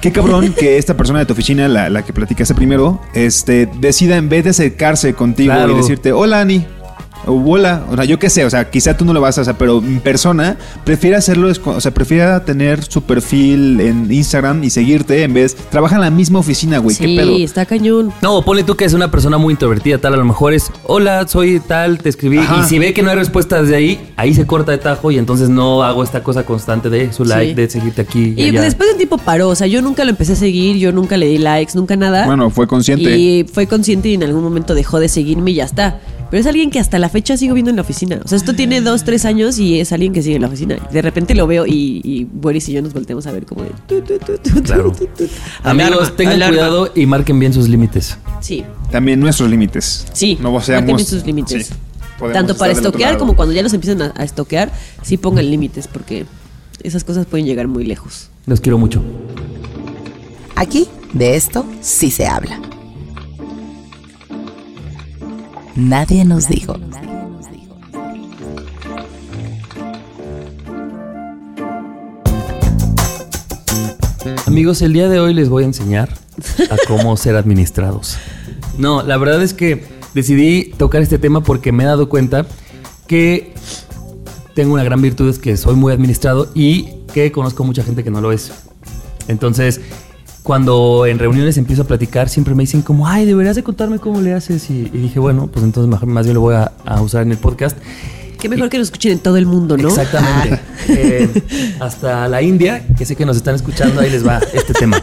Qué 0.00 0.12
cabrón 0.12 0.52
que 0.58 0.78
esta 0.78 0.96
persona 0.96 1.18
de 1.20 1.26
tu 1.26 1.32
oficina, 1.34 1.68
la, 1.68 1.88
la 1.90 2.02
que 2.04 2.12
platicaste 2.12 2.54
primero, 2.54 3.00
este, 3.14 3.68
decida 3.80 4.16
en 4.16 4.28
vez 4.28 4.44
de 4.44 4.50
acercarse 4.50 5.14
contigo 5.14 5.52
Claro. 5.52 5.72
y 5.74 5.76
decirte, 5.76 6.12
hola 6.12 6.40
Ani. 6.40 6.66
O 7.26 7.32
hola, 7.52 7.84
o 7.90 7.96
sea, 7.96 8.04
yo 8.04 8.18
qué 8.18 8.30
sé, 8.30 8.44
o 8.44 8.50
sea, 8.50 8.70
quizá 8.70 8.96
tú 8.96 9.04
no 9.04 9.12
lo 9.12 9.20
vas 9.20 9.36
a 9.38 9.40
hacer, 9.42 9.56
pero 9.58 9.78
en 9.78 10.00
persona 10.00 10.56
prefiere 10.84 11.16
hacerlo, 11.16 11.50
o 11.64 11.80
sea, 11.80 11.92
prefiere 11.92 12.38
tener 12.40 12.84
su 12.84 13.02
perfil 13.02 13.80
en 13.80 14.10
Instagram 14.12 14.62
y 14.62 14.70
seguirte 14.70 15.22
en 15.24 15.34
vez. 15.34 15.56
Trabaja 15.70 15.96
en 15.96 16.02
la 16.02 16.10
misma 16.10 16.38
oficina, 16.38 16.78
güey, 16.78 16.96
qué 16.96 17.06
pedo. 17.16 17.34
Sí, 17.36 17.42
está 17.42 17.66
cañón. 17.66 18.12
No, 18.22 18.42
ponle 18.42 18.62
tú 18.62 18.76
que 18.76 18.84
es 18.84 18.92
una 18.94 19.10
persona 19.10 19.38
muy 19.38 19.52
introvertida, 19.54 19.98
tal, 19.98 20.14
a 20.14 20.16
lo 20.16 20.24
mejor 20.24 20.54
es, 20.54 20.70
hola, 20.84 21.26
soy 21.26 21.60
tal, 21.60 21.98
te 21.98 22.08
escribí, 22.08 22.38
Ajá. 22.38 22.62
y 22.64 22.68
si 22.68 22.78
ve 22.78 22.94
que 22.94 23.02
no 23.02 23.10
hay 23.10 23.16
respuesta 23.16 23.60
desde 23.60 23.76
ahí, 23.76 24.00
ahí 24.16 24.32
se 24.32 24.46
corta 24.46 24.72
de 24.72 24.78
tajo 24.78 25.10
y 25.10 25.18
entonces 25.18 25.48
no 25.48 25.82
hago 25.82 26.04
esta 26.04 26.22
cosa 26.22 26.44
constante 26.44 26.90
de 26.90 27.12
su 27.12 27.24
like, 27.24 27.50
Sí. 27.50 27.54
de 27.54 27.70
seguirte 27.70 28.02
aquí. 28.02 28.34
Y 28.36 28.48
allá. 28.50 28.62
después 28.62 28.88
de 28.88 28.92
un 28.92 28.98
tiempo 28.98 29.18
paró. 29.18 29.48
O 29.48 29.54
sea, 29.54 29.66
yo 29.66 29.82
nunca 29.82 30.04
lo 30.04 30.10
empecé 30.10 30.34
a 30.34 30.36
seguir, 30.36 30.76
yo 30.76 30.92
nunca 30.92 31.16
le 31.16 31.26
di 31.26 31.38
likes, 31.38 31.72
nunca 31.74 31.96
nada. 31.96 32.24
Bueno, 32.26 32.50
fue 32.50 32.66
consciente. 32.66 33.16
Y 33.18 33.44
fue 33.44 33.66
consciente 33.66 34.08
y 34.10 34.14
en 34.14 34.22
algún 34.22 34.42
momento 34.42 34.74
dejó 34.74 34.98
de 35.00 35.08
seguirme 35.08 35.50
y 35.50 35.54
ya 35.54 35.64
está. 35.64 36.00
Pero 36.30 36.40
es 36.40 36.46
alguien 36.46 36.70
que 36.70 36.80
hasta 36.80 36.98
la 36.98 37.08
fecha 37.08 37.36
sigo 37.36 37.54
viendo 37.54 37.70
en 37.70 37.76
la 37.76 37.82
oficina. 37.82 38.20
O 38.24 38.28
sea, 38.28 38.36
esto 38.36 38.54
tiene 38.54 38.80
dos, 38.80 39.04
tres 39.04 39.24
años 39.24 39.58
y 39.58 39.78
es 39.78 39.92
alguien 39.92 40.12
que 40.12 40.22
sigue 40.22 40.36
en 40.36 40.42
la 40.42 40.48
oficina. 40.48 40.76
De 40.90 41.00
repente 41.02 41.34
lo 41.36 41.46
veo 41.46 41.66
y, 41.66 42.00
y 42.02 42.24
Boris 42.24 42.68
y 42.68 42.72
yo 42.72 42.82
nos 42.82 42.92
volteamos 42.92 43.26
a 43.26 43.32
ver 43.32 43.46
como 43.46 43.62
de... 43.62 43.70
tu, 43.86 44.00
tu, 44.02 44.18
tu, 44.18 44.38
tu, 44.38 44.50
tu, 44.54 44.62
Claro. 44.62 44.90
tu, 44.92 45.06
tu. 45.06 45.24
Amigos, 45.62 45.92
Alarma, 45.98 46.16
tengan 46.16 46.34
alarma. 46.34 46.56
cuidado 46.56 46.92
y 46.96 47.06
marquen 47.06 47.38
bien 47.38 47.52
sus 47.52 47.68
límites. 47.68 48.18
Sí, 48.40 48.64
También 48.90 49.20
nuestros 49.20 49.48
límites. 49.48 50.06
sí. 50.12 50.36
No 50.40 50.50
marquen 50.50 50.66
seamos 50.66 50.96
bien 50.96 51.06
sus 51.08 51.24
límites. 51.24 51.66
sí, 51.68 51.74
Tanto 52.32 52.56
para 52.56 52.72
estoquear 52.72 53.18
como 53.18 53.36
cuando 53.36 53.54
ya 53.54 53.62
los 53.62 53.72
empiezan 53.74 54.02
a, 54.02 54.12
a 54.16 54.24
estoquear, 54.24 54.72
sí 55.02 55.16
pongan 55.18 55.48
límites 55.50 55.86
porque 55.86 56.26
esas 56.82 57.04
cosas 57.04 57.26
pueden 57.26 57.46
llegar 57.46 57.68
muy 57.68 57.84
lejos. 57.84 58.30
Los 58.46 58.60
quiero 58.60 58.78
mucho. 58.78 59.02
Aquí 60.56 60.88
de 61.12 61.36
esto 61.36 61.64
sí 61.80 62.10
se 62.10 62.26
habla. 62.26 62.58
Nadie 65.76 66.24
nos 66.24 66.48
dijo. 66.48 66.74
Amigos, 74.46 74.80
el 74.80 74.94
día 74.94 75.10
de 75.10 75.20
hoy 75.20 75.34
les 75.34 75.50
voy 75.50 75.64
a 75.64 75.66
enseñar 75.66 76.08
a 76.70 76.76
cómo 76.88 77.14
ser 77.18 77.36
administrados. 77.36 78.16
No, 78.78 79.02
la 79.02 79.18
verdad 79.18 79.42
es 79.42 79.52
que 79.52 79.84
decidí 80.14 80.72
tocar 80.78 81.02
este 81.02 81.18
tema 81.18 81.42
porque 81.42 81.72
me 81.72 81.82
he 81.82 81.86
dado 81.86 82.08
cuenta 82.08 82.46
que 83.06 83.52
tengo 84.54 84.72
una 84.72 84.84
gran 84.84 85.02
virtud, 85.02 85.28
es 85.28 85.38
que 85.38 85.58
soy 85.58 85.74
muy 85.74 85.92
administrado 85.92 86.50
y 86.54 87.02
que 87.12 87.30
conozco 87.32 87.64
mucha 87.64 87.82
gente 87.82 88.02
que 88.02 88.10
no 88.10 88.22
lo 88.22 88.32
es. 88.32 88.50
Entonces, 89.28 89.82
cuando 90.46 91.06
en 91.06 91.18
reuniones 91.18 91.58
empiezo 91.58 91.82
a 91.82 91.86
platicar, 91.86 92.28
siempre 92.28 92.54
me 92.54 92.62
dicen 92.62 92.80
como, 92.80 93.08
ay, 93.08 93.26
deberías 93.26 93.56
de 93.56 93.64
contarme 93.64 93.98
cómo 93.98 94.20
le 94.20 94.32
haces. 94.32 94.70
Y, 94.70 94.74
y 94.92 94.98
dije, 94.98 95.18
bueno, 95.18 95.48
pues 95.52 95.64
entonces 95.64 95.90
mejor- 95.90 96.06
más 96.08 96.24
bien 96.24 96.34
lo 96.34 96.40
voy 96.40 96.54
a, 96.54 96.70
a 96.84 97.00
usar 97.00 97.22
en 97.22 97.32
el 97.32 97.36
podcast. 97.38 97.76
Qué 98.38 98.48
mejor 98.48 98.68
que 98.68 98.78
nos 98.78 98.86
escuchen 98.86 99.10
en 99.10 99.18
todo 99.18 99.38
el 99.38 99.46
mundo, 99.46 99.76
¿no? 99.76 99.88
Exactamente. 99.88 100.60
Eh, 100.88 101.42
hasta 101.80 102.28
la 102.28 102.42
India, 102.42 102.86
que 102.96 103.04
sé 103.04 103.16
que 103.16 103.26
nos 103.26 103.36
están 103.36 103.56
escuchando, 103.56 104.00
ahí 104.00 104.08
les 104.08 104.24
va 104.24 104.38
este 104.52 104.72
tema. 104.72 105.02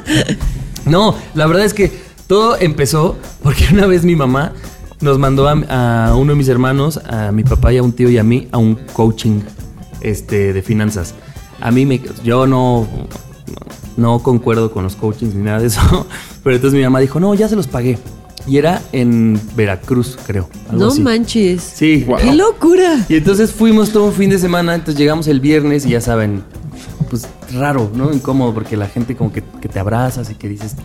No, 0.86 1.14
la 1.36 1.46
verdad 1.46 1.66
es 1.66 1.74
que 1.74 1.92
todo 2.28 2.56
empezó 2.58 3.18
porque 3.42 3.66
una 3.74 3.86
vez 3.86 4.06
mi 4.06 4.16
mamá 4.16 4.54
nos 5.02 5.20
mandó 5.20 5.50
a, 5.50 6.08
a 6.08 6.16
uno 6.16 6.32
de 6.32 6.38
mis 6.38 6.48
hermanos, 6.48 7.02
a 7.06 7.34
mi 7.34 7.44
papá 7.44 7.74
y 7.74 7.78
a 7.80 7.84
un 7.84 7.92
tío 7.92 8.10
y 8.10 8.18
a 8.18 8.24
mí, 8.24 8.48
a 8.54 8.60
un 8.60 8.76
coaching 8.94 9.42
este, 10.00 10.54
de 10.54 10.62
finanzas. 10.62 11.16
A 11.60 11.70
mí 11.70 11.86
me, 11.86 12.00
yo 12.24 12.48
no, 12.48 12.88
no 13.98 14.20
concuerdo 14.20 14.72
con 14.72 14.84
los 14.84 14.96
coachings 14.96 15.36
ni 15.36 15.44
nada 15.44 15.60
de 15.60 15.68
eso, 15.68 15.82
pero 16.44 16.56
entonces 16.56 16.78
mi 16.78 16.84
mamá 16.84 17.00
dijo, 17.00 17.20
no, 17.20 17.34
ya 17.36 17.48
se 17.48 17.56
los 17.56 17.68
pagué. 17.68 17.98
Y 18.46 18.58
era 18.58 18.82
en 18.92 19.40
Veracruz, 19.56 20.18
creo. 20.28 20.50
algo 20.70 20.84
No 20.86 20.92
así. 20.92 21.02
manches. 21.02 21.62
Sí. 21.64 22.04
Guau. 22.06 22.20
¡Qué 22.22 22.34
locura! 22.34 23.06
Y 23.08 23.16
entonces 23.16 23.52
fuimos 23.54 23.92
todo 23.92 24.06
un 24.06 24.14
fin 24.14 24.30
de 24.30 24.38
semana, 24.38 24.76
entonces 24.76 25.00
llegamos 25.00 25.28
el 25.30 25.40
viernes 25.40 25.86
y 25.86 25.92
ya 25.92 26.02
saben, 26.02 26.44
pues 27.10 27.26
raro, 27.54 27.90
¿no? 27.96 28.12
Incómodo 28.12 28.54
porque 28.54 28.76
la 28.76 28.88
gente 28.88 29.16
como 29.16 29.32
que, 29.32 29.44
que 29.62 29.70
te 29.70 29.80
abrazas 29.80 30.30
y 30.30 30.36
que 30.36 30.50
dices 30.50 30.76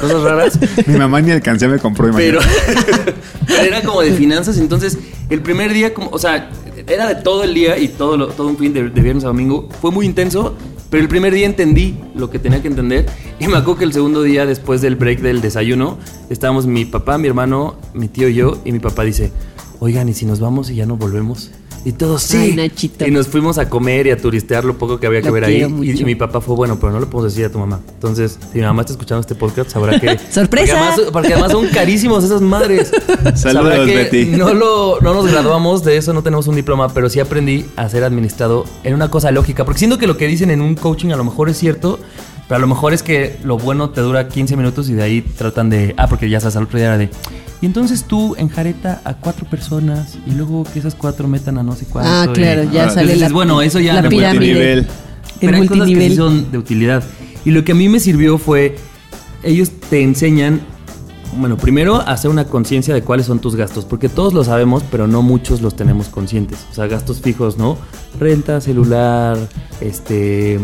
cosas 0.00 0.22
raras. 0.22 0.58
Mi 0.86 0.96
mamá 0.96 1.20
ni 1.20 1.32
alcancé 1.32 1.66
me 1.66 1.78
compró, 1.80 2.12
Pero, 2.14 2.40
imagínate. 2.40 3.14
pero 3.46 3.62
era 3.62 3.82
como 3.82 4.00
de 4.02 4.12
finanzas, 4.12 4.56
entonces 4.58 4.98
el 5.30 5.42
primer 5.42 5.72
día, 5.72 5.92
como, 5.92 6.10
o 6.10 6.18
sea, 6.18 6.48
era 6.86 7.08
de 7.08 7.16
todo 7.16 7.42
el 7.42 7.54
día 7.54 7.76
y 7.76 7.88
todo, 7.88 8.16
lo- 8.16 8.28
todo 8.28 8.46
un 8.46 8.56
fin 8.56 8.72
de, 8.72 8.88
de 8.88 9.00
viernes 9.02 9.24
a 9.24 9.28
domingo. 9.28 9.68
Fue 9.80 9.90
muy 9.90 10.06
intenso, 10.06 10.54
pero 10.90 11.02
el 11.02 11.08
primer 11.08 11.34
día 11.34 11.46
entendí 11.46 11.98
lo 12.14 12.30
que 12.30 12.38
tenía 12.38 12.62
que 12.62 12.68
entender. 12.68 13.06
Y 13.38 13.46
me 13.46 13.56
acuerdo 13.56 13.78
que 13.78 13.84
el 13.84 13.92
segundo 13.92 14.22
día, 14.22 14.46
después 14.46 14.80
del 14.80 14.96
break 14.96 15.20
del 15.20 15.40
desayuno, 15.40 15.98
estábamos 16.30 16.66
mi 16.66 16.84
papá, 16.84 17.18
mi 17.18 17.28
hermano, 17.28 17.76
mi 17.94 18.08
tío 18.08 18.28
y 18.28 18.34
yo, 18.34 18.60
y 18.64 18.72
mi 18.72 18.78
papá 18.78 19.04
dice, 19.04 19.32
oigan, 19.80 20.08
¿y 20.08 20.14
si 20.14 20.26
nos 20.26 20.40
vamos 20.40 20.70
y 20.70 20.76
ya 20.76 20.86
no 20.86 20.96
volvemos? 20.96 21.50
Y 21.84 21.92
todos 21.92 22.22
sí. 22.22 22.36
Ay, 22.36 22.54
Nachito. 22.54 23.06
Y 23.06 23.10
nos 23.10 23.28
fuimos 23.28 23.58
a 23.58 23.68
comer 23.68 24.06
y 24.06 24.10
a 24.10 24.16
turistear 24.16 24.64
lo 24.64 24.76
poco 24.76 24.98
que 24.98 25.06
había 25.06 25.20
que 25.20 25.28
Lo 25.28 25.32
ver 25.32 25.44
ahí. 25.44 25.62
Y, 25.82 26.00
y 26.00 26.04
mi 26.04 26.14
papá 26.14 26.40
fue 26.40 26.54
bueno, 26.56 26.78
pero 26.80 26.92
no 26.92 27.00
le 27.00 27.06
podemos 27.06 27.32
decir 27.32 27.46
a 27.46 27.52
tu 27.52 27.58
mamá. 27.58 27.80
Entonces, 27.94 28.38
si 28.52 28.58
mi 28.58 28.64
mamá 28.64 28.82
está 28.82 28.92
escuchando 28.92 29.20
este 29.20 29.34
podcast, 29.34 29.70
sabrá 29.70 29.98
que. 29.98 30.18
¡Sorpresa! 30.30 30.48
Porque 30.48 30.72
además, 30.72 31.00
porque 31.12 31.32
además 31.34 31.52
son 31.52 31.66
carísimos 31.68 32.24
esas 32.24 32.40
madres. 32.40 32.90
Saludos, 33.34 33.40
Sabrá 33.40 33.84
que 33.84 33.94
Betty. 33.94 34.26
No, 34.26 34.54
lo, 34.54 35.00
no 35.00 35.14
nos 35.14 35.30
graduamos 35.30 35.84
de 35.84 35.96
eso, 35.96 36.12
no 36.12 36.22
tenemos 36.22 36.46
un 36.48 36.56
diploma, 36.56 36.92
pero 36.92 37.08
sí 37.08 37.20
aprendí 37.20 37.64
a 37.76 37.88
ser 37.88 38.04
administrado 38.04 38.64
en 38.84 38.94
una 38.94 39.10
cosa 39.10 39.30
lógica. 39.30 39.64
Porque 39.64 39.78
siento 39.78 39.98
que 39.98 40.06
lo 40.06 40.16
que 40.16 40.26
dicen 40.26 40.50
en 40.50 40.60
un 40.60 40.74
coaching 40.74 41.10
a 41.10 41.16
lo 41.16 41.24
mejor 41.24 41.48
es 41.48 41.58
cierto, 41.58 41.98
pero 42.48 42.56
a 42.56 42.60
lo 42.60 42.66
mejor 42.66 42.92
es 42.92 43.02
que 43.02 43.36
lo 43.44 43.58
bueno 43.58 43.90
te 43.90 44.00
dura 44.00 44.28
15 44.28 44.56
minutos 44.56 44.88
y 44.88 44.94
de 44.94 45.02
ahí 45.02 45.20
tratan 45.22 45.70
de. 45.70 45.94
Ah, 45.96 46.06
porque 46.08 46.28
ya 46.28 46.40
sabes, 46.40 46.56
al 46.56 46.64
otro 46.64 46.78
día 46.78 46.88
era 46.88 46.98
de. 46.98 47.10
Y 47.60 47.66
entonces 47.66 48.04
tú 48.04 48.36
enjareta 48.38 49.00
a 49.04 49.14
cuatro 49.14 49.44
personas 49.48 50.16
y 50.26 50.30
luego 50.32 50.64
que 50.64 50.78
esas 50.78 50.94
cuatro 50.94 51.26
metan 51.26 51.58
a 51.58 51.62
no 51.62 51.74
sé 51.74 51.86
cuánto. 51.86 52.10
Ah, 52.10 52.26
y- 52.30 52.32
claro, 52.32 52.62
ya 52.64 52.84
Ah, 52.84 52.88
sale 52.90 53.00
entonces, 53.12 53.20
la, 53.20 53.28
bueno, 53.34 53.62
eso 53.62 53.80
ya 53.80 53.94
la 54.00 54.08
pirámide. 54.08 54.86
pero 55.40 55.56
hay 55.56 55.66
cosas 55.66 55.88
que 55.88 56.08
sí 56.10 56.16
son 56.16 56.50
de 56.52 56.58
utilidad. 56.58 57.02
Y 57.44 57.50
lo 57.50 57.64
que 57.64 57.72
a 57.72 57.74
mí 57.74 57.88
me 57.88 57.98
sirvió 58.00 58.38
fue, 58.38 58.76
ellos 59.42 59.70
te 59.90 60.02
enseñan, 60.02 60.60
bueno, 61.36 61.56
primero 61.56 61.96
a 61.96 62.12
hacer 62.12 62.30
una 62.30 62.44
conciencia 62.44 62.94
de 62.94 63.02
cuáles 63.02 63.26
son 63.26 63.40
tus 63.40 63.56
gastos, 63.56 63.84
porque 63.84 64.08
todos 64.08 64.34
lo 64.34 64.44
sabemos, 64.44 64.84
pero 64.90 65.06
no 65.08 65.22
muchos 65.22 65.60
los 65.60 65.74
tenemos 65.74 66.08
conscientes. 66.08 66.58
O 66.70 66.74
sea, 66.74 66.86
gastos 66.86 67.20
fijos, 67.20 67.58
¿no? 67.58 67.76
Renta, 68.20 68.60
celular, 68.60 69.36
este... 69.80 70.58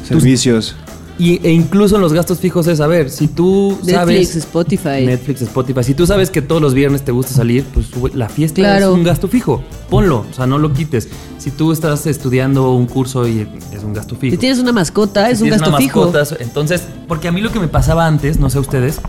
tus- 0.00 0.08
Servicios. 0.08 0.76
Y, 1.18 1.44
e 1.46 1.50
incluso 1.52 1.96
en 1.96 2.02
los 2.02 2.12
gastos 2.12 2.38
fijos 2.38 2.66
es, 2.68 2.80
a 2.80 2.86
ver, 2.86 3.10
si 3.10 3.26
tú 3.28 3.70
Netflix, 3.82 3.92
sabes... 3.94 4.36
Spotify. 4.36 5.04
Netflix, 5.06 5.42
Spotify. 5.42 5.82
Si 5.84 5.94
tú 5.94 6.06
sabes 6.06 6.30
que 6.30 6.42
todos 6.42 6.62
los 6.62 6.74
viernes 6.74 7.02
te 7.04 7.10
gusta 7.12 7.32
salir, 7.34 7.64
pues 7.74 7.88
la 8.14 8.28
fiesta 8.28 8.60
Claro. 8.60 8.86
es 8.90 8.92
un 8.94 9.02
gasto 9.04 9.26
fijo. 9.28 9.62
Ponlo, 9.90 10.24
o 10.30 10.32
sea, 10.32 10.46
no 10.46 10.58
lo 10.58 10.72
quites. 10.72 11.08
Si 11.38 11.50
tú 11.50 11.72
estás 11.72 12.06
estudiando 12.06 12.72
un 12.72 12.86
curso 12.86 13.26
y 13.26 13.48
es 13.72 13.82
un 13.82 13.92
gasto 13.94 14.14
fijo. 14.16 14.32
Si 14.32 14.38
tienes 14.38 14.58
una 14.58 14.72
mascota, 14.72 15.28
es 15.30 15.40
un 15.40 15.50
gasto 15.50 15.70
una 15.70 15.78
fijo. 15.78 16.10
mascota, 16.12 16.36
entonces, 16.42 16.82
porque 17.08 17.28
a 17.28 17.32
mí 17.32 17.40
lo 17.40 17.50
que 17.50 17.58
me 17.60 17.68
pasaba 17.68 18.06
antes, 18.06 18.38
no 18.38 18.48
sé 18.50 18.58
ustedes, 18.60 19.00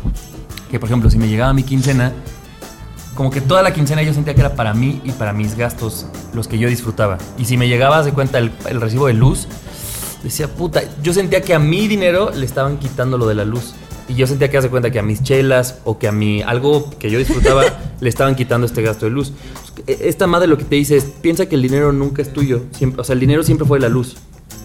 que, 0.72 0.80
por 0.80 0.90
ejemplo, 0.90 1.10
si 1.10 1.18
me 1.18 1.28
llegaba 1.28 1.54
mi 1.54 1.64
quincena, 1.64 2.12
como 3.16 3.32
que 3.32 3.42
toda 3.42 3.62
la 3.62 3.74
quincena 3.74 4.02
yo 4.02 4.14
sentía 4.14 4.34
que 4.34 4.40
era 4.42 4.56
para 4.56 4.74
mí 4.74 5.02
y 5.04 5.12
para 5.12 5.34
mis 5.34 5.56
gastos 5.58 6.06
los 6.34 6.48
que 6.48 6.58
yo 6.58 6.70
disfrutaba. 6.70 7.18
Y 7.38 7.46
si 7.46 7.58
me 7.58 7.68
llegaba, 7.68 8.02
de 8.04 8.14
cuenta, 8.14 8.38
el, 8.38 8.52
el 8.70 8.80
recibo 8.80 9.08
de 9.08 9.14
luz, 9.14 9.48
decía, 10.24 10.48
puta, 10.48 10.82
yo 11.04 11.14
sentía 11.14 11.42
que 11.42 11.54
a 11.54 11.60
mi 11.60 11.88
dinero 11.88 12.32
le 12.36 12.46
estaban 12.46 12.78
quitando 12.78 13.18
lo 13.18 13.28
de 13.28 13.36
la 13.36 13.46
luz. 13.46 13.74
Y 14.08 14.16
yo 14.16 14.26
sentía 14.26 14.50
que 14.50 14.58
hace 14.58 14.70
cuenta 14.70 14.90
que 14.90 14.98
a 14.98 15.04
mis 15.04 15.22
chelas 15.22 15.76
o 15.84 16.00
que 16.00 16.08
a 16.08 16.12
mi 16.12 16.42
algo 16.42 16.90
que 16.98 17.12
yo 17.12 17.20
disfrutaba 17.20 17.64
le 18.02 18.10
estaban 18.10 18.36
quitando 18.36 18.66
este 18.66 18.82
gasto 18.82 19.06
de 19.06 19.12
luz. 19.12 19.34
Esta 19.86 20.26
madre 20.26 20.48
lo 20.48 20.58
que 20.58 20.64
te 20.66 20.76
dice 20.76 20.98
es, 20.98 21.04
piensa 21.06 21.46
que 21.48 21.56
el 21.56 21.62
dinero 21.62 21.92
nunca 21.94 22.22
es 22.24 22.34
tuyo. 22.34 22.64
Siempre, 22.72 23.02
o 23.02 23.04
sea, 23.04 23.14
el 23.14 23.20
dinero 23.20 23.44
siempre 23.44 23.68
fue 23.68 23.80
la 23.80 23.88
luz. 23.90 24.16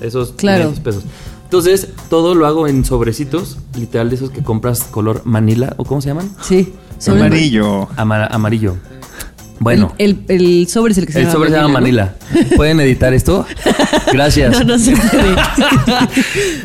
Esos 0.01 0.33
Claro. 0.33 0.71
500 0.71 0.81
pesos. 0.85 1.05
Entonces, 1.45 1.89
todo 2.09 2.35
lo 2.35 2.47
hago 2.47 2.67
en 2.67 2.85
sobrecitos, 2.85 3.59
literal 3.77 4.09
de 4.09 4.17
esos 4.17 4.31
que 4.31 4.43
compras 4.43 4.85
color 4.85 5.21
manila, 5.25 5.75
¿o 5.77 5.85
cómo 5.85 6.01
se 6.01 6.09
llaman? 6.09 6.31
Sí. 6.43 6.73
Amarillo. 7.07 7.87
Ama- 7.97 8.27
amarillo. 8.27 8.77
Bueno, 9.61 9.95
El, 9.99 10.19
el, 10.29 10.61
el 10.61 10.69
sobre 10.69 10.93
es 10.93 10.99
el 10.99 11.07
que 11.07 11.13
se 11.13 11.19
el 11.21 11.25
llama 11.27 11.33
sobre 11.35 11.51
se 11.51 11.57
llama 11.57 11.69
¿no? 11.69 11.73
Manila. 11.75 12.15
¿Pueden 12.57 12.81
editar 12.81 13.15
esto? 13.15 13.47
Gracias. 14.13 14.53
No, 14.59 14.65
no 14.65 14.79
se 14.79 14.97
puede. 14.97 15.37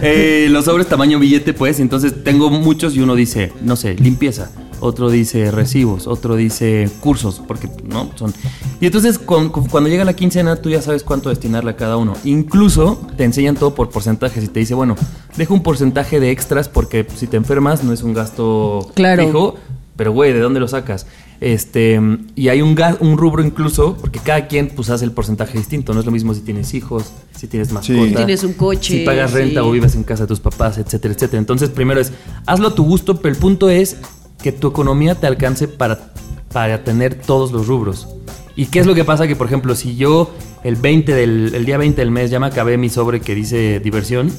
Eh, 0.01 0.47
los 0.49 0.65
sobres 0.65 0.87
tamaño 0.87 1.19
billete, 1.19 1.53
pues, 1.53 1.79
entonces 1.79 2.23
tengo 2.23 2.49
muchos 2.49 2.95
y 2.95 3.01
uno 3.01 3.15
dice, 3.15 3.51
no 3.61 3.75
sé, 3.75 3.95
limpieza. 3.95 4.49
Otro 4.81 5.09
dice 5.09 5.51
recibos, 5.51 6.07
otro 6.07 6.37
dice 6.37 6.89
cursos, 7.01 7.41
porque 7.45 7.69
no 7.83 8.11
son. 8.15 8.33
Y 8.79 8.85
entonces 8.85 9.19
con- 9.19 9.49
con- 9.49 9.67
cuando 9.67 9.89
llega 9.89 10.05
la 10.05 10.13
quincena, 10.13 10.55
tú 10.55 10.69
ya 10.69 10.81
sabes 10.81 11.03
cuánto 11.03 11.27
destinarle 11.27 11.71
a 11.71 11.75
cada 11.75 11.97
uno. 11.97 12.13
Incluso 12.23 13.05
te 13.17 13.25
enseñan 13.25 13.55
todo 13.55 13.75
por 13.75 13.89
porcentajes 13.89 14.41
y 14.41 14.47
te 14.47 14.61
dice, 14.61 14.73
bueno, 14.75 14.95
deja 15.35 15.53
un 15.53 15.63
porcentaje 15.63 16.21
de 16.21 16.31
extras 16.31 16.69
porque 16.69 17.05
si 17.13 17.27
te 17.27 17.35
enfermas 17.35 17.83
no 17.83 17.91
es 17.91 18.03
un 18.03 18.13
gasto 18.13 18.89
Claro. 18.95 19.25
fijo, 19.25 19.55
pero 19.97 20.13
güey, 20.13 20.31
¿de 20.31 20.39
dónde 20.39 20.61
lo 20.61 20.69
sacas? 20.69 21.07
Este, 21.41 21.99
y 22.35 22.49
hay 22.49 22.61
un, 22.61 22.75
gas- 22.75 22.97
un 22.99 23.17
rubro 23.17 23.43
incluso, 23.43 23.95
porque 23.99 24.19
cada 24.19 24.47
quien 24.47 24.67
pues 24.69 24.89
hace 24.89 25.05
el 25.05 25.11
porcentaje 25.11 25.57
distinto. 25.57 25.93
No 25.93 26.01
es 26.01 26.05
lo 26.05 26.11
mismo 26.11 26.33
si 26.33 26.41
tienes 26.41 26.73
hijos, 26.73 27.11
si 27.35 27.47
tienes 27.47 27.71
mascota. 27.71 28.15
Tienes 28.17 28.43
un 28.43 28.53
coche, 28.53 28.99
Si 28.99 29.05
pagas 29.05 29.31
renta 29.31 29.61
sí. 29.61 29.67
o 29.67 29.71
vives 29.71 29.95
en 29.95 30.03
casa 30.03 30.23
de 30.23 30.27
tus 30.27 30.39
papás, 30.41 30.77
etcétera, 30.77 31.13
etcétera. 31.13 31.39
Entonces, 31.39 31.69
primero 31.69 32.01
es, 32.01 32.11
hazlo 32.45 32.67
a 32.69 32.75
tu 32.75 32.83
gusto, 32.83 33.17
pero 33.21 33.33
el 33.33 33.39
punto 33.39 33.69
es 33.69 33.97
que 34.43 34.51
tu 34.51 34.67
economía 34.67 35.15
te 35.15 35.27
alcance 35.27 35.67
para, 35.67 36.11
para 36.51 36.83
tener 36.83 37.15
todos 37.15 37.51
los 37.51 37.67
rubros. 37.67 38.07
¿Y 38.55 38.65
qué 38.65 38.79
es 38.79 38.85
lo 38.85 38.93
que 38.93 39.05
pasa? 39.05 39.25
Que, 39.27 39.35
por 39.37 39.47
ejemplo, 39.47 39.75
si 39.75 39.95
yo 39.95 40.31
el 40.65 40.75
20 40.75 41.13
del 41.15 41.55
el 41.55 41.63
día 41.65 41.77
20 41.77 42.01
del 42.01 42.11
mes 42.11 42.29
ya 42.29 42.41
me 42.41 42.47
acabé 42.47 42.77
mi 42.77 42.89
sobre 42.89 43.21
que 43.21 43.33
dice 43.33 43.79
diversión, 43.79 44.29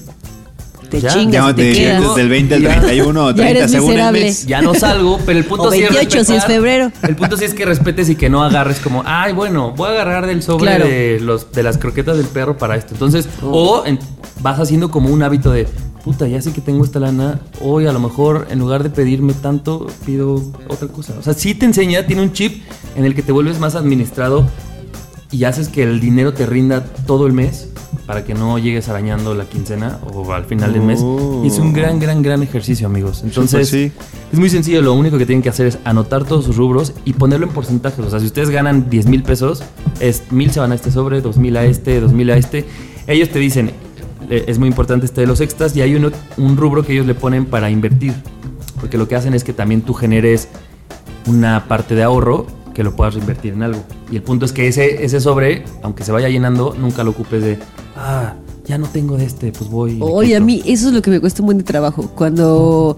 Te 0.91 1.01
Ya, 1.01 1.09
chingas, 1.11 1.45
Ya 1.47 1.51
y 1.51 1.55
te 1.55 1.63
de- 1.63 1.73
quedas. 1.73 2.03
desde 2.03 2.21
el 2.23 2.29
20 2.29 2.55
al 2.57 2.63
Ya. 2.63 2.81
31 2.81 3.25
o 3.27 3.31
Ya 3.31 3.37
30 3.37 3.59
eres 3.61 3.71
según 3.71 3.99
el 3.99 4.13
mes. 4.13 4.47
ya 4.47 4.61
no 4.61 4.75
salgo, 4.75 5.21
pero 5.25 5.39
el 5.39 5.45
punto 5.45 5.65
O 5.69 5.71
sí 5.71 5.83
es 5.83 5.91
28 5.91 6.11
si 6.25 6.33
es 6.35 6.43
respetar- 6.43 6.47
febrero. 6.49 6.93
El 7.03 7.17
punto 7.17 7.37
sí 7.37 7.45
es 7.45 7.55
que 7.55 7.65
respetes 7.65 8.09
y 8.09 8.17
que 8.17 8.29
no 8.29 8.43
agarres 8.43 8.81
como, 8.81 9.03
ay, 9.07 9.33
bueno, 9.33 9.73
voy 9.77 9.89
a 9.89 9.93
agarrar 9.93 10.27
del 10.27 10.43
sobre 10.43 10.65
Claro. 10.67 10.87
de, 10.87 11.21
los, 11.21 11.53
de 11.53 11.63
las 11.63 11.79
croquetas 11.79 12.17
del 12.17 12.27
perro 12.27 12.59
para 12.59 12.75
esto. 12.77 12.95
Entonces, 12.95 13.29
Oh. 13.43 13.47
o 13.81 13.87
en- 13.87 13.99
vas 14.43 14.59
haciendo 14.59 14.91
como 14.91 15.11
un 15.11 15.23
hábito 15.23 15.53
de, 15.53 15.69
puta, 16.03 16.27
ya 16.27 16.41
sé 16.43 16.53
que 16.53 16.61
tengo 16.61 16.85
esta 16.85 16.99
lana, 16.99 17.41
hoy 17.61 17.87
a 17.87 17.93
lo 17.93 18.01
mejor 18.01 18.49
en 18.51 18.59
lugar 18.59 18.83
de 18.83 18.91
pedirme 18.91 19.33
tanto, 19.35 19.87
pido 20.05 20.43
otra 20.67 20.89
cosa. 20.89 21.13
O 21.19 21.23
sea, 21.23 21.35
sí 21.35 21.55
te 21.55 21.67
enseña, 21.67 22.05
tiene 22.07 22.23
un 22.23 22.33
chip 22.33 22.63
en 22.97 23.05
el 23.05 23.15
que 23.15 23.23
te 23.23 23.31
vuelves 23.33 23.61
más 23.61 23.75
administrado 23.77 24.49
y 25.31 25.45
haces 25.45 25.69
que 25.69 25.85
el 25.85 26.01
dinero 26.01 26.33
te 26.35 26.47
rinda 26.47 26.83
todo 27.07 27.27
el 27.29 27.33
mes 27.33 27.69
para 28.11 28.25
que 28.25 28.35
no 28.35 28.59
llegues 28.59 28.89
arañando 28.89 29.37
la 29.37 29.45
quincena 29.45 30.01
o 30.13 30.33
al 30.33 30.45
final 30.45 30.73
del 30.73 30.83
mes. 30.83 30.99
Oh. 31.01 31.45
Es 31.47 31.61
un 31.61 31.73
gran, 31.73 32.01
gran, 32.01 32.23
gran 32.23 32.43
ejercicio, 32.43 32.89
amigos. 32.89 33.23
Entonces, 33.23 33.69
sí. 33.69 33.93
es 34.33 34.37
muy 34.37 34.51
sencillo. 34.51 34.83
Lo 34.83 34.95
único 34.95 35.17
que 35.17 35.27
tienen 35.27 35.43
que 35.45 35.49
hacer 35.49 35.69
es 35.69 35.79
anotar 35.85 36.25
todos 36.25 36.45
sus 36.45 36.57
rubros 36.57 36.93
y 37.05 37.13
ponerlo 37.13 37.47
en 37.47 37.53
porcentajes. 37.53 38.05
O 38.05 38.11
sea, 38.11 38.19
si 38.19 38.27
ustedes 38.27 38.51
ganan 38.51 38.91
10 38.91 39.07
mil 39.07 39.23
pesos, 39.23 39.63
es 40.01 40.25
mil 40.33 40.51
se 40.51 40.59
van 40.59 40.73
a 40.73 40.75
este 40.75 40.91
sobre, 40.91 41.21
dos 41.21 41.37
mil 41.37 41.57
a 41.57 41.65
este, 41.65 42.01
dos 42.01 42.13
mil 42.13 42.29
a 42.31 42.37
este. 42.37 42.65
Ellos 43.07 43.29
te 43.29 43.39
dicen, 43.39 43.71
eh, 44.29 44.43
es 44.49 44.59
muy 44.59 44.67
importante 44.67 45.07
este 45.07 45.21
de 45.21 45.29
los 45.29 45.41
extras 45.41 45.77
y 45.77 45.83
hay 45.83 45.95
uno, 45.95 46.11
un 46.37 46.57
rubro 46.57 46.85
que 46.85 46.95
ellos 46.95 47.07
le 47.07 47.15
ponen 47.15 47.47
para 47.47 47.71
invertir. 47.71 48.15
Porque 48.81 48.99
lo 48.99 49.07
que 49.07 49.15
hacen 49.15 49.35
es 49.35 49.45
que 49.45 49.53
también 49.53 49.83
tú 49.83 49.95
generes 49.95 50.49
una 51.29 51.69
parte 51.69 51.95
de 51.95 52.03
ahorro 52.03 52.49
que 52.75 52.83
lo 52.83 52.97
puedas 52.97 53.15
reinvertir 53.15 53.53
en 53.53 53.63
algo. 53.63 53.85
Y 54.11 54.17
el 54.17 54.23
punto 54.23 54.47
es 54.47 54.53
que 54.53 54.67
ese, 54.67 55.05
ese 55.05 55.21
sobre, 55.21 55.63
aunque 55.85 56.03
se 56.03 56.11
vaya 56.11 56.29
llenando, 56.29 56.75
nunca 56.77 57.05
lo 57.05 57.11
ocupes 57.11 57.43
de, 57.43 57.59
ah, 58.01 58.35
ya 58.67 58.79
no 58.79 58.87
tengo 58.89 59.17
de 59.17 59.25
este, 59.25 59.53
pues 59.53 59.69
voy. 59.71 59.99
Oye, 60.01 60.35
a 60.37 60.39
quito". 60.39 60.47
mí 60.47 60.63
eso 60.67 60.89
es 60.89 60.95
lo 60.95 61.03
que 61.03 61.11
me 61.11 61.21
cuesta 61.21 61.43
un 61.43 61.47
buen 61.47 61.59
de 61.59 61.65
trabajo. 61.65 62.11
Cuando 62.15 62.97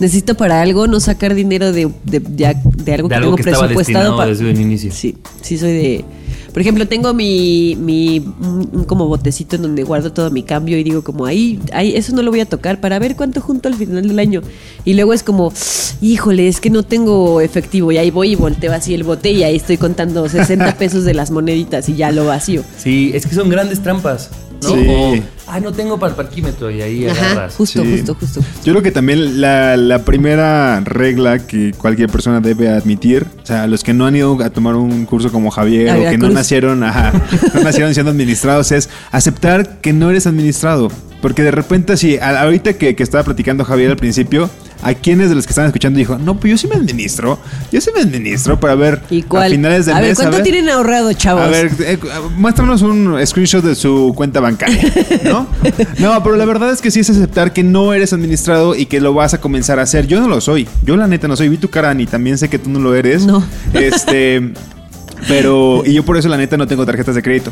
necesito 0.00 0.36
para 0.36 0.60
algo, 0.62 0.86
no 0.86 1.00
sacar 1.00 1.34
dinero 1.34 1.72
de, 1.72 1.90
de, 2.04 2.20
de- 2.20 2.20
de 2.28 2.46
algo 2.46 2.68
De 2.70 2.84
que 2.84 2.92
algo 2.94 3.08
tengo 3.08 3.36
que 3.36 3.42
presupuestado 3.42 3.78
destinado 3.78 4.16
para. 4.16 4.30
desde 4.30 4.50
un 4.50 4.60
inicio. 4.60 4.92
Sí, 4.92 5.16
sí 5.40 5.58
soy 5.58 5.72
de. 5.72 6.04
Por 6.52 6.60
ejemplo, 6.60 6.86
tengo 6.86 7.12
mi, 7.14 7.74
mi 7.80 8.20
un 8.20 8.84
como 8.86 9.08
botecito 9.08 9.56
en 9.56 9.62
donde 9.62 9.82
guardo 9.82 10.12
todo 10.12 10.30
mi 10.30 10.44
cambio 10.44 10.78
y 10.78 10.84
digo 10.84 11.02
como 11.02 11.26
ahí, 11.26 11.58
ahí, 11.72 11.96
eso 11.96 12.14
no 12.14 12.22
lo 12.22 12.30
voy 12.30 12.38
a 12.40 12.46
tocar 12.46 12.80
para 12.80 13.00
ver 13.00 13.16
cuánto 13.16 13.40
junto 13.40 13.68
al 13.68 13.74
final 13.74 14.06
del 14.06 14.18
año. 14.20 14.40
Y 14.84 14.94
luego 14.94 15.12
es 15.14 15.24
como, 15.24 15.52
híjole, 16.00 16.46
es 16.46 16.60
que 16.60 16.70
no 16.70 16.84
tengo 16.84 17.40
efectivo 17.40 17.90
y 17.90 17.96
ahí 17.98 18.12
voy 18.12 18.32
y 18.32 18.34
volteo 18.36 18.72
así 18.72 18.94
el 18.94 19.02
bote 19.02 19.32
y 19.32 19.42
ahí 19.42 19.56
estoy 19.56 19.78
contando 19.78 20.28
60 20.28 20.76
pesos 20.78 21.04
de 21.04 21.14
las 21.14 21.32
moneditas 21.32 21.88
y 21.88 21.96
ya 21.96 22.12
lo 22.12 22.26
vacío. 22.26 22.62
Sí, 22.78 23.10
es 23.14 23.26
que 23.26 23.34
son 23.34 23.48
grandes 23.48 23.82
trampas. 23.82 24.30
¿No? 24.62 24.68
Sí. 24.68 24.86
O, 24.88 25.14
ay, 25.46 25.60
no 25.60 25.72
tengo 25.72 25.98
para 25.98 26.10
el 26.10 26.16
parquímetro 26.16 26.70
y 26.70 26.80
ahí 26.82 27.06
Ajá, 27.06 27.24
agarras. 27.32 27.54
justo, 27.56 27.82
Sí. 27.82 27.92
justo, 27.92 28.16
justo. 28.18 28.40
Yo 28.64 28.72
creo 28.72 28.82
que 28.82 28.90
también 28.90 29.40
la, 29.40 29.76
la 29.76 30.04
primera 30.04 30.80
regla 30.80 31.38
que 31.46 31.72
cualquier 31.76 32.08
persona 32.08 32.40
debe 32.40 32.68
admitir, 32.70 33.26
o 33.42 33.46
sea, 33.46 33.66
los 33.66 33.82
que 33.84 33.92
no 33.92 34.06
han 34.06 34.16
ido 34.16 34.42
a 34.42 34.50
tomar 34.50 34.74
un 34.76 35.04
curso 35.06 35.30
como 35.30 35.50
Javier 35.50 35.96
o 35.96 36.10
que 36.10 36.18
no 36.18 36.30
nacieron, 36.30 36.82
ajá, 36.82 37.12
no 37.54 37.62
nacieron 37.62 37.92
siendo 37.94 38.10
administrados, 38.12 38.72
es 38.72 38.88
aceptar 39.10 39.80
que 39.80 39.92
no 39.92 40.10
eres 40.10 40.26
administrado. 40.26 40.90
Porque 41.24 41.42
de 41.42 41.52
repente, 41.52 41.96
sí, 41.96 42.18
a- 42.18 42.42
ahorita 42.42 42.74
que, 42.74 42.94
que 42.94 43.02
estaba 43.02 43.24
platicando 43.24 43.64
Javier 43.64 43.90
al 43.92 43.96
principio, 43.96 44.50
¿a 44.82 44.92
quiénes 44.92 45.30
de 45.30 45.34
los 45.34 45.46
que 45.46 45.52
están 45.52 45.64
escuchando 45.64 45.98
dijo, 45.98 46.18
no, 46.18 46.38
pues 46.38 46.50
yo 46.50 46.58
sí 46.58 46.66
me 46.68 46.74
administro, 46.74 47.38
yo 47.72 47.80
sí 47.80 47.88
me 47.94 48.02
administro 48.02 48.60
para 48.60 48.74
ver 48.74 49.00
¿Y 49.08 49.22
cuál? 49.22 49.44
a 49.46 49.48
finales 49.48 49.86
del 49.86 49.96
a 49.96 50.00
ver, 50.00 50.10
mes? 50.10 50.18
¿cuánto 50.18 50.42
tienen 50.42 50.68
ahorrado, 50.68 51.10
chavos? 51.14 51.42
A 51.44 51.46
ver, 51.48 51.70
eh, 51.80 51.98
muéstranos 52.36 52.82
un 52.82 53.18
screenshot 53.26 53.64
de 53.64 53.74
su 53.74 54.12
cuenta 54.14 54.40
bancaria, 54.40 54.82
¿no? 55.24 55.46
No, 55.98 56.22
pero 56.22 56.36
la 56.36 56.44
verdad 56.44 56.70
es 56.70 56.82
que 56.82 56.90
sí 56.90 57.00
es 57.00 57.08
aceptar 57.08 57.54
que 57.54 57.62
no 57.62 57.94
eres 57.94 58.12
administrado 58.12 58.74
y 58.74 58.84
que 58.84 59.00
lo 59.00 59.14
vas 59.14 59.32
a 59.32 59.40
comenzar 59.40 59.78
a 59.78 59.82
hacer. 59.84 60.06
Yo 60.06 60.20
no 60.20 60.28
lo 60.28 60.42
soy. 60.42 60.68
Yo 60.82 60.94
la 60.98 61.06
neta 61.06 61.26
no 61.26 61.36
soy. 61.36 61.48
Vi 61.48 61.56
tu 61.56 61.70
cara 61.70 61.94
y 61.98 62.04
también 62.04 62.36
sé 62.36 62.50
que 62.50 62.58
tú 62.58 62.68
no 62.68 62.80
lo 62.80 62.94
eres. 62.94 63.24
No. 63.24 63.42
Este, 63.72 64.52
pero 65.26 65.84
y 65.86 65.94
yo 65.94 66.04
por 66.04 66.18
eso 66.18 66.28
la 66.28 66.36
neta 66.36 66.58
no 66.58 66.66
tengo 66.66 66.84
tarjetas 66.84 67.14
de 67.14 67.22
crédito. 67.22 67.50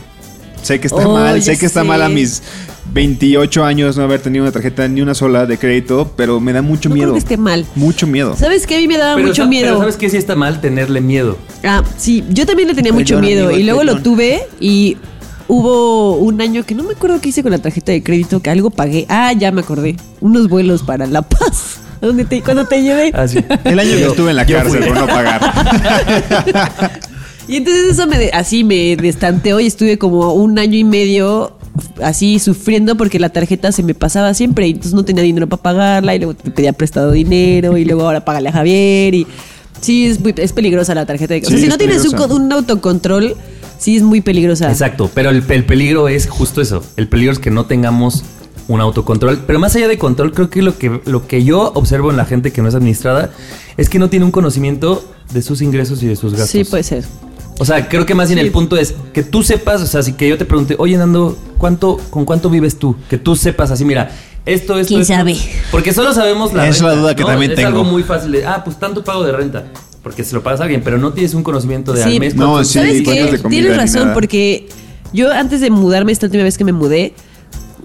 Sé 0.63 0.81
que 0.81 0.87
está 0.87 1.07
Oh, 1.09 1.13
mal, 1.15 1.43
sé 1.43 1.59
que 1.59 1.67
está 1.67 1.83
sé. 1.83 1.87
mal 1.89 2.03
a 2.03 2.09
mis 2.09 2.43
28 2.93 3.65
años 3.65 3.97
no 3.97 4.05
haber 4.05 4.21
tenido 4.21 4.45
una 4.45 4.53
tarjeta 4.53 4.87
ni 4.89 5.01
una 5.01 5.15
sola 5.15 5.47
de 5.47 5.59
crédito, 5.59 6.13
pero 6.17 6.41
me 6.41 6.53
da 6.53 6.63
mucho 6.63 6.89
No 6.89 6.95
miedo. 6.95 7.07
creo 7.09 7.15
que 7.15 7.19
esté 7.21 7.37
mal. 7.37 7.67
Mucho 7.75 8.07
miedo. 8.07 8.37
¿Sabes 8.37 8.67
qué? 8.67 8.77
A 8.77 8.79
mí 8.79 8.87
me 8.89 8.99
daba 8.99 9.17
Pero 9.17 9.29
mucho 9.29 9.47
miedo. 9.47 9.67
Pero 9.67 9.79
¿sabes 9.81 9.97
qué? 9.97 10.09
Sí 10.11 10.17
está 10.17 10.35
mal 10.37 10.61
tenerle 10.61 11.01
miedo. 11.01 11.37
Ah, 11.65 11.83
sí, 11.97 12.25
yo 12.31 12.47
también 12.47 12.69
le 12.69 12.75
tenía 12.75 12.93
mucho 12.93 13.19
miedo 13.21 13.47
amigo, 13.47 13.59
y 13.61 13.65
luego 13.65 13.83
lo 13.85 14.03
tuve 14.03 14.43
y 14.61 14.97
hubo 15.49 16.17
un 16.17 16.41
año 16.41 16.65
que 16.65 16.75
no 16.75 16.83
me 16.85 16.93
acuerdo 16.95 17.21
qué 17.21 17.31
hice 17.31 17.43
con 17.43 17.53
la 17.53 17.59
tarjeta 17.59 17.93
de 17.93 18.03
crédito, 18.03 18.41
que 18.41 18.51
algo 18.51 18.71
pagué. 18.71 19.07
Ah, 19.09 19.33
ya 19.33 19.51
me 19.53 19.63
acordé. 19.63 19.97
Unos 20.21 20.49
vuelos 20.49 20.83
para 20.83 21.07
La 21.07 21.23
Paz. 21.23 21.79
Donde 22.01 22.25
te, 22.25 22.41
cuando 22.43 22.67
te 22.67 22.83
llevé. 22.83 23.11
Así. 23.15 23.39
El 23.65 23.79
año 23.79 23.91
que 23.97 24.07
estuve 24.07 24.31
en 24.31 24.37
la 24.37 24.45
cárcel 24.47 24.85
por 24.85 24.97
no 24.97 25.07
pagar. 25.07 25.41
Y 27.49 27.57
entonces 27.57 27.91
eso 27.91 28.07
me 28.07 28.31
así 28.33 28.65
me 28.65 28.97
destanteó 28.97 29.59
y 29.61 29.67
estuve 29.67 29.99
como 29.99 30.33
un 30.35 30.59
año 30.59 30.77
y 30.79 30.85
medio 30.85 31.57
así 32.03 32.39
sufriendo 32.39 32.97
porque 32.97 33.19
la 33.19 33.31
tarjeta 33.31 33.73
se 33.73 33.83
me 33.83 33.95
pasaba 33.95 34.35
siempre 34.35 34.67
y 34.69 34.71
entonces 34.73 34.95
no 34.95 35.05
tenía 35.05 35.23
dinero 35.23 35.49
para 35.49 35.63
pagarla 35.63 36.15
y 36.15 36.19
luego 36.19 36.35
te 36.35 36.51
pedía 36.51 36.73
prestado 36.73 37.11
dinero 37.13 37.77
y 37.79 37.85
luego 37.85 38.03
ahora 38.03 38.25
págale 38.25 38.51
a 38.51 38.53
Javier 38.53 39.15
y 39.15 39.27
sí 39.81 40.07
es, 40.07 40.21
muy- 40.21 40.35
es 40.37 40.53
peligrosa 40.53 40.95
la 40.95 41.07
tarjeta 41.07 41.35
de 41.35 41.41
O 41.41 41.45
sea, 41.45 41.57
Sí, 41.57 41.63
si 41.65 41.69
no 41.69 41.79
tienes 41.79 42.05
un 42.07 42.53
autocontrol, 42.53 43.35
sí 43.79 43.97
es 43.97 44.03
muy 44.03 44.21
peligrosa. 44.21 44.71
Exacto, 44.71 45.11
pero 45.13 45.31
el, 45.31 45.43
el 45.49 45.65
peligro 45.65 46.09
es 46.09 46.29
justo 46.29 46.61
eso. 46.61 46.85
El 46.97 47.09
peligro 47.09 47.33
es 47.33 47.39
que 47.39 47.51
no 47.51 47.67
tengamos 47.67 48.23
un 48.69 48.81
autocontrol. 48.81 49.41
Pero 49.47 49.59
más 49.59 49.75
allá 49.75 49.89
de 49.89 49.99
control, 49.99 50.33
creo 50.33 50.49
que 50.51 50.63
lo 50.63 50.79
que, 50.79 51.01
lo 51.07 51.27
que 51.27 51.43
yo 51.43 51.73
observo 51.75 52.11
en 52.11 52.17
la 52.17 52.25
gente 52.27 52.53
que 52.53 52.63
no 52.63 52.69
es 52.69 52.75
administrada 52.75 53.31
es 53.77 53.89
que 53.89 53.99
no 53.99 54.09
tiene 54.09 54.25
un 54.25 54.31
conocimiento 54.31 55.03
de 55.33 55.43
sus 55.43 55.63
ingresos 55.63 56.03
y 56.03 56.07
de 56.07 56.15
sus 56.17 56.33
gastos. 56.33 56.51
Sí, 56.51 56.65
puede 56.65 56.83
ser. 56.85 57.05
O 57.63 57.65
sea, 57.65 57.89
creo 57.89 58.05
que 58.05 58.17
más 58.17 58.29
bien 58.29 58.41
Sí. 58.41 58.45
el 58.47 58.51
punto 58.51 58.77
es 58.77 58.93
que 59.15 59.23
tú 59.23 59.45
sepas, 59.45 59.81
o 59.83 59.87
sea, 59.87 60.03
si 60.03 60.15
que 60.15 60.29
yo 60.29 60.37
te 60.37 60.45
pregunte, 60.45 60.75
oye, 60.81 60.97
Nando, 60.97 61.39
¿cuánto, 61.59 61.97
¿con 62.11 62.25
cuánto 62.25 62.51
vives 62.51 62.77
tú? 62.77 62.97
Que 63.09 63.19
tú 63.19 63.37
sepas 63.37 63.71
así, 63.71 63.85
mira, 63.85 64.11
esto, 64.45 64.77
esto. 64.81 64.89
¿Quién 64.89 65.03
esto. 65.03 65.15
sabe? 65.15 65.37
Porque 65.71 65.93
solo 65.93 66.13
sabemos 66.13 66.53
la 66.53 66.67
Es 66.67 66.81
la 66.83 66.97
duda 66.97 67.15
que 67.15 67.23
¿no? 67.23 67.29
también 67.29 67.53
es 67.53 67.57
tengo. 67.57 67.69
algo 67.69 67.85
muy 67.85 68.03
fácil 68.03 68.33
de, 68.33 68.45
ah, 68.45 68.65
pues 68.65 68.81
tanto 68.81 69.05
pago 69.05 69.23
de 69.23 69.31
renta. 69.31 69.67
Porque 70.03 70.25
se 70.25 70.35
lo 70.35 70.43
pagas 70.43 70.59
a 70.59 70.65
alguien, 70.65 70.83
pero 70.83 70.99
no 70.99 71.13
tienes 71.13 71.35
un 71.35 71.45
conocimiento 71.45 71.93
de 71.93 72.03
Sí. 72.03 72.15
al 72.15 72.19
mes. 72.19 72.35
No, 72.35 72.65
sí, 72.65 72.75
¿Sabes 72.81 73.03
qué? 73.03 73.39
Tienes 73.49 73.77
razón, 73.77 74.11
porque 74.13 74.67
yo 75.13 75.31
antes 75.31 75.61
de 75.61 75.71
mudarme, 75.71 76.11
esta 76.11 76.27
última 76.27 76.43
vez 76.43 76.59
que 76.59 76.65
me 76.65 76.73
mudé, 76.73 77.15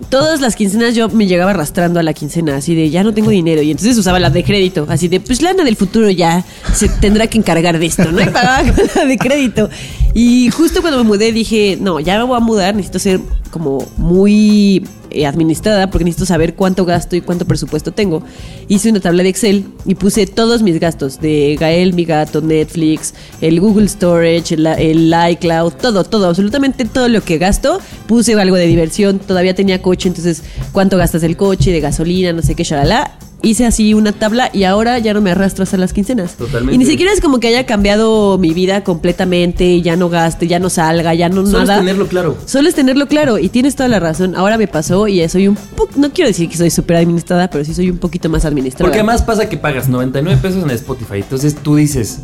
todas 0.10 0.42
las 0.42 0.56
quincenas 0.56 0.96
yo 0.96 1.10
me 1.10 1.28
llegaba 1.28 1.52
arrastrando 1.52 2.00
a 2.00 2.04
la 2.04 2.14
quincena, 2.14 2.58
así 2.58 2.76
de 2.76 2.90
ya 2.90 3.04
no 3.04 3.14
tengo 3.14 3.30
dinero. 3.30 3.62
Y 3.62 3.72
entonces 3.72 3.98
usaba 3.98 4.20
la 4.20 4.30
de 4.30 4.44
crédito, 4.44 4.86
así 4.90 5.08
de 5.08 5.20
pues 5.20 5.42
lana 5.42 5.64
del 5.64 5.76
futuro 5.76 6.10
ya 6.10 6.46
se 6.74 6.90
tendrá 6.90 7.28
que 7.28 7.38
encargar 7.38 7.80
de 7.80 7.86
esto, 7.86 8.12
¿no? 8.12 8.22
Y 8.22 8.26
pagaba 8.26 8.64
la 8.96 9.06
de 9.06 9.18
crédito. 9.18 9.70
Y 10.14 10.50
justo 10.50 10.82
cuando 10.82 11.04
me 11.04 11.04
mudé 11.04 11.32
dije, 11.32 11.78
no, 11.80 12.00
ya 12.00 12.18
me 12.18 12.24
voy 12.24 12.38
a 12.38 12.40
mudar, 12.40 12.76
necesito 12.76 13.00
ser 13.00 13.20
como 13.52 13.86
muy 13.98 14.86
eh, 15.18 15.26
administrada 15.26 15.90
porque 15.90 16.06
necesito 16.06 16.26
saber 16.26 16.56
cuánto 16.56 16.86
gasto 16.86 17.16
y 17.16 17.22
cuánto 17.22 17.46
presupuesto 17.46 17.92
tengo. 17.92 18.24
Hice 18.68 18.90
una 18.90 19.00
tabla 19.00 19.24
de 19.24 19.30
Excel 19.30 19.66
y 19.86 19.96
puse 19.96 20.28
todos 20.28 20.62
mis 20.62 20.80
gastos 20.80 21.20
de 21.20 21.58
Gael, 21.60 21.94
mi 21.94 22.06
gato, 22.06 22.42
Netflix, 22.42 23.14
el 23.42 23.60
Google 23.60 23.88
Storage, 23.88 24.56
el, 24.56 24.68
el 24.68 25.14
iCloud, 25.32 25.74
todo, 25.74 26.04
todo, 26.04 26.28
absolutamente 26.28 26.86
todo 26.86 27.08
lo 27.08 27.22
que 27.22 27.38
gasto. 27.38 27.80
Puse 28.08 28.34
algo 28.34 28.56
de 28.56 28.68
diversión, 28.68 29.20
todavía 29.20 29.56
tenía 29.56 29.82
coche, 29.82 30.08
entonces 30.08 30.44
cuánto 30.72 30.98
gastas 30.98 31.22
del 31.22 31.38
coche, 31.38 31.72
de 31.72 31.80
gasolina, 31.80 32.34
no 32.34 32.42
sé 32.42 32.56
qué, 32.56 32.64
shalala. 32.64 33.27
Hice 33.44 33.66
así 33.68 33.94
una 33.94 34.14
tabla 34.14 34.50
y 34.52 34.64
ahora 34.64 34.98
ya 34.98 35.14
no 35.14 35.22
me 35.22 35.30
arrastro 35.32 35.64
hasta 35.64 35.78
las 35.78 35.94
quincenas. 35.94 36.34
Totalmente. 36.36 36.74
Y 36.74 36.78
ni 36.80 36.86
siquiera 36.86 37.14
es 37.14 37.22
como 37.22 37.40
que 37.40 37.48
haya 37.50 37.66
cambiado 37.68 38.38
mi 38.40 38.52
vida 38.54 38.84
completamente, 38.84 39.80
ya 39.82 39.96
no 39.96 40.10
gaste, 40.10 40.48
ya 40.48 40.58
no 40.60 40.70
salga, 40.72 41.14
ya 41.14 41.30
no 41.30 41.46
Solo 41.46 41.62
es 41.62 41.68
nada. 41.68 41.80
tenerlo 41.80 42.08
claro. 42.08 42.36
Solo 42.46 42.68
es 42.68 42.74
tenerlo 42.76 43.08
claro 43.08 43.38
y 43.38 43.50
tienes 43.50 43.76
toda 43.76 43.90
la 43.90 44.00
razón. 44.00 44.36
Ahora 44.36 44.58
me 44.58 44.68
pasó 44.68 45.08
y 45.08 45.28
soy 45.30 45.48
un 45.48 45.56
poco, 45.56 45.92
no 45.98 46.12
quiero 46.12 46.28
decir 46.30 46.50
que 46.50 46.58
soy 46.58 46.72
súper 46.72 46.98
administrada, 46.98 47.50
pero 47.50 47.64
sí 47.64 47.74
soy 47.76 47.92
un 47.92 48.00
poquito 48.00 48.28
más 48.28 48.44
administrada. 48.44 48.86
Porque 48.86 48.98
además 49.00 49.22
pasa 49.22 49.48
que 49.48 49.58
pagas 49.58 49.88
99 49.88 50.40
pesos 50.42 50.64
en 50.64 50.72
Spotify. 50.72 51.18
Entonces 51.18 51.56
tú 51.56 51.76
dices, 51.76 52.20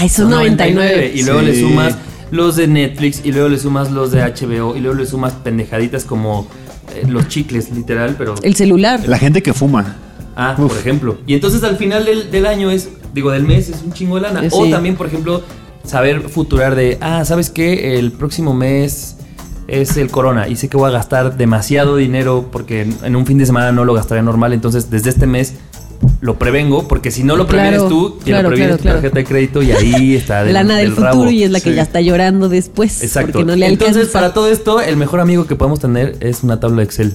Ay, 0.00 0.08
son 0.10 0.28
99. 0.30 1.12
Y 1.14 1.22
luego 1.22 1.40
Sí. 1.40 1.46
le 1.46 1.60
sumas 1.60 1.96
los 2.30 2.56
de 2.56 2.66
Netflix, 2.66 3.22
y 3.24 3.32
luego 3.32 3.48
le 3.48 3.58
sumas 3.58 3.90
los 3.90 4.10
de 4.10 4.20
HBO, 4.20 4.76
y 4.76 4.80
luego 4.80 4.96
le 4.98 5.06
sumas 5.06 5.32
pendejaditas 5.32 6.04
como 6.04 6.46
eh, 6.94 7.04
los 7.08 7.26
chicles, 7.28 7.70
literal, 7.74 8.16
pero. 8.18 8.34
El 8.42 8.54
celular. 8.54 9.00
La 9.08 9.18
gente 9.18 9.42
que 9.42 9.52
fuma. 9.54 9.96
Ah, 10.36 10.54
Uf. 10.58 10.68
por 10.68 10.76
ejemplo. 10.78 11.18
Y 11.26 11.34
entonces 11.34 11.62
al 11.64 11.76
final 11.76 12.04
del, 12.04 12.30
del 12.30 12.46
año 12.46 12.70
es, 12.70 12.88
digo, 13.14 13.30
del 13.30 13.42
mes 13.44 13.68
es 13.70 13.82
un 13.82 13.92
chingo 13.92 14.16
de 14.16 14.22
lana. 14.22 14.44
Eh, 14.44 14.48
O 14.52 14.68
también, 14.68 14.94
por 14.96 15.06
ejemplo, 15.06 15.42
saber 15.84 16.28
futurar 16.28 16.74
de, 16.74 16.98
ah, 17.00 17.24
¿sabes 17.24 17.50
qué? 17.50 17.98
El 17.98 18.12
próximo 18.12 18.52
mes 18.54 19.16
es 19.68 19.96
el 19.96 20.10
corona 20.10 20.46
y 20.46 20.54
sé 20.56 20.68
que 20.68 20.76
voy 20.76 20.88
a 20.88 20.92
gastar 20.92 21.36
demasiado 21.36 21.96
dinero 21.96 22.48
porque 22.52 22.82
en, 22.82 22.96
en 23.02 23.16
un 23.16 23.26
fin 23.26 23.36
de 23.38 23.46
semana 23.46 23.72
no 23.72 23.84
lo 23.84 23.94
gastaría 23.94 24.22
normal. 24.22 24.52
Entonces, 24.52 24.90
desde 24.90 25.10
este 25.10 25.26
mes 25.26 25.54
lo 26.20 26.38
prevengo 26.38 26.88
porque 26.88 27.10
si 27.10 27.22
no 27.22 27.36
lo 27.36 27.46
Claro, 27.46 27.62
previenes 27.68 27.88
tú, 27.88 28.18
quien 28.22 28.34
claro, 28.34 28.42
lo 28.44 28.48
previene 28.48 28.66
claro, 28.68 28.74
es 28.74 28.78
tu 28.78 28.82
claro. 28.82 28.96
tarjeta 29.00 29.18
de 29.18 29.24
crédito 29.24 29.62
y 29.62 29.72
ahí 29.72 30.14
está 30.16 30.44
del, 30.44 30.54
Lana 30.54 30.76
del, 30.76 30.90
futuro 30.90 31.06
rabo. 31.10 31.30
y 31.30 31.42
es 31.44 31.50
la 31.50 31.60
que 31.60 31.70
Sí. 31.70 31.76
ya 31.76 31.82
está 31.82 32.00
llorando 32.00 32.48
después. 32.48 33.02
Exacto. 33.02 33.32
Porque 33.32 33.44
no 33.46 33.56
le 33.56 33.66
Entonces, 33.66 33.96
alcanza. 33.96 34.12
para 34.20 34.32
todo 34.34 34.50
esto, 34.50 34.80
el 34.80 34.96
mejor 34.96 35.20
amigo 35.20 35.46
que 35.46 35.56
podemos 35.56 35.78
tener 35.80 36.16
es 36.20 36.42
una 36.42 36.58
tabla 36.60 36.78
de 36.78 36.84
Excel. 36.84 37.14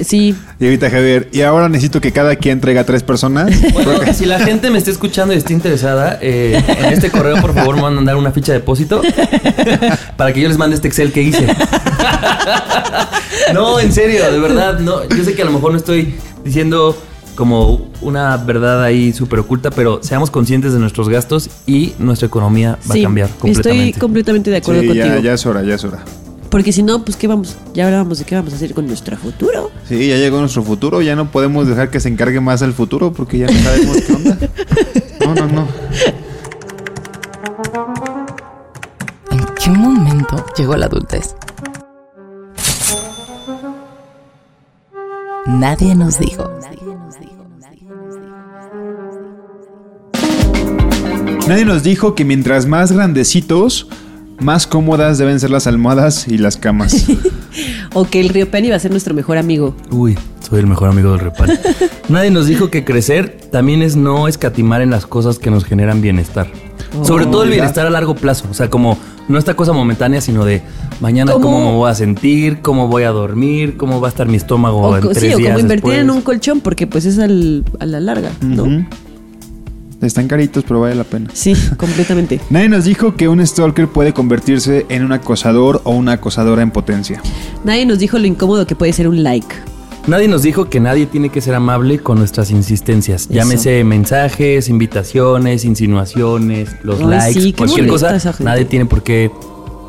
Sí. 0.00 0.34
Y 0.60 0.64
ahorita 0.64 0.88
Javier, 0.88 1.28
y 1.32 1.42
ahora 1.42 1.68
necesito 1.68 2.00
que 2.00 2.12
cada 2.12 2.36
quien 2.36 2.60
traiga 2.60 2.84
tres 2.84 3.02
personas. 3.02 3.50
Bueno, 3.72 4.00
si 4.14 4.24
la 4.24 4.38
gente 4.40 4.70
me 4.70 4.78
está 4.78 4.90
escuchando 4.90 5.34
y 5.34 5.36
está 5.36 5.52
interesada, 5.52 6.18
eh, 6.22 6.62
en 6.78 6.92
este 6.92 7.10
correo 7.10 7.36
por 7.40 7.52
favor 7.54 7.76
me 7.76 7.82
van 7.82 7.92
a 7.92 7.96
mandar 7.96 8.16
una 8.16 8.30
ficha 8.32 8.52
de 8.52 8.58
depósito 8.60 9.02
para 10.16 10.32
que 10.32 10.40
yo 10.40 10.48
les 10.48 10.56
mande 10.58 10.76
este 10.76 10.88
Excel 10.88 11.12
que 11.12 11.22
hice. 11.22 11.46
no, 13.52 13.78
en 13.80 13.92
serio, 13.92 14.30
de 14.30 14.38
verdad, 14.38 14.78
no. 14.78 15.06
Yo 15.08 15.24
sé 15.24 15.34
que 15.34 15.42
a 15.42 15.44
lo 15.44 15.52
mejor 15.52 15.72
no 15.72 15.78
estoy 15.78 16.14
diciendo 16.44 16.96
como 17.38 17.88
una 18.02 18.36
verdad 18.36 18.82
ahí 18.82 19.12
súper 19.12 19.38
oculta, 19.38 19.70
pero 19.70 20.00
seamos 20.02 20.28
conscientes 20.28 20.72
de 20.72 20.80
nuestros 20.80 21.08
gastos 21.08 21.48
y 21.68 21.92
nuestra 22.00 22.26
economía 22.26 22.80
va 22.90 22.94
sí. 22.94 22.98
a 22.98 23.02
cambiar 23.04 23.30
completamente. 23.30 23.86
Estoy 23.90 24.00
completamente 24.00 24.50
de 24.50 24.56
acuerdo 24.56 24.80
Sí, 24.80 24.88
contigo. 24.88 25.06
ya, 25.06 25.20
ya 25.20 25.32
es 25.34 25.46
hora, 25.46 25.62
ya 25.62 25.74
es 25.76 25.84
hora. 25.84 26.04
Porque 26.50 26.72
si 26.72 26.82
no, 26.82 27.04
pues 27.04 27.16
qué 27.16 27.28
vamos. 27.28 27.54
Ya 27.74 27.84
hablábamos 27.86 28.18
de 28.18 28.24
qué 28.24 28.34
vamos 28.34 28.52
a 28.54 28.56
hacer 28.56 28.74
con 28.74 28.88
nuestro 28.88 29.16
futuro. 29.16 29.70
Sí, 29.88 30.08
ya 30.08 30.16
llegó 30.16 30.40
nuestro 30.40 30.64
futuro, 30.64 31.00
ya 31.00 31.14
no 31.14 31.30
podemos 31.30 31.68
dejar 31.68 31.90
que 31.90 32.00
se 32.00 32.08
encargue 32.08 32.40
más 32.40 32.60
el 32.62 32.72
futuro 32.72 33.12
porque 33.12 33.38
ya 33.38 33.46
no 33.46 33.52
sabemos 33.52 33.96
qué 33.98 34.12
onda. 34.14 34.38
No, 35.24 35.34
no, 35.36 35.46
no. 35.46 35.68
¿En 39.30 39.44
qué 39.62 39.70
momento 39.70 40.44
llegó 40.56 40.76
la 40.76 40.86
adultez? 40.86 41.36
Nadie 45.46 45.94
nos 45.94 46.18
dijo. 46.18 46.57
Nadie 51.48 51.64
nos 51.64 51.82
dijo 51.82 52.14
que 52.14 52.24
mientras 52.24 52.66
más 52.66 52.92
grandecitos, 52.92 53.88
más 54.38 54.66
cómodas 54.66 55.16
deben 55.18 55.40
ser 55.40 55.50
las 55.50 55.66
almohadas 55.66 56.28
y 56.28 56.38
las 56.38 56.56
camas. 56.56 57.06
O 57.94 58.04
que 58.04 58.20
el 58.20 58.28
río 58.28 58.48
Pan 58.50 58.64
iba 58.66 58.76
a 58.76 58.78
ser 58.78 58.90
nuestro 58.90 59.14
mejor 59.14 59.38
amigo. 59.38 59.74
Uy, 59.90 60.16
soy 60.48 60.60
el 60.60 60.66
mejor 60.66 60.90
amigo 60.90 61.10
del 61.12 61.20
repal. 61.20 61.58
Nadie 62.10 62.30
nos 62.30 62.46
dijo 62.46 62.70
que 62.70 62.84
crecer 62.84 63.40
también 63.50 63.80
es 63.82 63.96
no 63.96 64.28
escatimar 64.28 64.82
en 64.82 64.90
las 64.90 65.06
cosas 65.06 65.38
que 65.38 65.50
nos 65.50 65.64
generan 65.64 66.02
bienestar. 66.02 66.46
Sobre 67.02 67.24
todo 67.26 67.44
el 67.44 67.50
bienestar 67.50 67.86
a 67.86 67.90
largo 67.90 68.14
plazo. 68.14 68.44
O 68.50 68.54
sea, 68.54 68.68
como 68.68 68.98
no 69.28 69.38
esta 69.38 69.54
cosa 69.54 69.72
momentánea, 69.72 70.20
sino 70.20 70.44
de 70.44 70.62
mañana 71.00 71.32
¿Cómo? 71.32 71.46
cómo 71.46 71.70
me 71.72 71.76
voy 71.78 71.90
a 71.90 71.94
sentir, 71.94 72.60
cómo 72.60 72.86
voy 72.88 73.04
a 73.04 73.10
dormir, 73.10 73.76
cómo 73.78 74.00
va 74.00 74.08
a 74.08 74.10
estar 74.10 74.28
mi 74.28 74.36
estómago 74.36 74.80
O, 74.80 74.96
en 74.96 75.08
tres 75.08 75.18
sí, 75.18 75.32
o 75.34 75.38
días 75.38 75.48
como 75.48 75.58
invertir 75.60 75.94
en 75.94 76.10
un 76.10 76.20
colchón, 76.20 76.60
porque 76.60 76.86
pues 76.86 77.06
es 77.06 77.18
al- 77.18 77.64
a 77.80 77.86
la 77.86 77.98
larga, 78.00 78.30
¿no? 78.42 78.86
Están 80.00 80.28
caritos, 80.28 80.64
pero 80.66 80.80
vale 80.80 80.94
la 80.94 81.04
pena. 81.04 81.28
Sí, 81.32 81.54
completamente. 81.76 82.40
Nadie 82.50 82.68
nos 82.68 82.84
dijo 82.84 83.16
que 83.16 83.28
un 83.28 83.44
stalker 83.44 83.88
puede 83.88 84.12
convertirse 84.12 84.86
en 84.88 85.04
un 85.04 85.12
acosador 85.12 85.80
o 85.84 85.90
una 85.90 86.12
acosadora 86.12 86.62
en 86.62 86.70
potencia. 86.70 87.20
Nadie 87.64 87.84
nos 87.84 87.98
dijo 87.98 88.18
lo 88.18 88.26
incómodo 88.26 88.66
que 88.66 88.76
puede 88.76 88.92
ser 88.92 89.08
un 89.08 89.22
like. 89.22 89.54
Nadie 90.06 90.26
nos 90.26 90.42
dijo 90.42 90.70
que 90.70 90.80
nadie 90.80 91.04
tiene 91.04 91.28
que 91.28 91.42
ser 91.42 91.54
amable 91.54 91.98
con 91.98 92.18
nuestras 92.18 92.50
insistencias. 92.50 93.24
Eso. 93.24 93.34
Llámese 93.34 93.84
mensajes, 93.84 94.70
invitaciones, 94.70 95.66
insinuaciones, 95.66 96.76
los 96.82 96.98
Ay, 97.00 97.06
likes, 97.06 97.40
sí, 97.40 97.52
cualquier 97.52 97.88
cosa. 97.88 98.16
Nadie 98.40 98.64
tiene 98.64 98.86
por 98.86 99.02
qué 99.02 99.30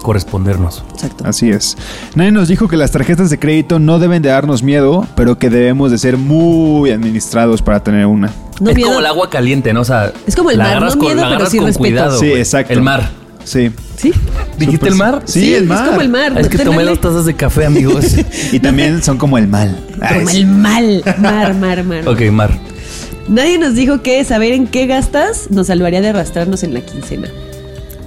correspondernos. 0.01 0.83
Exacto. 0.93 1.23
Así 1.27 1.49
es. 1.49 1.77
Nadie 2.15 2.31
nos 2.31 2.47
dijo 2.47 2.67
que 2.67 2.77
las 2.77 2.91
tarjetas 2.91 3.29
de 3.29 3.39
crédito 3.39 3.79
no 3.79 3.99
deben 3.99 4.21
de 4.21 4.29
darnos 4.29 4.63
miedo, 4.63 5.07
pero 5.15 5.37
que 5.37 5.49
debemos 5.49 5.91
de 5.91 5.97
ser 5.97 6.17
muy 6.17 6.91
administrados 6.91 7.61
para 7.61 7.83
tener 7.83 8.05
una. 8.05 8.31
No 8.59 8.69
es 8.69 8.75
miedo. 8.75 8.89
como 8.89 8.99
el 8.99 9.05
agua 9.05 9.29
caliente, 9.29 9.71
¿no? 9.73 9.81
O 9.81 9.85
sea, 9.85 10.11
Es 10.27 10.35
como 10.35 10.51
el 10.51 10.57
la 10.57 10.63
mar, 10.65 10.71
agarras 10.77 10.95
no 10.95 10.99
con, 11.01 11.07
miedo, 11.15 11.29
la 11.29 11.37
pero 11.37 11.49
sí 11.49 11.57
con 11.57 11.67
respeto. 11.67 11.81
cuidado. 11.89 12.19
Sí, 12.19 12.31
exacto. 12.33 12.73
El 12.73 12.81
mar. 12.81 13.09
Sí. 13.43 13.71
¿Sí? 13.95 14.13
¿Dijiste 14.57 14.89
el 14.89 14.95
mar? 14.95 15.21
Sí, 15.25 15.53
el 15.53 15.65
mar. 15.65 15.83
Es 15.83 15.89
como 15.89 16.01
el 16.01 16.09
mar. 16.09 16.37
Es 16.37 16.49
que 16.49 16.57
tomé 16.59 16.83
dos 16.83 16.99
tazas 17.01 17.25
de 17.25 17.33
café, 17.35 17.65
amigos. 17.65 18.05
Y 18.51 18.59
también 18.59 19.01
son 19.01 19.17
como 19.17 19.37
el 19.37 19.47
mal. 19.47 19.77
Como 20.13 20.29
sí. 20.29 20.39
el 20.41 20.47
mal. 20.47 21.03
Mar, 21.19 21.53
mar, 21.55 21.83
mar. 21.83 22.07
ok, 22.07 22.21
mar. 22.31 22.51
Nadie 23.27 23.57
nos 23.59 23.75
dijo 23.75 24.01
que 24.01 24.23
saber 24.23 24.53
en 24.53 24.67
qué 24.67 24.87
gastas 24.87 25.51
nos 25.51 25.67
salvaría 25.67 26.01
de 26.01 26.09
arrastrarnos 26.09 26.63
en 26.63 26.73
la 26.73 26.81
quincena. 26.81 27.27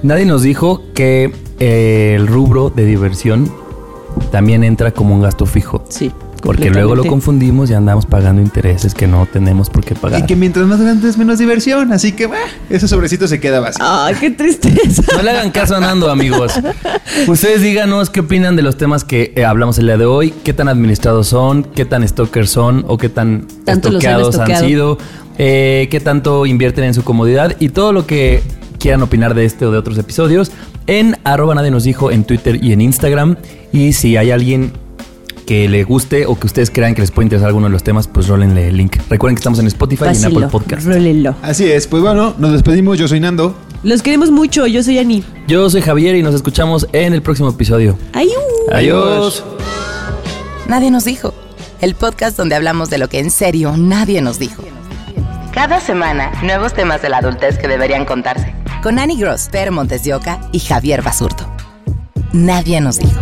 Nadie 0.03 0.27
nos 0.27 0.43
dijo 0.43 0.83
que 0.95 1.33
el 1.63 2.27
rubro 2.27 2.71
de 2.71 2.85
diversión 2.85 3.53
también 4.31 4.65
entra 4.65 4.93
como 4.93 5.15
un 5.15 5.23
gasto 5.23 5.47
fijo. 5.47 5.85
Sí. 5.89 6.13
Porque 6.43 6.71
luego 6.71 6.97
lo 6.97 7.05
confundimos 7.05 7.71
y 7.71 7.75
andamos 7.75 8.05
pagando 8.05 8.43
intereses 8.43 8.95
que 8.95 9.07
no 9.07 9.27
tenemos 9.27 9.71
por 9.71 9.85
qué 9.85 9.95
pagar. 9.95 10.21
Y 10.21 10.27
que 10.27 10.35
mientras 10.35 10.67
más 10.67 10.81
grande 10.81 11.09
es 11.09 11.17
menos 11.17 11.39
diversión, 11.39 11.93
así 11.93 12.13
que 12.13 12.27
bah, 12.27 12.37
ese 12.69 12.89
sobrecito 12.89 13.29
se 13.29 13.39
queda 13.39 13.61
vacío. 13.61 13.85
Ay, 13.87 14.17
qué 14.19 14.31
tristeza. 14.31 15.05
No 15.17 15.23
le 15.23 15.31
hagan 15.31 15.53
caso 15.53 15.77
a 15.77 15.81
Nando, 15.81 16.11
amigos. 16.11 16.53
Ustedes 17.29 17.63
díganos 17.63 18.11
qué 18.11 18.21
opinan 18.21 18.57
de 18.57 18.63
los 18.63 18.77
temas 18.77 19.05
que 19.05 19.33
eh, 19.37 19.45
hablamos 19.45 19.79
el 19.79 19.87
día 19.87 19.99
de 19.99 20.05
hoy, 20.05 20.35
qué 20.43 20.53
tan 20.53 20.67
administrados 20.67 21.29
son, 21.29 21.63
qué 21.63 21.85
tan 21.85 22.07
stalkers 22.07 22.51
son 22.51 22.85
o 22.89 22.99
qué 22.99 23.09
tan 23.09 23.47
los 23.65 24.39
han 24.39 24.57
sido, 24.59 24.99
eh, 25.39 25.87
qué 25.93 26.01
tanto 26.01 26.45
invierten 26.45 26.83
en 26.85 26.95
su 26.95 27.05
comodidad 27.05 27.55
y 27.61 27.69
todo 27.69 27.93
lo 27.93 28.05
que 28.05 28.43
quieran 28.83 29.01
opinar 29.03 29.35
de 29.35 29.45
este 29.45 29.65
o 29.65 29.71
de 29.71 29.79
otros 29.79 29.97
episodios 29.97 30.51
en 30.89 31.17
arroba 31.23 31.55
nadie 31.55 31.71
nos 31.71 31.85
dijo 31.85 32.11
en 32.11 32.25
Twitter 32.25 32.63
y 32.63 32.73
en 32.73 32.81
Instagram. 32.81 33.37
Y 33.73 33.93
si 33.93 34.17
hay 34.17 34.33
alguien 34.33 34.73
que 35.47 35.69
le 35.69 35.85
guste 35.85 36.27
o 36.27 36.39
que 36.39 36.47
ustedes 36.47 36.71
crean 36.71 36.95
que 36.95 37.01
les 37.01 37.13
puede 37.13 37.27
interesar 37.27 37.49
alguno 37.49 37.67
de 37.67 37.73
los 37.73 37.85
temas, 37.85 38.09
pues 38.09 38.27
rólenle 38.27 38.69
el 38.69 38.77
link. 38.77 38.97
Recuerden 39.09 39.37
que 39.37 39.41
estamos 39.41 39.61
en 39.61 39.69
Spotify 39.69 40.07
y 40.13 40.17
en. 40.17 40.25
Apple 40.25 40.49
Podcast. 40.49 40.87
Rólenlo. 40.87 41.37
Así 41.43 41.71
es, 41.71 41.87
pues 41.87 42.03
bueno, 42.03 42.35
nos 42.39 42.53
despedimos. 42.53 42.99
Yo 42.99 43.07
soy 43.07 43.21
Nando. 43.21 43.55
Los 43.85 44.03
queremos 44.03 44.31
mucho. 44.31 44.67
Yo 44.67 44.83
soy 44.83 44.99
Ani. 44.99 45.23
Yo 45.47 45.71
soy 45.71 45.81
Javier 45.83 46.17
y 46.17 46.23
nos 46.23 46.35
escuchamos 46.35 46.89
en 46.93 47.13
el 47.15 47.23
próximo 47.23 47.51
episodio. 47.51 47.97
Ayú. 48.13 48.33
Adiós. 48.73 49.45
Nadie 50.69 50.91
nos 50.91 51.05
dijo. 51.05 51.33
El 51.81 51.95
podcast 51.95 52.37
donde 52.37 52.55
hablamos 52.55 52.91
de 52.91 52.99
lo 52.99 53.09
que 53.09 53.19
en 53.19 53.31
serio 53.31 53.77
nadie 53.77 54.21
nos 54.21 54.39
dijo. 54.39 54.63
Cada 55.53 55.81
semana, 55.81 56.33
nuevos 56.43 56.73
temas 56.73 57.03
de 57.03 57.09
la 57.09 57.19
adultez 57.19 57.59
que 57.59 57.69
deberían 57.69 58.05
contarse. 58.05 58.62
Con 58.83 58.99
Annie 58.99 59.17
Gross, 59.17 59.49
Per 59.49 59.71
Montes 59.71 60.03
de 60.03 60.13
Oca 60.13 60.41
y 60.53 60.59
Javier 60.59 61.03
Basurto. 61.03 61.47
Nadie 62.33 62.81
nos 62.81 62.99
dijo. 62.99 63.21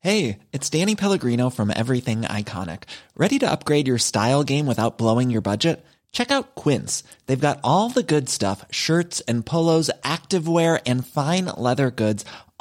Hey, 0.00 0.40
it's 0.52 0.68
Danny 0.68 0.94
Pellegrino 0.94 1.48
from 1.48 1.70
Everything 1.70 2.22
Iconic. 2.22 2.82
Ready 3.16 3.38
to 3.38 3.50
upgrade 3.50 3.88
your 3.88 3.96
style 3.96 4.44
game 4.44 4.66
without 4.66 4.98
blowing 4.98 5.30
your 5.30 5.40
budget? 5.40 5.82
Check 6.12 6.30
out 6.30 6.54
Quince. 6.54 7.02
They've 7.24 7.40
got 7.40 7.60
all 7.64 7.88
the 7.88 8.02
good 8.02 8.28
stuff, 8.28 8.66
shirts 8.70 9.22
and 9.26 9.46
polos, 9.46 9.90
activewear 10.04 10.82
and 10.84 11.06
fine 11.06 11.46
leather 11.56 11.90
goods, 11.90 12.26